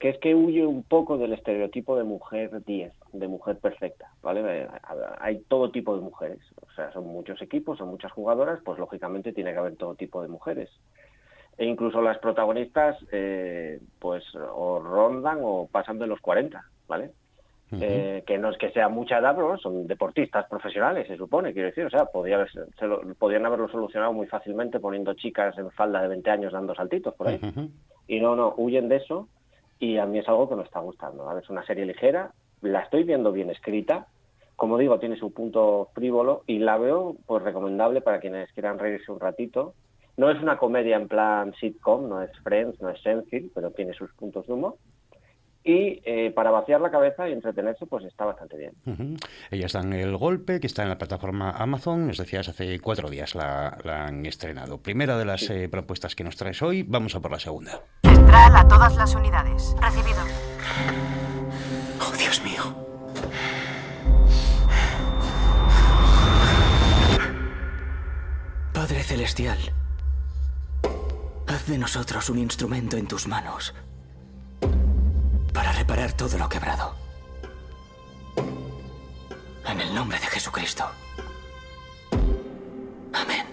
[0.00, 4.42] que es que huye un poco del estereotipo de mujer 10, de mujer perfecta, ¿vale?
[4.62, 4.68] Eh,
[5.20, 9.32] hay todo tipo de mujeres, o sea, son muchos equipos, son muchas jugadoras, pues lógicamente
[9.32, 10.70] tiene que haber todo tipo de mujeres.
[11.58, 17.12] E incluso las protagonistas, eh, pues, o rondan o pasan de los 40, ¿vale?
[17.72, 21.68] Eh, que no es que sea mucha edad, pero son deportistas profesionales, se supone, quiero
[21.68, 21.84] decir.
[21.84, 22.46] O sea, podría
[23.18, 27.28] podrían haberlo solucionado muy fácilmente poniendo chicas en falda de 20 años dando saltitos por
[27.28, 27.40] ahí.
[28.06, 29.28] Y no, no, huyen de eso
[29.80, 31.36] y a mí es algo que me está gustando.
[31.38, 34.06] Es una serie ligera, la estoy viendo bien escrita,
[34.54, 39.12] como digo, tiene su punto frívolo y la veo pues recomendable para quienes quieran reírse
[39.12, 39.74] un ratito.
[40.16, 43.92] No es una comedia en plan sitcom, no es Friends, no es Seinfeld, pero tiene
[43.92, 44.76] sus puntos de humor.
[45.62, 48.72] Y eh, para vaciar la cabeza y entretenerse, pues está bastante bien.
[49.50, 53.10] Ella está en El Golpe, que está en la plataforma Amazon, es decir, hace cuatro
[53.10, 54.78] días la, han estrenado.
[54.78, 57.80] Primera de las eh, propuestas que nos traes hoy, vamos a por la segunda.
[58.04, 59.74] Central a todas las unidades.
[59.82, 60.20] Recibido.
[62.00, 62.62] Oh, Dios mío.
[68.72, 69.58] Padre Celestial,
[71.46, 73.74] haz de nosotros un instrumento en tus manos
[75.52, 76.94] para reparar todo lo quebrado.
[79.66, 80.84] En el nombre de Jesucristo.
[83.12, 83.46] Amén.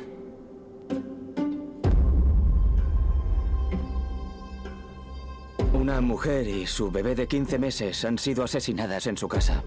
[5.74, 9.64] Una mujer y su bebé de 15 meses han sido asesinadas en su casa.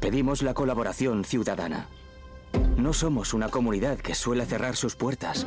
[0.00, 1.88] Pedimos la colaboración ciudadana.
[2.76, 5.46] No somos una comunidad que suele cerrar sus puertas.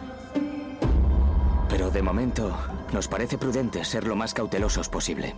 [1.81, 2.55] Pero de momento
[2.93, 5.33] nos parece prudente ser lo más cautelosos posible.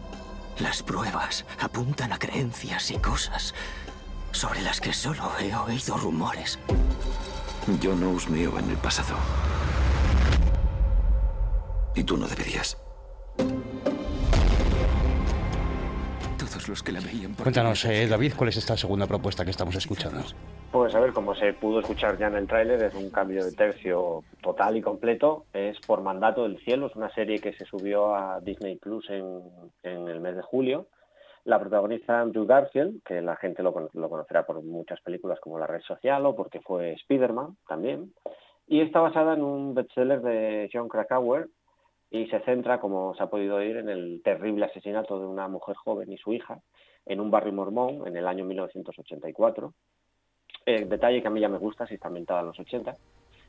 [0.60, 3.56] Las pruebas apuntan a creencias y cosas
[4.34, 6.60] sobre las que solo he oído rumores.
[7.80, 9.16] Yo no husmeo en el pasado.
[11.96, 12.83] Y tú no deberías.
[16.64, 19.76] Todos los que la veían Cuéntanos, eh, David, ¿cuál es esta segunda propuesta que estamos
[19.76, 20.22] escuchando?
[20.72, 23.52] Pues a ver, como se pudo escuchar ya en el tráiler, es un cambio de
[23.52, 25.44] tercio total y completo.
[25.52, 29.42] Es Por Mandato del Cielo, es una serie que se subió a Disney Plus en,
[29.84, 30.88] el mes de julio.
[31.44, 35.82] La protagoniza Andrew Garfield, que la gente lo, conocerá por muchas películas como La Red
[35.82, 38.14] Social o porque fue Spider-Man también.
[38.68, 41.50] Y está basada en un bestseller de John Krakauer
[42.14, 45.76] y se centra, como se ha podido oír, en el terrible asesinato de una mujer
[45.76, 46.62] joven y su hija
[47.06, 49.74] en un barrio mormón en el año 1984
[50.66, 52.96] el detalle que a mí ya me gusta, si está ambientada en los 80.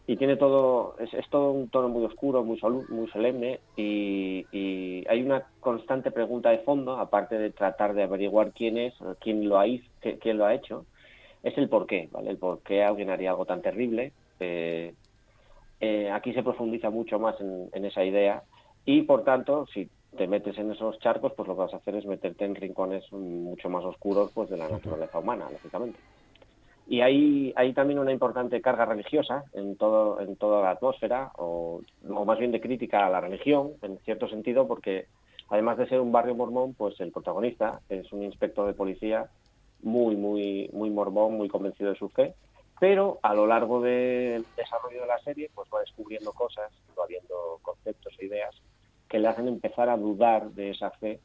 [0.07, 2.59] Y tiene todo, es, todo un tono muy oscuro, muy,
[2.89, 4.45] muy solemne y,
[5.07, 9.59] hay una constante pregunta de fondo, aparte de tratar de averiguar quién es, quién lo
[9.59, 9.65] ha,
[10.20, 10.86] quién lo ha hecho,
[11.43, 12.31] es el por qué, ¿vale?
[12.31, 14.12] El por qué alguien haría algo tan terrible.
[14.41, 14.95] Eh,
[15.81, 18.43] eh, aquí se profundiza mucho más en, esa idea
[18.85, 21.97] y, por tanto, si te metes en esos charcos, pues lo que vas a hacer
[21.97, 25.98] es meterte en rincones mucho más oscuros pues de la naturaleza humana, lógicamente.
[26.86, 31.81] Y hay, hay también una importante carga religiosa en, todo, en toda la atmósfera, o,
[32.02, 35.06] más bien de crítica a la religión, en cierto sentido, porque
[35.48, 39.28] además de ser un barrio mormón, pues el protagonista es un inspector de policía
[39.82, 42.35] muy, muy, muy mormón, muy convencido de su fe,
[42.78, 47.59] pero a lo largo del desarrollo de la serie, pues va descubriendo cosas, va viendo
[47.62, 48.55] conceptos e ideas
[49.15, 51.20] que le hacen empezar a dudar de esa fe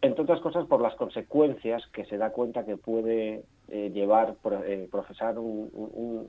[0.00, 4.88] entre otras cosas por las consecuencias que se da cuenta que puede eh, llevar eh,
[4.90, 6.26] profesar un,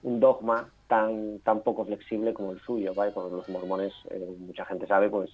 [0.00, 3.10] dogma tan tan poco flexible como el suyo ¿vale?
[3.10, 5.28] porque los mormones eh, mucha gente sabe pues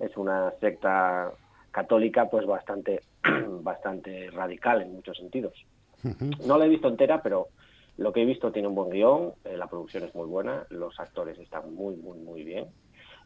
[0.00, 1.30] es una secta
[1.70, 3.02] católica pues bastante
[3.62, 5.54] bastante radical en muchos sentidos.
[6.44, 7.46] No la he visto entera pero
[7.96, 11.38] lo que he visto tiene un buen guion la producción es muy buena los actores
[11.38, 12.66] están muy muy muy bien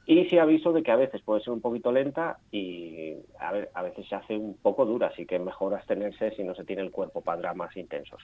[0.07, 3.71] y sí aviso de que a veces puede ser un poquito lenta y a, ver,
[3.75, 6.83] a veces se hace un poco dura, así que mejor abstenerse si no se tiene
[6.83, 8.23] el cuerpo para dramas intensos.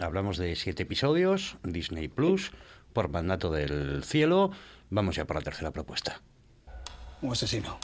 [0.00, 2.52] Hablamos de siete episodios, Disney Plus,
[2.92, 4.50] por mandato del cielo.
[4.90, 6.20] Vamos ya por la tercera propuesta.
[7.22, 7.78] Un asesino.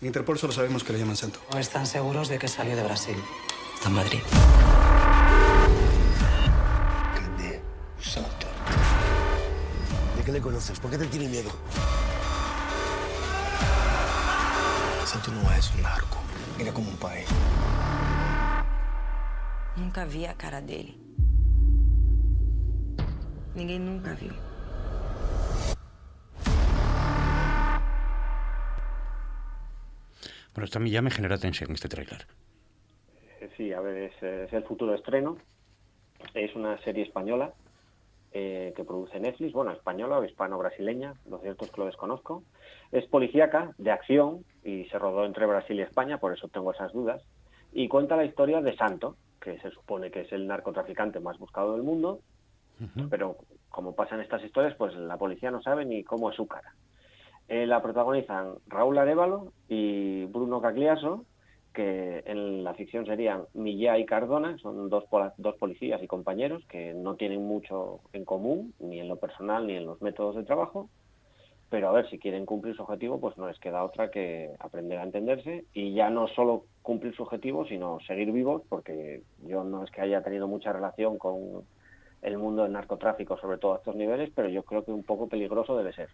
[0.00, 1.40] Interpol solo sabemos que le llaman santo.
[1.54, 3.16] ¿O están seguros de que salió de Brasil?
[3.74, 4.20] Está en Madrid.
[8.06, 8.46] santo.
[10.16, 10.78] ¿De qué le conoces?
[10.80, 11.50] ¿Por qué te tiene miedo?
[15.16, 16.18] Santo no es un narco.
[16.60, 17.24] Ele é como un pai.
[19.74, 20.92] Nunca vi a cara dele.
[23.54, 24.34] Ninguém nunca viu.
[30.52, 32.26] Bueno, esto a mí ya me genera tensión este tráiler.
[33.56, 35.38] Sí, a ver, es, es, el futuro estreno.
[36.34, 37.54] Es una serie española
[38.38, 42.42] eh, que produce Netflix, bueno, española o hispano-brasileña, lo cierto es que lo desconozco.
[42.92, 46.92] Es policíaca, de acción, y se rodó entre Brasil y España, por eso tengo esas
[46.92, 47.22] dudas.
[47.72, 51.72] Y cuenta la historia de Santo, que se supone que es el narcotraficante más buscado
[51.72, 52.20] del mundo,
[53.08, 53.36] pero
[53.70, 56.74] como pasan estas historias, pues la policía no sabe ni cómo es su cara.
[57.48, 61.24] Eh, la protagonizan Raúl Arevalo y Bruno Cagliaso,
[61.76, 65.04] que en la ficción serían Millá y Cardona, son dos,
[65.36, 69.74] dos policías y compañeros que no tienen mucho en común, ni en lo personal ni
[69.76, 70.88] en los métodos de trabajo,
[71.68, 74.98] pero a ver, si quieren cumplir su objetivo, pues no les queda otra que aprender
[74.98, 79.84] a entenderse y ya no solo cumplir su objetivo, sino seguir vivos, porque yo no
[79.84, 81.62] es que haya tenido mucha relación con
[82.22, 85.28] el mundo del narcotráfico, sobre todo a estos niveles, pero yo creo que un poco
[85.28, 86.08] peligroso debe ser.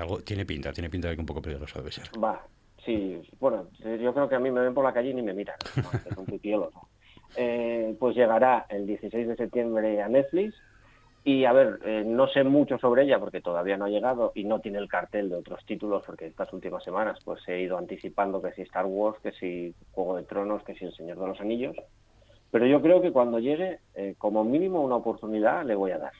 [0.00, 2.08] algo, tiene pinta, tiene pinta de que un poco peligroso debe ser.
[2.18, 2.42] Va,
[2.86, 5.34] Sí, bueno, yo creo que a mí me ven por la calle y ni me
[5.34, 5.56] miran.
[5.76, 6.26] es un
[7.36, 10.54] eh, pues llegará el 16 de septiembre a Netflix.
[11.24, 14.44] Y a ver, eh, no sé mucho sobre ella porque todavía no ha llegado y
[14.44, 18.40] no tiene el cartel de otros títulos porque estas últimas semanas pues he ido anticipando
[18.40, 21.40] que si Star Wars, que si Juego de Tronos, que si El Señor de los
[21.40, 21.74] Anillos.
[22.52, 26.12] Pero yo creo que cuando llegue, eh, como mínimo una oportunidad le voy a dar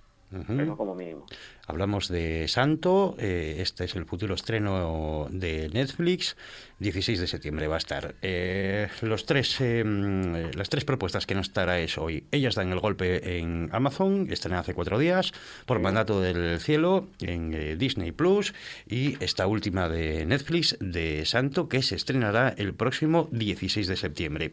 [0.77, 1.27] como mínimo.
[1.67, 6.37] Hablamos de Santo, eh, este es el futuro estreno de Netflix,
[6.79, 8.15] 16 de septiembre va a estar.
[8.23, 13.39] Eh, los tres, em, las tres propuestas que nos traes hoy, ellas dan el golpe
[13.39, 15.33] en Amazon, estrenan hace cuatro días,
[15.67, 18.55] por mandato del cielo, en eh, Disney Plus,
[18.89, 24.53] y esta última de Netflix, de Santo, que se estrenará el próximo 16 de septiembre.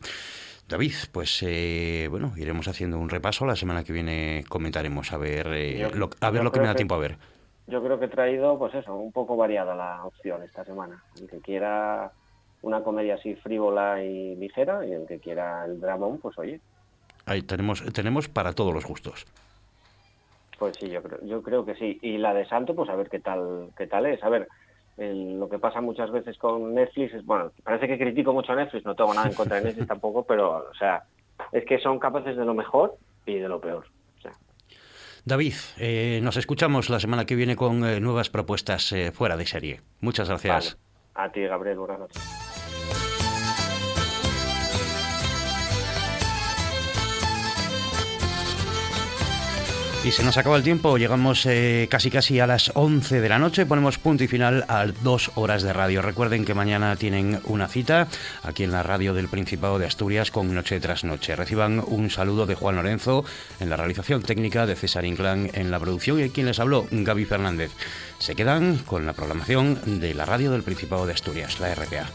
[0.68, 3.46] David, pues eh, bueno, iremos haciendo un repaso.
[3.46, 6.76] La semana que viene comentaremos a ver, eh, lo, a ver lo que me da
[6.76, 7.18] tiempo a ver.
[7.68, 11.04] Yo creo que he traído, pues eso, un poco variada la opción esta semana.
[11.20, 12.12] El que quiera
[12.62, 16.60] una comedia así frívola y ligera y el que quiera el dramón, pues oye.
[17.26, 19.26] Ahí tenemos, tenemos para todos los gustos.
[20.60, 22.00] Pues sí, yo creo, yo creo que sí.
[22.02, 24.24] Y la de Santo, pues a ver qué tal, qué tal es.
[24.24, 24.48] A ver,
[24.98, 28.86] lo que pasa muchas veces con Netflix es, bueno, parece que critico mucho a Netflix,
[28.86, 31.04] no tengo nada en contra de Netflix tampoco, pero, o sea,
[31.52, 32.96] es que son capaces de lo mejor
[33.26, 33.86] y de lo peor.
[35.26, 39.46] David, eh, nos escuchamos la semana que viene con eh, nuevas propuestas eh, fuera de
[39.46, 39.82] serie.
[40.02, 40.78] Muchas gracias.
[41.16, 42.63] A ti, Gabriel, buenas noches.
[50.04, 53.40] Y se nos acaba el tiempo, llegamos eh, casi casi a las 11 de la
[53.40, 56.02] noche, ponemos punto y final a dos horas de radio.
[56.02, 58.10] Recuerden que mañana tienen una cita
[58.44, 61.38] aquí en la radio del Principado de Asturias con Noche tras Noche.
[61.38, 63.24] Reciban un saludo de Juan Lorenzo
[63.62, 67.24] en la realización técnica, de César Inclán en la producción y quien les habló, Gaby
[67.24, 67.72] Fernández.
[68.20, 72.10] Se quedan con la programación de la radio del Principado de Asturias, la RPA.